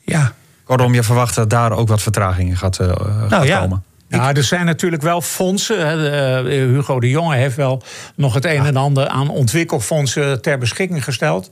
Ja, 0.01 0.33
Kortom, 0.69 0.93
je 0.93 1.03
verwacht 1.03 1.35
dat 1.35 1.49
daar 1.49 1.71
ook 1.71 1.87
wat 1.87 2.01
vertraging 2.01 2.49
in 2.49 2.57
gaat, 2.57 2.79
eh, 2.79 2.87
gaat 2.87 3.29
Nou 3.29 3.45
ja. 3.45 3.59
komen. 3.59 3.83
Ja, 4.07 4.33
er 4.33 4.43
zijn 4.43 4.65
natuurlijk 4.65 5.01
wel 5.01 5.21
fondsen. 5.21 6.11
eh, 6.13 6.43
Hugo 6.43 6.99
de 6.99 7.09
Jonge 7.09 7.35
heeft 7.35 7.55
wel 7.55 7.81
nog 8.15 8.33
het 8.33 8.45
een 8.45 8.65
en 8.65 8.75
ander 8.75 9.07
aan 9.07 9.29
ontwikkelfondsen 9.29 10.41
ter 10.41 10.57
beschikking 10.57 11.03
gesteld. 11.03 11.49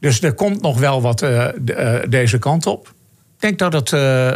Dus 0.00 0.20
er 0.22 0.32
komt 0.32 0.62
nog 0.62 0.78
wel 0.78 1.02
wat 1.02 1.22
eh, 1.22 1.46
de- 1.60 1.72
eh, 1.74 2.10
deze 2.10 2.38
kant 2.38 2.66
op. 2.66 2.88
Ik 2.88 3.40
denk 3.40 3.58
dat 3.58 3.72
het. 3.72 3.92
eh, 3.92 4.32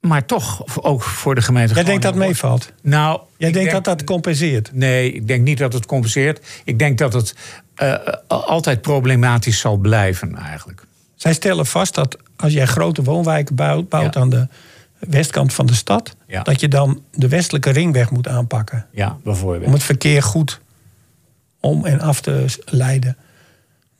maar 0.00 0.26
toch 0.26 0.62
ook 0.84 1.02
voor 1.02 1.34
de 1.34 1.42
gemeente. 1.42 1.74
jij 1.74 1.84
denkt 1.84 2.02
dat 2.02 2.14
meevalt. 2.14 2.72
Nou, 2.82 3.20
Jij 3.36 3.48
ik 3.48 3.54
denkt 3.54 3.70
denk- 3.70 3.84
dat 3.84 3.98
dat 3.98 4.06
compenseert. 4.06 4.70
Nee, 4.72 5.12
ik 5.12 5.26
denk 5.28 5.42
niet 5.44 5.58
dat 5.58 5.72
het 5.72 5.86
compenseert. 5.86 6.46
Ik 6.64 6.78
denk 6.78 6.98
dat 6.98 7.12
het 7.12 7.34
eh, 7.74 7.94
altijd 8.26 8.80
problematisch 8.82 9.58
zal 9.58 9.76
blijven, 9.76 10.36
eigenlijk. 10.36 10.82
Zij 11.16 11.32
stellen 11.32 11.66
vast 11.66 11.94
dat 11.94 12.16
als 12.36 12.52
jij 12.52 12.66
grote 12.66 13.02
woonwijken 13.02 13.54
bouwt, 13.54 13.88
bouwt 13.88 14.14
Ja. 14.14 14.20
aan 14.20 14.30
de 14.30 14.48
westkant 14.98 15.54
van 15.54 15.66
de 15.66 15.74
stad... 15.74 16.16
Ja. 16.26 16.42
dat 16.42 16.60
je 16.60 16.68
dan 16.68 17.02
de 17.14 17.28
westelijke 17.28 17.70
ringweg 17.70 18.10
moet 18.10 18.28
aanpakken. 18.28 18.86
Ja, 18.92 19.16
bijvoorbeeld. 19.24 19.66
Om 19.66 19.72
het 19.72 19.82
verkeer 19.82 20.22
goed 20.22 20.60
om 21.60 21.84
en 21.84 22.00
af 22.00 22.20
te 22.20 22.44
leiden. 22.64 23.16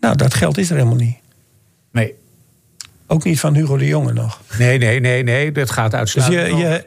Nou, 0.00 0.16
dat 0.16 0.34
geld 0.34 0.58
is 0.58 0.68
er 0.70 0.76
helemaal 0.76 0.96
niet. 0.98 1.16
Nee. 1.90 2.14
Ook 3.06 3.24
niet 3.24 3.40
van 3.40 3.54
Hugo 3.54 3.76
de 3.76 3.86
Jonge 3.86 4.12
nog. 4.12 4.40
nee, 4.58 4.78
nee, 4.78 5.00
nee, 5.00 5.22
nee. 5.22 5.52
Dat 5.52 5.70
gaat 5.70 5.90
Dus 5.90 5.98
uitsluitend. 6.00 6.46
je, 6.46 6.52
over- 6.54 6.68
je, 6.72 6.86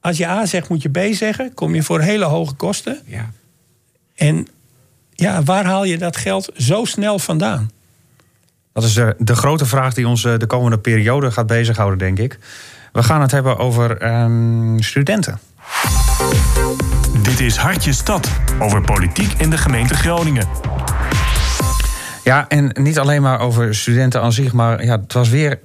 als 0.00 0.16
je 0.16 0.26
A 0.26 0.46
zegt, 0.46 0.68
moet 0.68 0.82
je 0.82 0.88
B 0.88 0.98
zeggen. 1.14 1.54
Kom 1.54 1.74
je 1.74 1.82
voor 1.82 2.00
hele 2.00 2.24
hoge 2.24 2.54
kosten. 2.54 3.00
Ja. 3.04 3.30
En 4.14 4.46
ja, 5.14 5.42
waar 5.42 5.64
haal 5.64 5.84
je 5.84 5.98
dat 5.98 6.16
geld 6.16 6.48
zo 6.56 6.84
snel 6.84 7.18
vandaan? 7.18 7.70
Dat 8.80 8.88
is 8.88 8.94
de, 8.94 9.14
de 9.18 9.36
grote 9.36 9.66
vraag 9.66 9.94
die 9.94 10.08
ons 10.08 10.24
eh, 10.24 10.38
de 10.38 10.46
komende 10.46 10.78
periode 10.78 11.30
gaat 11.30 11.46
bezighouden, 11.46 11.98
denk 11.98 12.18
ik. 12.18 12.38
We 12.92 13.02
gaan 13.02 13.20
het 13.20 13.30
hebben 13.30 13.58
over 13.58 13.98
ehm, 13.98 14.78
studenten. 14.78 15.40
Dit 17.22 17.40
is 17.40 17.56
Hartje 17.56 17.92
Stad 17.92 18.30
over 18.58 18.80
politiek 18.80 19.32
in 19.32 19.50
de 19.50 19.58
gemeente 19.58 19.94
Groningen. 19.94 20.48
Ja, 22.24 22.48
en 22.48 22.70
niet 22.72 22.98
alleen 22.98 23.22
maar 23.22 23.40
over 23.40 23.74
studenten 23.74 24.22
aan 24.22 24.32
zich, 24.32 24.52
maar 24.52 24.84
ja, 24.84 25.00
het 25.00 25.12
was 25.12 25.28
weer 25.28 25.58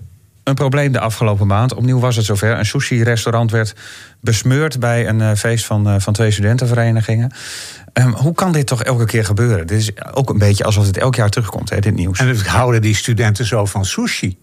een 0.45 0.53
probleem 0.55 0.91
de 0.91 0.99
afgelopen 0.99 1.47
maand. 1.47 1.73
Opnieuw 1.73 1.99
was 1.99 2.15
het 2.15 2.25
zover. 2.25 2.57
Een 2.57 2.65
sushi-restaurant 2.65 3.51
werd 3.51 3.75
besmeurd 4.21 4.79
bij 4.79 5.07
een 5.07 5.21
eh, 5.21 5.31
feest 5.35 5.65
van, 5.65 5.87
eh, 5.89 5.95
van 5.97 6.13
twee 6.13 6.31
studentenverenigingen. 6.31 7.31
Ehm, 7.93 8.09
hoe 8.09 8.33
kan 8.33 8.51
dit 8.51 8.67
toch 8.67 8.83
elke 8.83 9.05
keer 9.05 9.25
gebeuren? 9.25 9.67
Dit 9.67 9.79
is 9.79 9.91
ook 10.13 10.29
een 10.29 10.37
beetje 10.37 10.63
alsof 10.63 10.85
het 10.85 10.97
elk 10.97 11.15
jaar 11.15 11.29
terugkomt, 11.29 11.69
hè, 11.69 11.79
dit 11.79 11.95
nieuws. 11.95 12.19
En 12.19 12.27
het 12.27 12.47
houden 12.47 12.81
die 12.81 12.95
studenten 12.95 13.45
zo 13.45 13.65
van 13.65 13.85
sushi. 13.85 14.37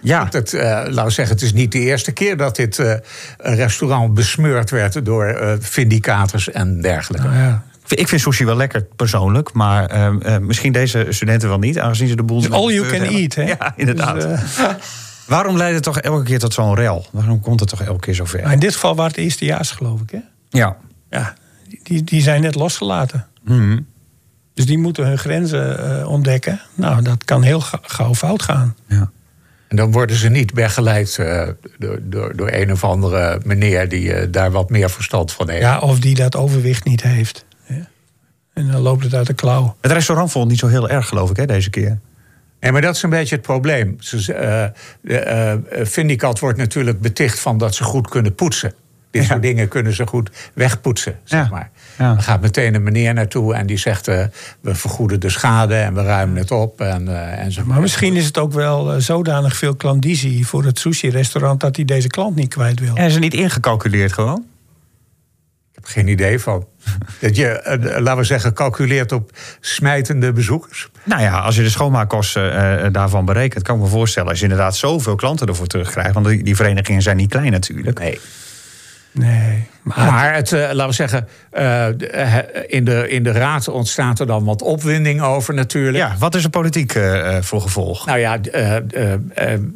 Ja, 0.00 0.24
Dat, 0.24 0.52
eh 0.52 0.60
laten 0.70 1.04
we 1.04 1.10
zeggen, 1.10 1.34
het 1.34 1.44
is 1.44 1.52
niet 1.52 1.72
de 1.72 1.78
eerste 1.78 2.12
keer 2.12 2.36
dat 2.36 2.56
dit 2.56 2.78
eh, 2.78 2.94
restaurant 3.36 4.14
besmeurd 4.14 4.70
werd 4.70 5.04
door 5.04 5.26
eh 5.26 5.52
vindicators 5.60 6.50
en 6.50 6.80
dergelijke. 6.80 7.28
Ja. 7.28 7.62
ik 7.88 8.08
vind 8.08 8.20
sushi 8.20 8.44
wel 8.44 8.56
lekker 8.56 8.86
persoonlijk, 8.96 9.52
maar 9.52 9.86
ehm, 9.86 10.20
eh, 10.20 10.38
misschien 10.38 10.72
deze 10.72 11.06
studenten 11.08 11.48
wel 11.48 11.58
niet, 11.58 11.78
aangezien 11.78 12.08
ze 12.08 12.16
de 12.16 12.22
boel. 12.22 12.40
Dus 12.40 12.50
all 12.50 12.72
you 12.72 12.86
can 12.86 13.00
hebben. 13.00 13.16
eat, 13.20 13.34
hè? 13.34 13.42
Ja, 13.42 13.72
inderdaad. 13.76 14.20
Dus, 14.20 14.40
Waarom 15.26 15.56
leidt 15.56 15.74
het 15.74 15.82
toch 15.84 15.98
elke 15.98 16.22
keer 16.24 16.38
tot 16.38 16.54
zo'n 16.54 16.74
rel? 16.74 17.06
Waarom 17.10 17.40
komt 17.40 17.60
het 17.60 17.68
toch 17.68 17.82
elke 17.82 18.00
keer 18.00 18.14
zover? 18.14 18.42
maar 18.42 18.52
in 18.52 18.58
dit 18.58 18.74
geval 18.74 18.94
waren 18.94 19.10
het 19.10 19.20
eerstejaars, 19.20 19.70
geloof 19.70 20.00
ik. 20.00 20.10
Hè? 20.10 20.18
Ja. 20.48 20.76
Ja, 21.10 21.34
die, 21.82 22.04
die 22.04 22.22
zijn 22.22 22.40
net 22.42 22.54
losgelaten. 22.54 23.26
Mhm. 23.44 23.78
Dus 24.54 24.66
die 24.66 24.78
moeten 24.78 25.06
hun 25.06 25.18
grenzen 25.18 25.98
eh, 26.00 26.08
ontdekken. 26.08 26.60
Nou, 26.74 27.02
dat 27.02 27.24
kan 27.24 27.42
heel 27.42 27.60
ga- 27.60 27.78
gauw 27.82 28.14
fout 28.14 28.42
gaan. 28.42 28.76
ja. 28.88 29.10
En 29.68 29.76
dan 29.76 29.92
worden 29.92 30.16
ze 30.16 30.28
niet 30.28 30.52
weggeleid 30.52 31.18
eh, 31.18 31.48
door, 31.78 31.98
door, 32.02 32.36
door 32.36 32.50
een 32.52 32.72
of 32.72 32.84
andere 32.84 33.40
meneer 33.44 33.88
die 33.88 34.12
eh, 34.12 34.26
daar 34.30 34.50
wat 34.50 34.70
meer 34.70 34.90
verstand 34.90 35.32
van 35.32 35.48
heeft. 35.50 35.62
Ja, 35.62 35.78
of 35.78 35.98
die 35.98 36.14
dat 36.14 36.36
overwicht 36.36 36.84
niet 36.84 37.02
heeft. 37.02 37.44
hè. 37.62 37.80
En 38.52 38.70
dan 38.70 38.80
loopt 38.80 39.04
het 39.04 39.14
uit 39.14 39.26
de 39.26 39.34
klauw. 39.34 39.76
Het 39.80 39.92
restaurant 39.92 40.30
vond 40.30 40.44
het 40.44 40.52
niet 40.52 40.60
zo 40.62 40.68
heel 40.78 40.88
erg, 40.88 41.08
geloof 41.08 41.30
ik, 41.30 41.36
hè, 41.36 41.46
deze 41.46 41.70
keer. 41.70 41.98
Nee, 42.60 42.72
maar 42.72 42.80
dat 42.80 42.94
is 42.96 43.02
een 43.02 43.10
beetje 43.10 43.34
het 43.34 43.44
probleem. 43.44 43.96
Ze, 44.00 44.32
eh, 44.32 45.52
eh, 45.52 45.58
Vindicat 45.70 46.38
wordt 46.38 46.58
natuurlijk 46.58 47.00
beticht 47.00 47.38
van 47.38 47.58
dat 47.58 47.74
ze 47.74 47.84
goed 47.84 48.08
kunnen 48.08 48.34
poetsen. 48.34 48.72
Dit 49.10 49.22
Ja. 49.24 49.28
soort 49.30 49.42
dingen 49.42 49.68
kunnen 49.68 49.92
ze 49.92 50.06
goed 50.06 50.30
wegpoetsen, 50.54 51.18
zeg 51.24 51.42
Ja. 51.44 51.48
maar. 51.50 51.70
Ja. 51.98 52.08
Dan 52.12 52.22
gaat 52.22 52.40
meteen 52.40 52.74
een 52.74 52.82
meneer 52.82 53.14
naartoe 53.14 53.54
en 53.54 53.66
die 53.66 53.76
zegt... 53.76 54.08
eh, 54.08 54.24
we 54.60 54.74
vergoeden 54.74 55.20
de 55.20 55.28
schade 55.28 55.74
en 55.74 55.94
we 55.94 56.02
ruimen 56.02 56.36
het 56.36 56.50
op. 56.50 56.80
En, 56.80 57.08
eh, 57.08 57.38
enzovoort. 57.44 57.72
Maar 57.72 57.80
misschien 57.80 58.14
is 58.16 58.24
het 58.26 58.38
ook 58.38 58.52
wel 58.52 59.00
zodanig 59.00 59.56
veel 59.56 59.74
klandizie 59.76 60.46
voor 60.46 60.64
het 60.64 60.78
sushi-restaurant... 60.78 61.60
dat 61.60 61.76
hij 61.76 61.84
deze 61.84 62.08
klant 62.08 62.36
niet 62.36 62.48
kwijt 62.48 62.80
wil. 62.80 62.94
En 62.96 63.06
is 63.06 63.14
er 63.14 63.20
niet 63.20 63.34
ingecalculeerd 63.34 64.12
gewoon? 64.12 64.44
Ik 65.86 65.94
heb 65.94 66.04
geen 66.04 66.12
idee 66.12 66.38
van. 66.40 66.66
Dat 67.20 67.36
je, 67.36 67.46
eh, 67.46 67.98
laten 68.00 68.16
we 68.16 68.24
zeggen, 68.24 68.54
calculeert 68.54 69.12
op 69.12 69.30
smijtende 69.60 70.32
bezoekers. 70.32 70.88
Nou 71.04 71.22
ja, 71.22 71.38
als 71.38 71.56
je 71.56 71.62
de 71.62 71.70
schoonmaakkosten 71.70 72.80
eh, 72.82 72.92
daarvan 72.92 73.24
berekent, 73.24 73.62
kan 73.62 73.76
ik 73.76 73.82
me 73.82 73.88
voorstellen 73.88 74.28
als 74.28 74.38
je 74.38 74.44
inderdaad 74.44 74.76
zoveel 74.76 75.14
klanten 75.14 75.46
ervoor 75.46 75.66
terugkrijgt. 75.66 76.14
Want 76.14 76.26
die, 76.26 76.42
die 76.42 76.56
verenigingen 76.56 77.02
zijn 77.02 77.16
niet 77.16 77.30
klein 77.30 77.50
natuurlijk. 77.50 77.98
Nee. 77.98 78.20
Nee. 79.18 79.64
Maar, 79.82 80.06
Maar 80.06 80.34
het, 80.34 80.52
eh, 80.52 80.60
laten 80.60 80.86
we 80.86 80.92
zeggen, 80.92 81.28
eh, 81.50 82.36
eh, 82.36 82.44
in, 82.66 82.84
de, 82.84 83.08
in 83.08 83.22
de 83.22 83.32
raad 83.32 83.68
ontstaat 83.68 84.20
er 84.20 84.26
dan 84.26 84.44
wat 84.44 84.62
opwinding 84.62 85.20
over 85.22 85.54
natuurlijk. 85.54 85.96
Ja, 85.96 86.14
wat 86.18 86.34
is 86.34 86.44
er 86.44 86.50
politiek 86.50 86.92
voor 87.40 87.60
gevolg? 87.60 88.06
Nou 88.06 88.18
ja, 88.18 88.38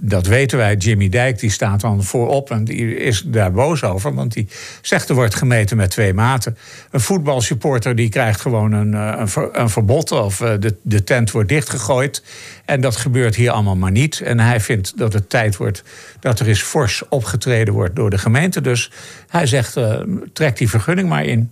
dat 0.01 0.27
weten 0.27 0.59
wij. 0.59 0.75
Jimmy 0.75 1.09
Dijk 1.09 1.39
die 1.39 1.51
staat 1.51 1.81
dan 1.81 2.03
voorop 2.05 2.51
en 2.51 2.65
die 2.65 2.97
is 2.97 3.23
daar 3.27 3.53
boos 3.53 3.85
over. 3.85 4.15
Want 4.15 4.33
die 4.33 4.49
zegt 4.83 5.09
er 5.09 5.15
wordt 5.15 5.35
gemeten 5.35 5.77
met 5.77 5.91
twee 5.91 6.15
maten. 6.15 6.57
Een 6.91 7.01
voetbalsupporter 7.01 7.95
die 7.95 8.09
krijgt 8.09 8.41
gewoon 8.41 8.73
een, 8.73 8.93
een, 8.93 9.29
ver- 9.29 9.51
een 9.53 9.71
verbod. 9.71 10.13
Of 10.13 10.37
de, 10.37 10.77
de 10.83 11.05
tent 11.05 11.31
wordt 11.31 11.49
dichtgegooid. 11.49 12.23
En 12.71 12.81
dat 12.81 12.97
gebeurt 12.97 13.35
hier 13.35 13.51
allemaal 13.51 13.77
maar 13.77 13.91
niet. 13.91 14.21
En 14.21 14.41
hij 14.41 14.61
vindt 14.61 14.99
dat 14.99 15.13
het 15.13 15.31
tijd 15.31 15.57
wordt 15.57 15.83
dat 16.21 16.41
er 16.41 16.49
eens 16.49 16.63
fors 16.63 17.03
opgetreden 17.09 17.75
wordt 17.75 17.97
door 17.97 18.11
de 18.11 18.19
gemeente. 18.19 18.61
Dus 18.61 18.91
hij 19.29 19.47
zegt, 19.47 19.77
eh, 19.77 20.01
trek 20.33 20.57
die 20.57 20.69
vergunning 20.69 21.09
maar 21.09 21.25
in. 21.25 21.51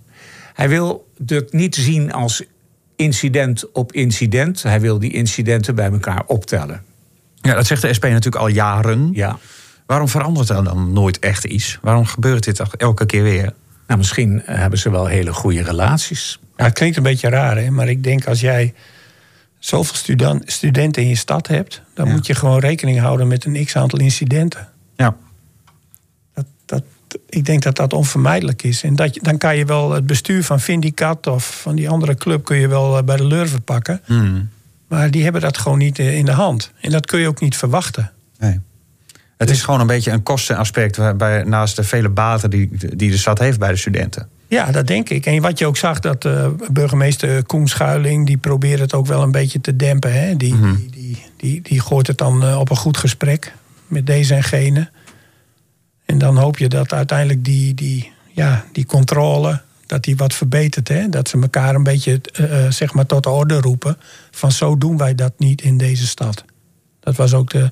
Hij 0.53 0.69
wil 0.69 1.07
het 1.25 1.53
niet 1.53 1.75
zien 1.75 2.11
als 2.11 2.43
incident 2.95 3.71
op 3.71 3.91
incident. 3.91 4.63
Hij 4.63 4.81
wil 4.81 4.99
die 4.99 5.13
incidenten 5.13 5.75
bij 5.75 5.91
elkaar 5.91 6.23
optellen. 6.25 6.81
Ja, 7.35 7.53
dat 7.53 7.67
zegt 7.67 7.81
de 7.81 7.93
SP 7.97 8.03
natuurlijk 8.03 8.35
al 8.35 8.47
jaren. 8.47 9.09
Ja. 9.13 9.37
Waarom 9.85 10.07
verandert 10.07 10.49
er 10.49 10.63
dan 10.63 10.93
nooit 10.93 11.19
echt 11.19 11.43
iets? 11.43 11.77
Waarom 11.81 12.05
gebeurt 12.05 12.43
dit 12.43 12.59
elke 12.77 13.05
keer 13.05 13.23
weer? 13.23 13.53
Nou, 13.87 13.99
misschien 13.99 14.41
hebben 14.45 14.79
ze 14.79 14.91
wel 14.91 15.05
hele 15.05 15.33
goede 15.33 15.63
relaties. 15.63 16.39
Ja, 16.57 16.63
het 16.63 16.73
klinkt 16.73 16.97
een 16.97 17.03
beetje 17.03 17.29
raar, 17.29 17.57
hè? 17.57 17.69
maar 17.69 17.87
ik 17.87 18.03
denk 18.03 18.27
als 18.27 18.39
jij 18.39 18.73
zoveel 19.59 20.15
studenten 20.45 21.01
in 21.01 21.07
je 21.07 21.15
stad 21.15 21.47
hebt, 21.47 21.81
dan 21.93 22.11
moet 22.11 22.25
je 22.25 22.35
gewoon 22.35 22.59
rekening 22.59 22.99
houden 22.99 23.27
met 23.27 23.45
een 23.45 23.65
x 23.65 23.75
aantal 23.75 23.99
incidenten. 23.99 24.67
Ja. 24.95 25.15
Dat, 26.33 26.45
dat, 26.65 26.83
ik 27.29 27.45
denk 27.45 27.63
dat 27.63 27.75
dat 27.75 27.93
onvermijdelijk 27.93 28.63
is. 28.63 28.83
En 28.83 28.95
dat, 28.95 29.19
dan 29.21 29.37
kan 29.37 29.57
je 29.57 29.65
wel 29.65 29.91
het 29.91 30.05
bestuur 30.05 30.43
van 30.43 30.59
Vindicat 30.59 31.27
of 31.27 31.61
van 31.61 31.75
die 31.75 31.89
andere 31.89 32.15
club 32.15 32.45
kun 32.45 32.57
je 32.57 32.67
wel 32.67 32.97
eh, 32.97 33.03
bij 33.03 33.17
de 33.17 33.25
lurven 33.25 33.63
pakken. 33.63 34.01
Hmm. 34.05 34.49
Maar 34.87 35.11
die 35.11 35.23
hebben 35.23 35.41
dat 35.41 35.57
gewoon 35.57 35.77
niet 35.77 35.99
eh, 35.99 36.17
in 36.17 36.25
de 36.25 36.31
hand. 36.31 36.71
En 36.81 36.91
dat 36.91 37.05
kun 37.05 37.19
je 37.19 37.27
ook 37.27 37.41
niet 37.41 37.57
verwachten. 37.57 38.11
Nee. 38.39 38.59
Het 39.37 39.49
is 39.49 39.61
gewoon 39.61 39.79
een 39.79 39.87
beetje 39.87 40.11
een 40.11 40.23
kostenaspect 40.23 40.97
waarbij, 40.97 41.43
naast 41.43 41.75
de 41.75 41.83
vele 41.83 42.09
baten 42.09 42.49
die, 42.49 42.69
die 42.95 43.11
de 43.11 43.17
stad 43.17 43.39
heeft 43.39 43.59
bij 43.59 43.69
de 43.69 43.77
studenten. 43.77 44.29
Ja, 44.49 44.71
dat 44.71 44.87
denk 44.87 45.09
ik. 45.09 45.25
En 45.25 45.41
wat 45.41 45.59
je 45.59 45.65
ook 45.65 45.77
zag, 45.77 45.99
dat 45.99 46.25
uh, 46.25 46.47
burgemeester 46.71 47.43
Koen 47.45 47.67
Schuiling... 47.67 48.25
die 48.25 48.37
probeert 48.37 48.79
het 48.79 48.93
ook 48.93 49.07
wel 49.07 49.21
een 49.23 49.31
beetje 49.31 49.61
te 49.61 49.75
dempen. 49.75 50.13
Hè? 50.13 50.35
Die, 50.37 50.53
Mhm. 50.53 50.75
die, 50.75 50.89
die, 50.91 51.17
die, 51.37 51.61
die 51.61 51.79
gooit 51.79 52.07
het 52.07 52.17
dan 52.17 52.43
eh, 52.43 52.59
op 52.59 52.69
een 52.69 52.75
goed 52.77 52.97
gesprek 52.97 53.53
met 53.87 54.05
deze 54.05 54.33
en 54.35 54.43
gene. 54.43 54.89
En 56.05 56.17
dan 56.17 56.37
hoop 56.37 56.57
je 56.57 56.67
dat 56.69 56.93
uiteindelijk 56.93 57.45
die, 57.45 57.73
die, 57.73 58.11
ja, 58.31 58.65
die 58.71 58.85
controle... 58.85 59.61
dat 59.85 60.03
die 60.03 60.15
wat 60.15 60.33
verbetert. 60.33 60.87
Hè? 60.87 61.09
Dat 61.09 61.29
ze 61.29 61.39
elkaar 61.41 61.75
een 61.75 61.83
beetje 61.83 62.21
eh, 62.33 62.65
eh, 62.65 62.71
zeg 62.71 62.93
maar 62.93 63.05
tot 63.05 63.23
de 63.23 63.29
orde 63.29 63.59
roepen... 63.61 63.97
van 64.31 64.51
zo 64.51 64.77
doen 64.77 64.97
wij 64.97 65.15
dat 65.15 65.33
niet 65.37 65.61
in 65.61 65.77
deze 65.77 66.07
stad. 66.07 66.43
Dat 66.99 67.15
was 67.15 67.33
ook 67.33 67.49
de, 67.49 67.71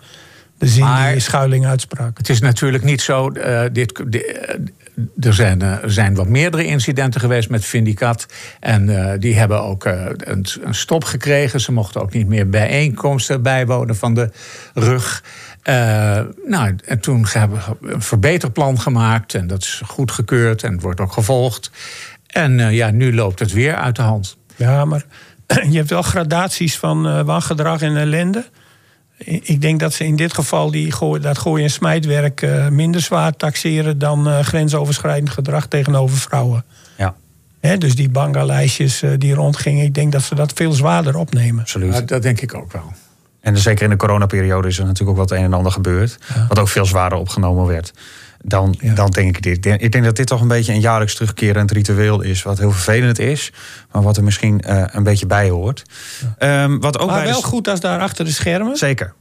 de 0.57 0.67
zin 0.67 0.83
Maar- 0.83 1.11
die 1.11 1.21
Schuiling 1.21 1.65
uitsprak. 1.65 2.17
Het 2.17 2.29
is 2.29 2.39
natuurlijk 2.39 2.83
niet 2.83 3.01
zo. 3.01 3.29
eh, 3.29 3.61
dit, 3.71 4.01
di- 4.07 4.17
eh, 4.17 4.59
er, 5.19 5.33
zijn, 5.33 5.61
eh, 5.61 5.83
er 5.83 5.91
zijn 5.91 6.15
wat 6.15 6.27
meerdere 6.27 6.65
incidenten 6.65 7.21
geweest 7.21 7.49
met 7.49 7.65
Vindicat. 7.65 8.25
En 8.59 8.89
eh, 8.89 9.19
die 9.19 9.35
hebben 9.35 9.61
ook 9.61 9.85
eh, 9.85 10.05
een, 10.17 10.45
een 10.63 10.75
stop 10.75 11.03
gekregen. 11.03 11.61
Ze 11.61 11.71
mochten 11.71 12.01
ook 12.01 12.13
niet 12.13 12.27
meer 12.27 12.49
bijeenkomsten 12.49 13.41
bijwonen 13.41 13.95
van 13.95 14.13
de 14.13 14.29
rug. 14.73 15.23
Nou, 16.47 16.75
en 16.85 16.99
toen 16.99 17.25
hebben 17.29 17.59
we 17.79 17.93
een 17.93 18.01
verbeterplan 18.01 18.79
gemaakt. 18.79 19.33
En 19.33 19.47
dat 19.47 19.61
is 19.61 19.81
goedgekeurd 19.85 20.63
en 20.63 20.79
wordt 20.79 20.99
ook 20.99 21.11
gevolgd. 21.11 21.71
En 22.27 22.73
ja, 22.73 22.91
nu 22.91 23.15
loopt 23.15 23.39
het 23.39 23.51
weer 23.51 23.75
uit 23.75 23.95
de 23.95 24.01
hand. 24.01 24.37
Ja, 24.55 24.85
maar 24.85 25.03
je 25.69 25.77
hebt 25.77 25.89
wel 25.89 26.01
gradaties 26.01 26.77
van 26.77 27.25
wangedrag 27.25 27.81
en 27.81 27.97
ellende. 27.97 28.45
Ik 29.23 29.61
denk 29.61 29.79
dat 29.79 29.93
ze 29.93 30.05
in 30.05 30.15
dit 30.15 30.33
geval 30.33 30.71
die 30.71 30.91
gooi, 30.91 31.21
dat 31.21 31.37
gooi- 31.37 31.63
en 31.63 31.69
smijtwerk 31.69 32.41
eh, 32.41 32.67
minder 32.67 33.01
zwaar 33.01 33.35
taxeren 33.35 33.97
dan 33.99 34.27
eh, 34.27 34.39
grensoverschrijdend 34.39 35.29
gedrag 35.29 35.67
tegenover 35.67 36.17
vrouwen. 36.17 36.63
Ja, 36.97 37.15
Hè, 37.59 37.77
dus 37.77 37.95
die 37.95 38.09
banga-lijstjes 38.09 39.01
eh, 39.01 39.11
die 39.17 39.33
rondgingen, 39.33 39.85
ik 39.85 39.93
denk 39.93 40.11
dat 40.11 40.21
ze 40.21 40.35
dat 40.35 40.53
veel 40.53 40.71
zwaarder 40.71 41.15
opnemen. 41.15 41.61
absoluut. 41.61 41.93
Ja, 41.93 42.01
dat 42.01 42.21
denk 42.21 42.41
ik 42.41 42.53
ook 42.53 42.71
wel. 42.71 42.93
En 43.41 43.57
zeker 43.57 43.83
in 43.83 43.89
de 43.89 43.95
coronaperiode 43.95 44.67
is 44.67 44.79
er 44.79 44.85
natuurlijk 44.85 45.19
ook 45.19 45.27
wat 45.29 45.37
een 45.37 45.43
en 45.43 45.53
ander 45.53 45.71
gebeurd. 45.71 46.17
Wat 46.47 46.59
ook 46.59 46.67
veel 46.67 46.85
zwaarder 46.85 47.17
opgenomen 47.17 47.65
werd. 47.65 47.93
Dan, 48.47 48.75
Ja. 48.79 48.93
dan 48.93 49.09
denk 49.09 49.37
ik 49.37 49.43
dit. 49.43 49.65
Ik 49.81 49.91
denk 49.91 50.03
dat 50.03 50.15
dit 50.15 50.27
toch 50.27 50.41
een 50.41 50.47
beetje 50.47 50.73
een 50.73 50.79
jaarlijks 50.79 51.15
terugkerend 51.15 51.71
ritueel 51.71 52.21
is. 52.21 52.43
Wat 52.43 52.57
heel 52.57 52.71
vervelend 52.71 53.19
is. 53.19 53.51
Maar 53.91 54.01
wat 54.01 54.17
er 54.17 54.23
misschien 54.23 54.61
eh, 54.61 54.83
een 54.91 55.03
beetje 55.03 55.25
bij 55.25 55.49
hoort. 55.49 55.83
Ehm, 56.37 56.77
wat 56.79 56.99
ook 56.99 57.07
Maar 57.07 57.15
bij 57.17 57.25
de- 57.25 57.31
wel 57.31 57.41
goed 57.41 57.67
als 57.67 57.79
daar 57.79 57.99
achter 57.99 58.25
de 58.25 58.31
schermen, 58.31 58.77
Zeker. 58.77 59.13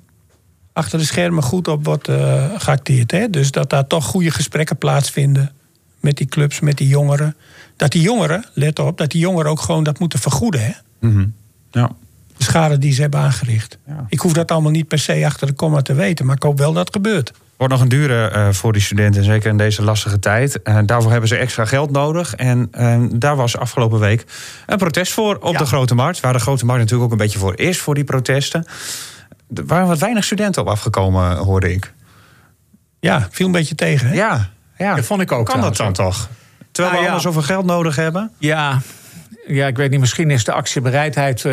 achter 0.72 0.98
de 0.98 1.04
schermen 1.04 1.42
goed 1.42 1.68
op 1.68 1.84
wordt 1.84 2.08
eh, 2.08 2.44
geacteerd. 2.56 3.10
Hè? 3.10 3.30
Dus 3.30 3.50
dat 3.50 3.70
daar 3.70 3.86
toch 3.86 4.04
goede 4.04 4.30
gesprekken 4.30 4.76
plaatsvinden 4.78 5.52
met 6.00 6.16
die 6.16 6.26
clubs, 6.26 6.60
met 6.60 6.76
die 6.78 6.88
jongeren. 6.88 7.36
Dat 7.76 7.90
die 7.92 8.02
jongeren, 8.02 8.44
let 8.52 8.78
op, 8.78 8.98
dat 8.98 9.10
die 9.10 9.20
jongeren 9.20 9.50
ook 9.50 9.60
gewoon 9.60 9.84
dat 9.84 9.98
moeten 9.98 10.18
vergoeden. 10.18 10.60
Hè? 10.64 10.72
Mhm. 11.08 11.26
Ja. 11.70 11.90
de 12.36 12.44
schade 12.44 12.78
die 12.78 12.92
ze 12.92 13.00
hebben 13.00 13.20
aangericht. 13.20 13.78
Ja. 13.86 14.06
Ik 14.08 14.20
hoef 14.20 14.32
dat 14.32 14.50
allemaal 14.50 14.70
niet 14.70 14.88
per 14.88 14.98
se 14.98 15.22
achter 15.26 15.46
de 15.46 15.52
komma 15.52 15.82
te 15.82 15.94
weten, 15.94 16.26
maar 16.26 16.36
ik 16.36 16.42
hoop 16.42 16.58
wel 16.58 16.72
dat 16.72 16.86
het 16.86 16.94
gebeurt. 16.96 17.32
Wordt 17.56 17.72
nog 17.72 17.82
een 17.82 17.88
dure 17.88 18.28
eh, 18.28 18.48
voor 18.52 18.72
die 18.72 18.82
studenten, 18.82 19.24
zeker 19.24 19.50
in 19.50 19.56
deze 19.56 19.82
lastige 19.82 20.18
tijd. 20.18 20.62
Eh, 20.62 20.78
daarvoor 20.84 21.10
hebben 21.10 21.28
ze 21.28 21.36
extra 21.36 21.64
geld 21.64 21.90
nodig. 21.90 22.34
En 22.34 22.68
eh, 22.70 23.02
daar 23.10 23.36
was 23.36 23.56
afgelopen 23.56 23.98
week 23.98 24.24
een 24.66 24.78
protest 24.78 25.12
voor 25.12 25.36
op 25.36 25.52
Ja. 25.52 25.58
de 25.58 25.66
Grote 25.66 25.94
Markt. 25.94 26.20
Waar 26.20 26.32
de 26.32 26.38
Grote 26.38 26.64
Markt 26.64 26.80
natuurlijk 26.80 27.06
ook 27.12 27.18
een 27.18 27.24
beetje 27.24 27.38
voor 27.38 27.58
is, 27.58 27.78
voor 27.78 27.94
die 27.94 28.04
protesten. 28.04 28.64
Er 29.54 29.66
waren 29.66 29.86
wat 29.86 29.98
weinig 29.98 30.24
studenten 30.24 30.62
op 30.62 30.68
afgekomen, 30.68 31.36
hoorde 31.36 31.72
ik. 31.72 31.92
Ja, 33.00 33.28
viel 33.30 33.46
een 33.46 33.52
beetje 33.52 33.74
tegen. 33.74 34.08
Hè? 34.08 34.14
Ja, 34.14 34.48
ja. 34.78 34.94
Dat 34.94 35.04
vond 35.04 35.20
ik 35.20 35.32
ook 35.32 35.46
Kan 35.46 35.60
dat 35.60 35.76
dan 35.76 35.92
toch? 35.92 36.28
Terwijl 36.72 36.72
we 36.72 36.82
Nou 36.82 36.92
ja. 36.92 36.98
allemaal 36.98 37.20
zoveel 37.20 37.42
geld 37.42 37.64
nodig 37.64 37.96
hebben. 37.96 38.30
Ja, 38.38 38.80
ja, 39.46 39.66
ik 39.66 39.76
weet 39.76 39.90
niet, 39.90 40.00
misschien 40.00 40.30
is 40.30 40.44
de 40.44 40.52
actiebereidheid 40.52 41.44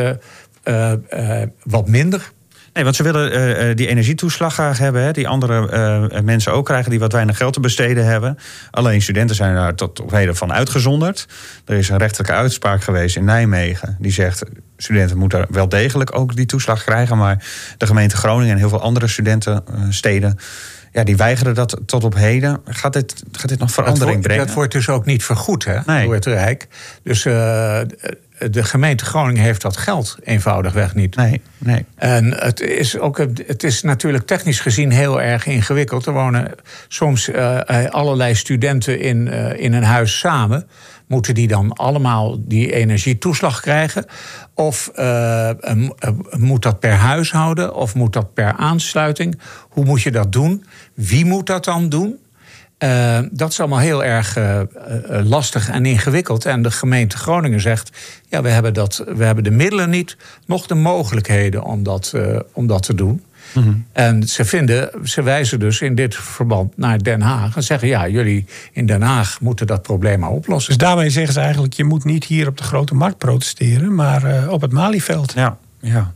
eh, 0.64 1.42
wat 1.64 1.88
minder. 1.88 2.32
Nee, 2.74 2.84
want 2.84 2.96
ze 2.96 3.04
willen 3.04 3.32
eh, 3.32 3.70
eh, 3.70 3.78
die 3.78 3.88
energietoeslag 3.88 4.54
graag 4.54 4.78
hebben. 4.78 5.02
Hè, 5.02 5.12
die 5.12 5.28
andere 5.28 5.70
eh, 5.70 6.22
mensen 6.22 6.54
ook 6.54 6.66
krijgen 6.66 6.90
die 6.90 7.00
wat 7.00 7.12
weinig 7.12 7.38
geld 7.38 7.54
te 7.54 7.60
besteden 7.60 8.06
hebben. 8.06 8.38
Alleen 8.72 9.02
studenten 9.02 9.36
zijn 9.36 9.56
daar 9.56 9.76
tot 9.76 10.00
op 10.00 10.12
heden 10.12 10.36
van 10.36 10.54
uitgezonderd. 10.54 11.28
Er 11.66 11.76
is 11.76 11.90
een 11.90 11.98
rechterlijke 11.98 12.38
uitspraak 12.38 12.84
geweest 12.84 13.16
in 13.16 13.24
Nijmegen. 13.24 13.98
Die 14.00 14.12
zegt, 14.12 14.44
studenten 14.78 15.18
moeten 15.18 15.46
wel 15.50 15.70
degelijk 15.70 16.16
ook 16.16 16.36
die 16.36 16.46
toeslag 16.46 16.84
krijgen. 16.84 17.18
Maar 17.18 17.46
de 17.78 17.86
gemeente 17.86 18.18
Groningen 18.18 18.52
en 18.52 18.58
heel 18.58 18.70
veel 18.70 18.82
andere 18.82 19.08
studentensteden... 19.08 20.40
Ja, 20.92 21.04
die 21.04 21.18
weigeren 21.18 21.56
dat 21.56 21.82
tot 21.86 22.04
op 22.04 22.16
heden. 22.16 22.62
Gaat 22.66 22.94
dit, 22.94 23.24
gaat 23.32 23.50
dit 23.50 23.60
nog 23.60 23.68
Dat 23.68 23.76
verandering 23.76 24.12
wordt, 24.12 24.28
brengen? 24.28 24.46
dat 24.46 24.56
wordt 24.56 24.72
dus 24.72 24.90
ook 24.90 25.06
niet 25.06 25.24
vergoed 25.24 25.66
hè, 25.66 25.80
Nee. 25.86 26.04
door 26.04 26.14
het 26.14 26.26
Rijk. 26.26 26.68
Dus 27.04 27.26
de 28.50 28.64
gemeente 28.64 29.06
Groningen 29.06 29.42
heeft 29.44 29.62
dat 29.62 29.78
geld 29.78 30.18
eenvoudigweg 30.24 30.96
niet. 30.96 31.16
Nee, 31.16 31.42
nee. 31.58 31.86
En 31.96 32.34
het 32.34 32.62
is, 32.62 32.98
ook, 33.00 33.18
het 33.46 33.64
is 33.64 33.82
natuurlijk 33.82 34.26
technisch 34.26 34.60
gezien 34.60 34.92
heel 34.92 35.22
erg 35.22 35.46
ingewikkeld. 35.46 36.06
Er 36.06 36.14
wonen 36.14 36.52
soms 36.88 37.30
eh, 37.30 37.86
allerlei 37.90 38.36
studenten 38.36 39.00
in, 39.00 39.28
eh, 39.28 39.60
in 39.64 39.74
een 39.74 39.84
huis 39.84 40.20
samen. 40.20 40.68
Moeten 41.08 41.34
die 41.34 41.48
dan 41.48 41.74
allemaal 41.74 42.38
die 42.40 42.74
energietoeslag 42.74 43.62
krijgen? 43.62 44.06
Of 44.54 44.88
eh, 44.96 45.50
eh, 45.50 45.90
eh, 46.00 46.12
moet 46.32 46.62
dat 46.62 46.80
per 46.80 46.94
huishouden? 46.94 47.76
Of 47.76 47.96
moet 47.96 48.14
dat 48.14 48.34
per 48.34 48.54
aansluiting? 48.54 49.40
Hoe 49.70 49.86
moet 49.86 50.02
je 50.02 50.12
dat 50.12 50.32
doen? 50.32 50.66
Wie 50.94 51.26
moet 51.26 51.48
dat 51.48 51.66
dan 51.66 51.90
doen? 51.90 52.20
Eh, 52.84 53.20
dat 53.32 53.52
is 53.52 53.60
allemaal 53.60 53.80
heel 53.80 54.04
erg 54.04 54.38
eh, 54.38 54.60
eh, 54.60 54.66
lastig 55.26 55.70
en 55.70 55.86
ingewikkeld. 55.86 56.46
En 56.46 56.62
de 56.62 56.72
gemeente 56.72 57.18
Groningen 57.18 57.62
zegt: 57.62 57.92
ja, 58.28 58.42
we 58.42 58.50
hebben, 58.50 58.74
dat, 58.74 59.04
we 59.16 59.24
hebben 59.24 59.44
de 59.44 59.52
middelen 59.52 59.90
niet, 59.90 60.18
nog 60.46 60.68
de 60.68 60.76
mogelijkheden 60.76 61.64
om 61.64 61.84
dat, 61.84 62.12
eh, 62.16 62.40
om 62.54 62.68
dat 62.68 62.84
te 62.84 62.96
doen. 62.96 63.24
En 63.92 64.24
ze 64.28 64.46
vinden, 64.46 64.90
ze 65.04 65.22
wijzen 65.22 65.60
dus 65.60 65.82
in 65.82 65.96
dit 65.96 66.16
verband 66.16 66.78
naar 66.78 67.04
Den 67.04 67.22
Haag 67.22 67.56
en 67.56 67.64
zeggen: 67.64 67.88
ja, 67.88 68.08
jullie 68.08 68.46
in 68.72 68.86
Den 68.86 69.02
Haag 69.02 69.42
moeten 69.42 69.68
dat 69.68 69.82
probleem 69.82 70.20
maar 70.20 70.30
oplossen. 70.30 70.78
Dus 70.78 70.88
daarmee 70.88 71.10
zeggen 71.10 71.34
ze 71.34 71.40
eigenlijk, 71.40 71.74
je 71.74 71.84
moet 71.84 72.04
niet 72.04 72.24
hier 72.24 72.48
op 72.48 72.58
de 72.58 72.64
grote 72.64 72.96
markt 72.96 73.18
protesteren, 73.18 73.96
maar 73.96 74.24
eh, 74.24 74.50
op 74.52 74.62
het 74.62 74.72
Malieveld. 74.72 75.34
Ja, 75.34 75.58
ja. 75.80 76.14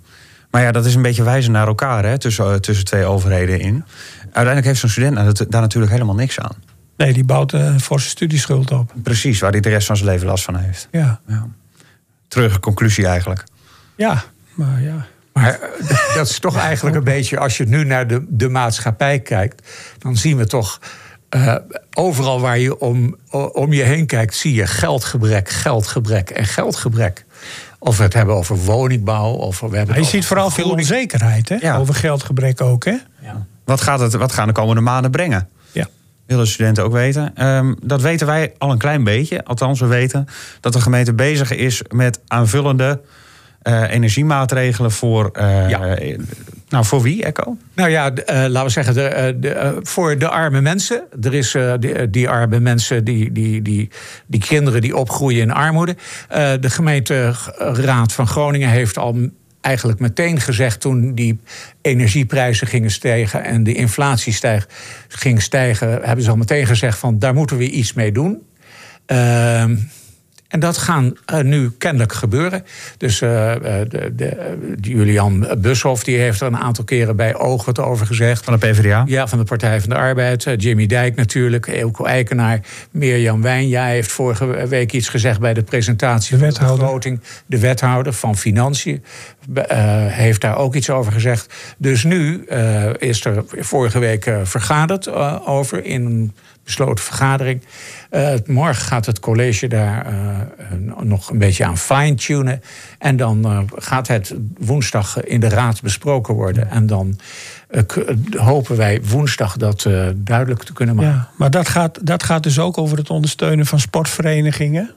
Maar 0.52 0.62
ja, 0.62 0.72
dat 0.72 0.86
is 0.86 0.96
een 0.96 1.02
beetje 1.02 1.24
wijzen 1.24 1.52
naar 1.52 1.68
elkaar, 1.68 2.06
hè, 2.06 2.18
tussen, 2.18 2.62
tussen 2.62 2.86
twee 2.86 3.06
overheden 3.06 3.60
in. 3.60 3.84
Uiteindelijk 4.32 4.66
heeft 4.66 4.80
zo'n 4.80 4.90
student 4.90 5.38
dat- 5.38 5.52
daar 5.52 5.62
natuurlijk 5.62 5.92
helemaal 5.92 6.16
niks 6.16 6.40
aan. 6.40 6.56
Nee, 6.98 7.14
die 7.14 7.24
bouwt 7.24 7.52
een 7.54 7.80
forse 7.80 8.08
studieschuld 8.10 8.72
op. 8.72 8.94
Precies, 9.04 9.40
waar 9.40 9.52
hij 9.52 9.60
de 9.60 9.70
rest 9.70 9.88
van 9.88 9.98
zijn 9.98 10.10
leven 10.10 10.28
last 10.28 10.44
van 10.44 10.56
heeft. 10.56 10.88
Ja, 10.92 11.20
Ja. 11.28 11.48
Terug 12.28 12.60
conclusie 12.60 13.06
eigenlijk. 13.08 13.44
ja 13.96 14.24
maar 14.54 14.82
ja. 14.82 15.06
Maar 15.34 15.60
eh, 15.60 16.16
dat 16.16 16.30
is 16.30 16.40
toch 16.40 16.58
eigenlijk 16.58 16.96
een 16.96 17.04
beetje, 17.04 17.40
als 17.40 17.58
je 17.58 17.66
nu 17.66 17.84
naar 17.84 18.08
de, 18.08 18.26
de 18.30 18.50
maatschappij 18.50 19.20
kijkt, 19.20 19.68
dan 20.00 20.16
zien 20.18 20.38
we 20.38 20.46
toch. 20.48 20.80
eh, 21.30 21.56
overal 21.94 22.40
waar 22.40 22.58
je 22.60 22.80
om, 22.80 23.16
om 23.52 23.74
je 23.74 23.84
heen 23.84 24.06
kijkt, 24.06 24.36
zie 24.36 24.54
je 24.54 24.68
geldgebrek, 24.68 25.50
geldgebrek 25.50 26.30
en 26.30 26.46
geldgebrek. 26.46 27.26
Of 27.80 27.98
we 27.98 28.04
het 28.04 28.14
hebben 28.14 28.36
over 28.36 28.58
woningbouw, 28.58 29.32
of 29.32 29.60
we 29.60 29.66
hebben 29.66 29.86
Maar 29.86 29.96
je 29.96 30.02
over 30.02 30.14
ziet 30.16 30.26
vooral 30.26 30.50
veel 30.50 30.70
onzekerheid, 30.70 31.50
hè? 31.50 31.56
Ja. 31.56 31.78
Over 31.78 31.96
geldgebrek 31.96 32.62
ook, 32.62 32.86
hè? 32.86 32.96
Wat, 33.68 33.82
gaat 33.82 34.00
het, 34.00 34.14
wat 34.14 34.32
gaan 34.32 34.48
de 34.48 34.54
komende 34.54 34.82
maanden 34.82 35.12
brengen? 35.12 35.50
Ja. 35.72 35.88
Willen 36.26 36.44
de 36.44 36.50
studenten 36.50 36.84
ook 36.84 36.92
weten. 36.92 37.32
Ehm, 37.36 37.74
dat 37.84 38.02
weten 38.02 38.28
wij 38.28 38.54
al 38.58 38.72
een 38.72 38.78
klein 38.78 39.04
beetje. 39.04 39.44
Althans, 39.46 39.80
we 39.80 39.86
weten 39.88 40.26
dat 40.60 40.74
de 40.74 40.82
gemeente 40.82 41.14
bezig 41.14 41.52
is 41.52 41.82
met 41.90 42.20
aanvullende 42.28 43.02
eh, 43.62 43.92
energiemaatregelen 43.94 44.92
voor. 44.92 45.30
eh, 45.34 45.70
Ja. 45.70 45.98
nou, 46.70 46.86
voor 46.86 47.02
wie, 47.02 47.24
Echo? 47.24 47.58
Nou 47.74 47.90
ja, 47.90 48.12
eh, 48.14 48.36
laten 48.36 48.64
we 48.64 48.70
zeggen, 48.70 48.94
de, 48.94 49.36
de, 49.40 49.80
voor 49.82 50.18
de 50.18 50.28
arme 50.30 50.62
mensen. 50.62 51.04
Er 51.22 51.34
is 51.34 51.56
die, 51.80 52.10
die 52.10 52.30
arme 52.30 52.60
mensen, 52.60 53.04
die, 53.04 53.32
die, 53.32 53.62
die, 53.62 53.90
die 54.28 54.40
kinderen 54.40 54.82
die 54.82 54.96
opgroeien 54.96 55.42
in 55.42 55.52
armoede. 55.52 55.96
De 56.60 56.70
gemeenteraad 56.70 58.14
van 58.14 58.28
Groningen 58.28 58.70
heeft 58.70 58.98
al 58.98 59.30
eigenlijk 59.62 60.00
meteen 60.00 60.40
gezegd 60.40 60.82
toen 60.82 61.16
die 61.16 61.40
energieprijzen 61.82 62.68
gingen 62.68 62.92
stijgen 62.92 63.44
en 63.44 63.64
de 63.64 63.74
inflatie 63.74 64.34
stijg, 64.34 64.68
ging 65.08 65.42
stijgen, 65.42 65.90
hebben 65.90 66.24
ze 66.24 66.30
al 66.30 66.38
meteen 66.38 66.66
gezegd 66.66 66.98
van 66.98 67.20
daar 67.20 67.34
moeten 67.34 67.58
we 67.58 67.70
iets 67.70 67.94
mee 67.94 68.12
doen. 68.12 68.42
Ehm, 69.06 69.76
en 70.48 70.60
dat 70.60 70.78
gaan 70.78 71.18
uh, 71.34 71.40
nu 71.40 71.72
kennelijk 71.78 72.14
gebeuren. 72.14 72.66
Dus 72.98 73.22
uh, 73.22 73.54
de, 73.62 74.12
de, 74.16 74.58
Julian 74.82 75.48
Bushoff 75.58 76.04
die 76.04 76.18
heeft 76.18 76.42
er 76.42 76.48
een 76.48 76.58
aantal 76.58 76.84
keren 76.84 77.16
bij 77.16 77.36
Oog 77.36 77.66
wat 77.66 77.80
over 77.80 78.06
gezegd. 78.06 78.44
Van 78.44 78.60
de 78.60 78.68
PvdA? 78.68 79.04
Ja, 79.08 79.28
van 79.28 79.38
de 79.38 79.44
Partij 79.44 79.80
van 79.80 79.90
de 79.90 79.96
Arbeid. 79.96 80.48
Jimmy 80.58 80.86
Dijk 80.86 81.16
natuurlijk, 81.16 81.68
Eelco 81.68 82.06
Eikenaar. 82.06 82.60
Mirjam 82.92 83.42
Wijnja 83.42 83.86
heeft 83.86 84.12
vorige 84.12 84.68
week 84.68 84.94
iets 84.94 85.10
gezegd 85.10 85.40
bij 85.40 85.54
de 85.54 85.64
presentatie 85.64 86.38
de 86.38 86.52
van 86.52 86.68
de 86.68 86.76
begroting. 86.76 87.20
De 87.46 87.60
wethouder 87.60 88.14
van 88.14 88.38
Financiën 88.38 89.04
heeft 90.08 90.42
daar 90.42 90.58
ook 90.58 90.76
iets 90.76 90.90
over 90.90 91.12
gezegd. 91.12 91.54
Dus 91.78 92.04
nu 92.04 92.46
is 92.98 93.26
er 93.26 93.44
vorige 93.48 94.00
week 94.00 94.32
vergaderd 94.44 95.12
over 95.46 95.86
in 95.86 96.06
een 96.06 96.34
besloten 96.64 97.04
vergadering. 97.04 97.62
Morgen 98.46 98.86
gaat 98.86 99.06
het 99.06 99.20
college 99.20 99.68
daar 99.68 100.06
nog 101.02 101.30
een 101.30 101.38
beetje 101.38 101.66
aan 101.66 101.78
fine-tunen. 101.78 102.62
En 103.00 103.18
dan 103.18 103.46
uh, 103.46 103.60
gaat 103.76 104.08
het 104.08 104.36
woensdag 104.58 105.24
in 105.24 105.40
de 105.40 105.50
raad 105.50 105.82
besproken 105.82 106.34
worden. 106.34 106.70
En 106.70 106.88
dan 106.88 107.20
hopen 108.38 108.78
wij 108.78 109.02
woensdag 109.04 109.58
dat 109.58 109.88
duidelijk 110.16 110.64
te 110.64 110.74
kunnen 110.74 110.96
maken. 110.96 111.12
Ja, 111.12 111.30
maar 111.38 111.52
dat 111.52 111.70
gaat, 111.70 112.06
dat 112.06 112.24
gaat 112.24 112.44
dus 112.44 112.60
ook 112.60 112.78
over 112.78 112.98
het 112.98 113.10
ondersteunen 113.10 113.66
van 113.66 113.80
sportverenigingen? 113.80 114.92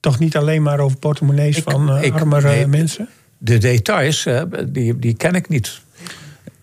Toch 0.00 0.18
niet 0.18 0.36
alleen 0.36 0.62
maar 0.62 0.78
over 0.78 0.98
portemonnees 0.98 1.56
ik, 1.56 1.62
van 1.62 1.98
ik, 1.98 2.14
armere 2.14 2.48
nee, 2.48 2.66
mensen? 2.66 3.08
De 3.38 3.58
details, 3.58 4.28
die, 4.66 4.98
die 4.98 5.14
ken 5.14 5.34
ik 5.34 5.48
niet 5.48 5.80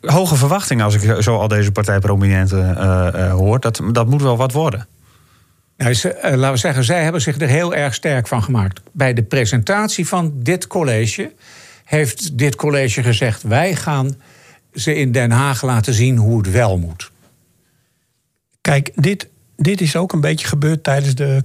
hoge 0.02 0.36
verwachtingen 0.36 0.86
als 0.86 0.96
ik 0.96 1.22
zo 1.22 1.38
al 1.38 1.48
deze 1.48 1.72
partijprominenten 1.72 2.78
uh, 2.78 3.32
hoor. 3.32 3.60
Dat, 3.60 3.82
dat 3.92 4.08
moet 4.08 4.22
wel 4.22 4.38
wat 4.38 4.52
worden. 4.52 4.88
Nou, 5.80 5.94
ze, 5.94 6.20
laten 6.24 6.52
we 6.52 6.58
zeggen, 6.58 6.84
zij 6.84 7.04
hebben 7.04 7.22
zich 7.22 7.40
er 7.40 7.48
heel 7.48 7.76
erg 7.76 7.94
sterk 7.94 8.28
van 8.28 8.44
gemaakt. 8.44 8.82
Bij 8.92 9.14
de 9.14 9.24
presentatie 9.24 10.08
van 10.08 10.34
dit 10.36 10.68
college 10.68 11.32
heeft 11.86 12.38
dit 12.38 12.56
college 12.56 13.04
gezegd: 13.04 13.44
wij 13.44 13.76
gaan 13.76 14.16
ze 14.74 14.96
in 14.96 15.12
Den 15.12 15.32
Haag 15.32 15.62
laten 15.62 15.94
zien 15.94 16.18
hoe 16.18 16.38
het 16.38 16.52
wel 16.52 16.78
moet. 16.78 17.12
Kijk, 18.62 18.92
dit, 18.96 19.28
dit 19.56 19.82
is 19.82 19.96
ook 19.96 20.14
een 20.14 20.22
beetje 20.22 20.48
gebeurd 20.48 20.84
tijdens 20.84 21.16
de, 21.16 21.42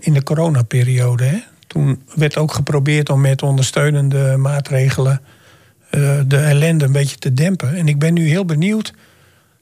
in 0.00 0.12
de 0.12 0.22
coronaperiode. 0.22 1.24
Hè? 1.24 1.38
Toen 1.66 2.02
werd 2.14 2.36
ook 2.36 2.52
geprobeerd 2.52 3.10
om 3.10 3.20
met 3.20 3.42
ondersteunende 3.42 4.36
maatregelen 4.36 5.20
uh, 5.90 6.20
de 6.26 6.38
ellende 6.38 6.84
een 6.84 6.92
beetje 6.92 7.16
te 7.16 7.34
dempen. 7.34 7.74
En 7.74 7.88
ik 7.88 7.98
ben 7.98 8.14
nu 8.14 8.28
heel 8.28 8.44
benieuwd 8.44 8.92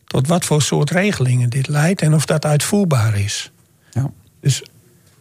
tot 0.07 0.27
wat 0.27 0.45
voor 0.45 0.63
soort 0.63 0.91
regelingen 0.91 1.51
dit 1.51 1.69
leidt 1.69 2.03
en 2.03 2.15
of 2.15 2.27
dat 2.27 2.45
uitvoerbaar 2.45 3.19
is. 3.19 3.51
Ja. 3.97 4.11
Dus 4.41 4.63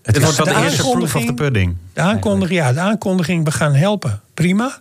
het 0.01 0.21
wordt 0.21 0.37
wel 0.37 0.45
de, 0.45 0.61
eerste 0.61 0.81
proof 0.81 1.15
of 1.15 1.25
the 1.25 1.33
pudding. 1.33 1.75
De 1.93 2.01
aankondiging, 2.01 2.59
ja, 2.59 2.73
de 2.73 2.79
aankondiging, 2.79 3.45
we 3.45 3.51
gaan 3.51 3.73
helpen, 3.73 4.21
prima. 4.33 4.79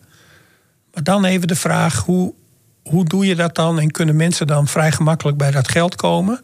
Maar 0.95 1.03
dan 1.03 1.25
even 1.25 1.49
de 1.49 1.57
vraag, 1.57 2.05
hoe, 2.05 2.35
hoe 2.83 3.05
doe 3.05 3.27
je 3.27 3.35
dat 3.35 3.55
dan? 3.55 3.79
En 3.79 3.91
kunnen 3.91 4.17
mensen 4.17 4.47
dan 4.47 4.67
vrij 4.67 4.93
gemakkelijk 4.93 5.37
bij 5.37 5.51
dat 5.51 5.69
geld 5.69 5.97
komen? 5.97 6.41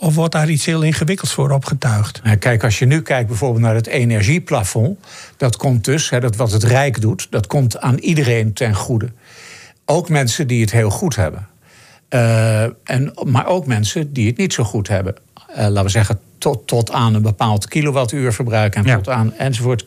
Of 0.00 0.14
wordt 0.14 0.32
daar 0.32 0.48
iets 0.48 0.64
heel 0.64 0.82
ingewikkelds 0.82 1.32
voor 1.32 1.50
opgetuigd? 1.50 2.20
kijk, 2.38 2.64
als 2.64 2.78
je 2.78 2.86
nu 2.86 3.02
kijkt 3.02 3.28
bijvoorbeeld 3.28 3.62
naar 3.62 3.74
het 3.74 3.86
energieplafond, 3.86 4.98
dat 5.36 5.56
komt 5.56 5.84
dus, 5.84 6.10
hè, 6.10 6.20
dat 6.20 6.36
wat 6.36 6.52
het 6.52 6.62
Rijk 6.62 7.00
doet, 7.00 7.26
dat 7.30 7.46
komt 7.46 7.80
aan 7.80 7.98
iedereen 7.98 8.52
ten 8.52 8.74
goede. 8.74 9.08
Ook 9.84 10.08
mensen 10.08 10.46
die 10.46 10.60
het 10.60 10.70
heel 10.70 10.90
goed 10.90 11.16
hebben. 11.16 11.48
Uh, 12.10 12.62
en, 12.62 13.12
maar 13.24 13.46
ook 13.46 13.66
mensen 13.66 14.12
die 14.12 14.26
het 14.26 14.36
niet 14.36 14.52
zo 14.52 14.64
goed 14.64 14.88
hebben. 14.88 15.14
Uh, 15.50 15.56
laten 15.56 15.82
we 15.82 15.88
zeggen, 15.88 16.20
tot, 16.38 16.66
tot 16.66 16.92
aan 16.92 17.14
een 17.14 17.22
bepaald 17.22 17.68
kilowattuurverbruik 17.68 18.74
en 18.74 18.84
tot 18.84 19.08
aan 19.08 19.34
enzovoort, 19.34 19.86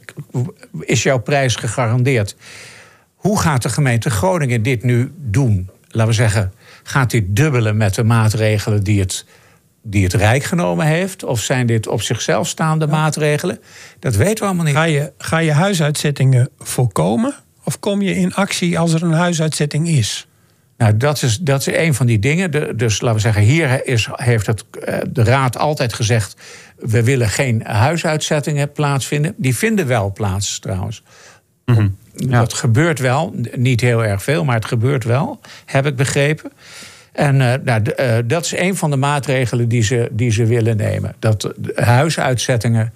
is 0.80 1.04
jouw 1.04 1.20
prijs 1.20 1.56
gegarandeerd. 1.56 2.36
Hoe 3.16 3.40
gaat 3.40 3.62
de 3.62 3.70
gemeente 3.70 4.10
Groningen 4.10 4.64
dit 4.64 4.84
nu 4.84 5.12
doen? 5.18 5.70
Laten 5.88 6.10
we 6.10 6.16
zeggen, 6.16 6.54
gaat 6.84 7.12
dit 7.12 7.36
dubbelen 7.36 7.78
met 7.78 7.96
de 7.96 8.04
maatregelen 8.04 8.84
die 8.84 9.00
het 9.00 9.26
die 9.84 10.04
het 10.04 10.14
Rijk 10.14 10.44
genomen 10.44 10.86
heeft? 10.86 11.24
Of 11.24 11.40
zijn 11.40 11.66
dit 11.66 11.88
op 11.88 12.02
zichzelf 12.02 12.48
staande 12.48 12.88
maatregelen? 12.88 13.60
Dat 14.00 14.16
weten 14.16 14.38
we 14.38 14.46
allemaal 14.46 14.66
niet. 14.66 14.76
Ga 14.76 14.84
je, 14.84 15.14
ga 15.18 15.38
je 15.38 15.52
huisuitzettingen 15.52 16.50
voorkomen? 16.60 17.36
Of 17.64 17.80
kom 17.80 18.02
je 18.02 18.16
in 18.16 18.34
actie 18.34 18.80
als 18.80 18.94
er 18.94 19.04
een 19.04 19.12
huisuitzetting 19.12 19.88
is? 19.88 20.28
Nou, 20.82 20.98
dat 20.98 21.22
is, 21.22 21.40
dat 21.40 21.60
is 21.60 21.76
een 21.76 21.94
van 21.94 22.06
die 22.06 22.20
dingen. 22.20 22.52
De, 22.52 22.74
dus 22.76 23.02
laten 23.02 23.16
we 23.16 23.22
zeggen, 23.22 23.42
hier 23.42 23.88
is, 23.88 24.08
heeft 24.12 24.46
het, 24.46 24.66
eh, 24.86 24.98
de 25.10 25.24
Raad 25.24 25.58
altijd 25.58 25.94
gezegd... 25.94 26.36
we 26.76 27.04
willen 27.04 27.30
geen 27.30 27.62
huisuitzettingen 27.66 28.72
plaatsvinden. 28.72 29.34
Die 29.38 29.56
vinden 29.56 29.88
wel 29.88 30.12
plaats 30.12 30.60
trouwens. 30.60 31.04
Mm 31.66 31.98
Dat 32.16 32.54
gebeurt 32.54 33.00
wel, 33.00 33.36
niet 33.56 33.82
heel 33.82 34.04
erg 34.04 34.24
veel, 34.24 34.46
maar 34.46 34.56
het 34.56 34.66
gebeurt 34.66 35.04
wel, 35.04 35.40
heb 35.66 35.86
ik 35.86 35.96
begrepen. 35.96 36.52
En 37.12 37.36
uh, 37.36 37.54
nou, 37.64 37.82
uh, 38.00 38.18
dat 38.26 38.46
is 38.46 38.58
een 38.58 38.76
van 38.76 38.90
de 38.90 38.96
maatregelen 38.96 39.68
die 39.68 39.84
ze, 39.84 40.10
die 40.12 40.32
ze 40.32 40.46
willen 40.46 40.78
nemen. 40.78 41.16
Dat 41.20 41.54
huisuitzettingen 41.76 42.94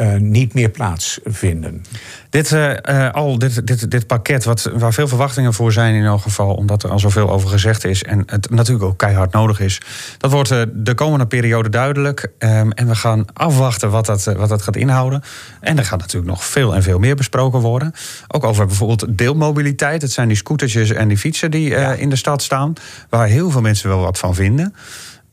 uh, 0.00 0.16
niet 0.16 0.54
meer 0.54 0.68
plaatsvinden. 0.68 1.84
Dit, 2.30 2.50
uh, 2.50 3.10
al, 3.12 3.38
dit, 3.38 3.66
dit, 3.66 3.90
dit 3.90 4.06
pakket, 4.06 4.44
wat, 4.44 4.70
waar 4.74 4.92
veel 4.92 5.08
verwachtingen 5.08 5.54
voor 5.54 5.72
zijn 5.72 5.94
in 5.94 6.04
elk 6.04 6.20
geval, 6.20 6.54
omdat 6.54 6.82
er 6.82 6.90
al 6.90 6.98
zoveel 6.98 7.30
over 7.30 7.48
gezegd 7.48 7.84
is 7.84 8.02
en 8.02 8.22
het 8.26 8.50
natuurlijk 8.50 8.84
ook 8.84 8.98
keihard 8.98 9.32
nodig 9.32 9.60
is, 9.60 9.80
dat 10.18 10.30
wordt 10.30 10.54
de 10.72 10.94
komende 10.94 11.26
periode 11.26 11.68
duidelijk. 11.68 12.32
Um, 12.38 12.72
en 12.72 12.88
we 12.88 12.94
gaan 12.94 13.24
afwachten 13.32 13.90
wat 13.90 14.06
dat, 14.06 14.24
wat 14.24 14.48
dat 14.48 14.62
gaat 14.62 14.76
inhouden. 14.76 15.22
En 15.60 15.78
er 15.78 15.84
gaat 15.84 16.00
natuurlijk 16.00 16.30
nog 16.30 16.44
veel 16.44 16.74
en 16.74 16.82
veel 16.82 16.98
meer 16.98 17.16
besproken 17.16 17.60
worden. 17.60 17.92
Ook 18.28 18.44
over 18.44 18.66
bijvoorbeeld 18.66 19.18
deelmobiliteit. 19.18 20.02
Het 20.02 20.12
zijn 20.12 20.28
die 20.28 20.36
scootertjes 20.36 20.90
en 20.90 21.08
die 21.08 21.18
fietsen 21.18 21.50
die 21.50 21.68
ja. 21.68 21.92
in 21.92 22.10
de 22.10 22.16
stad 22.16 22.42
staan, 22.42 22.72
waar 23.08 23.26
heel 23.26 23.50
veel 23.50 23.60
mensen 23.60 23.88
wel 23.88 24.00
wat 24.00 24.18
van 24.18 24.34
vinden. 24.34 24.74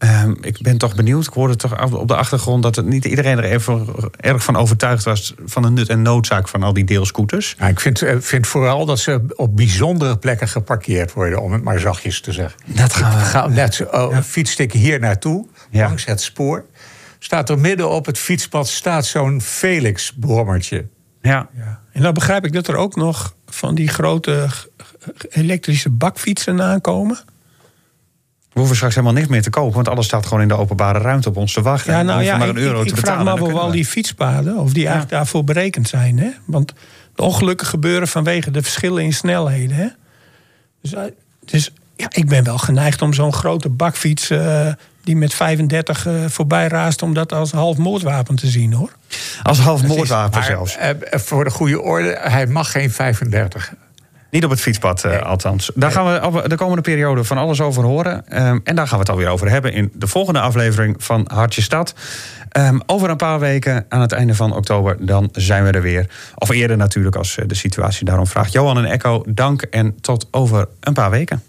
Um, 0.04 0.38
ik 0.42 0.62
ben 0.62 0.78
toch 0.78 0.96
benieuwd. 0.96 1.26
Ik 1.26 1.34
hoorde 1.34 1.56
toch 1.56 1.94
op 1.94 2.08
de 2.08 2.16
achtergrond 2.16 2.64
dat 2.64 2.76
het 2.76 2.86
niet 2.86 3.06
iedereen 3.06 3.38
er 3.38 3.44
even 3.44 3.88
erg 4.18 4.44
van 4.44 4.56
overtuigd 4.56 5.04
was 5.04 5.34
van 5.46 5.62
de 5.62 5.70
nut 5.70 5.90
en 5.90 6.02
noodzaak 6.02 6.48
van 6.48 6.64
al 6.64 6.74
die 6.74 6.84
deelscooters. 6.84 7.56
Ja, 7.60 7.68
ik 7.68 7.80
vind, 7.80 8.02
eh, 8.02 8.16
vind 8.20 8.48
vooral 8.48 8.86
dat 8.86 9.00
ze 9.00 9.26
op 9.36 9.56
bijzondere 9.56 10.18
plekken 10.18 10.48
geparkeerd 10.48 11.14
worden, 11.14 11.42
om 11.42 11.54
het 11.54 11.64
maar 11.64 11.80
zachtjes 11.80 12.22
te 12.22 12.32
zeggen. 12.32 12.60
Dat 12.66 12.94
gaan 12.94 13.18
we. 13.18 13.26
Ga, 13.26 13.48
net 13.48 13.76
zo, 13.76 13.84
oh, 13.84 14.12
ja. 14.12 14.24
fiets 14.24 14.56
ik 14.56 14.72
hier 14.72 15.00
naartoe, 15.00 15.48
ja. 15.70 15.88
langs 15.88 16.06
het 16.06 16.22
spoor. 16.22 16.66
Staat 17.20 17.50
er 17.50 17.60
midden 17.60 17.90
op 17.90 18.06
het 18.06 18.18
fietspad 18.18 18.68
staat 18.68 19.06
zo'n 19.06 19.42
Felix-brommertje. 19.42 20.88
Ja. 21.22 21.50
ja. 21.56 21.80
En 21.92 22.02
dan 22.02 22.14
begrijp 22.14 22.46
ik 22.46 22.54
dat 22.54 22.68
er 22.68 22.76
ook 22.76 22.96
nog 22.96 23.36
van 23.46 23.76
die 23.76 23.88
grote 23.88 24.50
elektrische 25.30 25.90
bakfietsen 25.90 26.62
aankomen. 26.62 27.20
We 28.54 28.60
hoeven 28.60 28.76
straks 28.76 28.96
helemaal 28.96 29.16
niks 29.16 29.28
meer 29.28 29.42
te 29.42 29.50
kopen, 29.50 29.74
want 29.74 29.88
alles 29.88 30.06
staat 30.06 30.26
gewoon 30.26 30.42
in 30.42 30.48
de 30.48 30.58
openbare 30.58 31.00
ruimte 31.00 31.30
op 31.30 31.38
ons 31.38 31.54
te 31.54 31.62
wachten. 31.62 31.94
Ja, 31.94 32.02
nou 32.02 32.24
ja, 32.24 32.38
maar 32.38 32.50
een 32.50 32.58
euro 32.58 32.80
ik, 32.80 32.88
ik, 32.88 32.90
te 32.90 32.96
betalen. 32.96 33.22
vraag 33.24 33.40
me 33.40 33.46
af 33.46 33.54
of 33.54 33.60
al 33.60 33.72
die 33.72 33.86
fietspaden, 33.86 34.58
of 34.58 34.74
die 34.74 34.84
eigenlijk 34.84 35.12
daarvoor 35.12 35.44
berekend 35.44 35.88
zijn. 35.88 36.20
Hè? 36.20 36.30
Want 36.46 36.74
de 37.16 37.22
ongelukken 37.22 37.68
gebeuren 37.68 38.08
vanwege 38.08 38.52
de 38.52 38.62
verschillen 38.62 39.04
in 39.04 39.14
snelheden. 39.14 39.76
Hè? 39.76 39.88
Dus, 40.82 40.94
dus 41.46 41.72
ja, 41.96 42.08
ik 42.10 42.28
ben 42.28 42.44
wel 42.44 42.58
geneigd 42.58 43.02
om 43.02 43.14
zo'n 43.14 43.34
grote 43.34 43.70
bakfiets 43.70 44.30
uh, 44.30 44.68
die 45.04 45.16
met 45.16 45.34
35 45.34 46.08
uh, 46.08 46.26
voorbij 46.28 46.68
raast, 46.68 47.02
om 47.02 47.14
dat 47.14 47.34
als 47.34 47.52
half 47.52 47.78
moordwapen 47.78 48.36
te 48.36 48.48
zien 48.48 48.74
hoor. 48.74 48.92
Als 49.44 49.60
half 49.60 49.84
moordwapen 49.84 50.44
zelfs. 50.44 50.78
Uh, 50.78 50.90
voor 51.12 51.44
de 51.44 51.50
goede 51.50 51.82
orde, 51.82 52.18
hij 52.22 52.48
mag 52.48 52.72
geen 52.72 52.92
35 52.92 53.74
niet 54.34 54.44
op 54.44 54.50
het 54.50 54.62
fietspad, 54.62 55.04
uh, 55.06 55.22
althans. 55.22 55.72
Daar 55.76 55.92
gaan 55.92 56.34
we 56.34 56.50
de 56.50 56.56
komende 56.56 56.82
periode 56.82 57.24
van 57.24 57.38
alles 57.38 57.62
over 57.62 57.84
horen. 57.84 58.14
Um, 58.48 58.62
en 58.64 58.76
daar 58.76 58.88
gaan 58.88 58.98
we 58.98 59.04
het 59.04 59.10
alweer 59.10 59.28
over 59.28 59.50
hebben 59.50 59.74
in 59.74 59.92
de 59.94 60.08
volgende 60.08 60.40
aflevering 60.40 60.96
van 61.04 61.28
Hartje 61.34 61.62
Stad. 61.62 61.94
Um, 62.58 62.82
over 62.86 63.10
een 63.10 63.18
paar 63.18 63.40
weken, 63.40 63.86
aan 63.90 64.02
het 64.02 64.12
einde 64.12 64.36
van 64.36 64.56
oktober, 64.56 64.98
dan 65.00 65.30
zijn 65.32 65.64
we 65.64 65.72
er 65.72 65.82
weer. 65.82 66.10
Of 66.36 66.50
eerder 66.50 66.78
natuurlijk, 66.78 67.16
als 67.16 67.38
eh, 67.38 67.48
de 67.48 67.56
situatie 67.56 68.06
daarom 68.06 68.28
vraagt. 68.28 68.52
Johan 68.52 68.78
en 68.78 68.86
Echo, 68.86 69.24
dank 69.28 69.62
en 69.62 69.96
tot 70.02 70.28
over 70.32 70.68
een 70.80 70.94
paar 70.94 71.10
weken. 71.10 71.44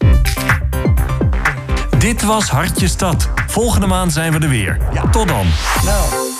Dit 1.98 2.22
was 2.22 2.48
Hartje 2.48 2.88
Stad. 2.88 3.28
Volgende 3.46 3.86
maand 3.86 4.12
zijn 4.12 4.32
we 4.32 4.38
er 4.38 4.48
weer. 4.48 4.78
Tot 5.10 5.28
dan. 5.28 5.46
Nou. 5.84 6.33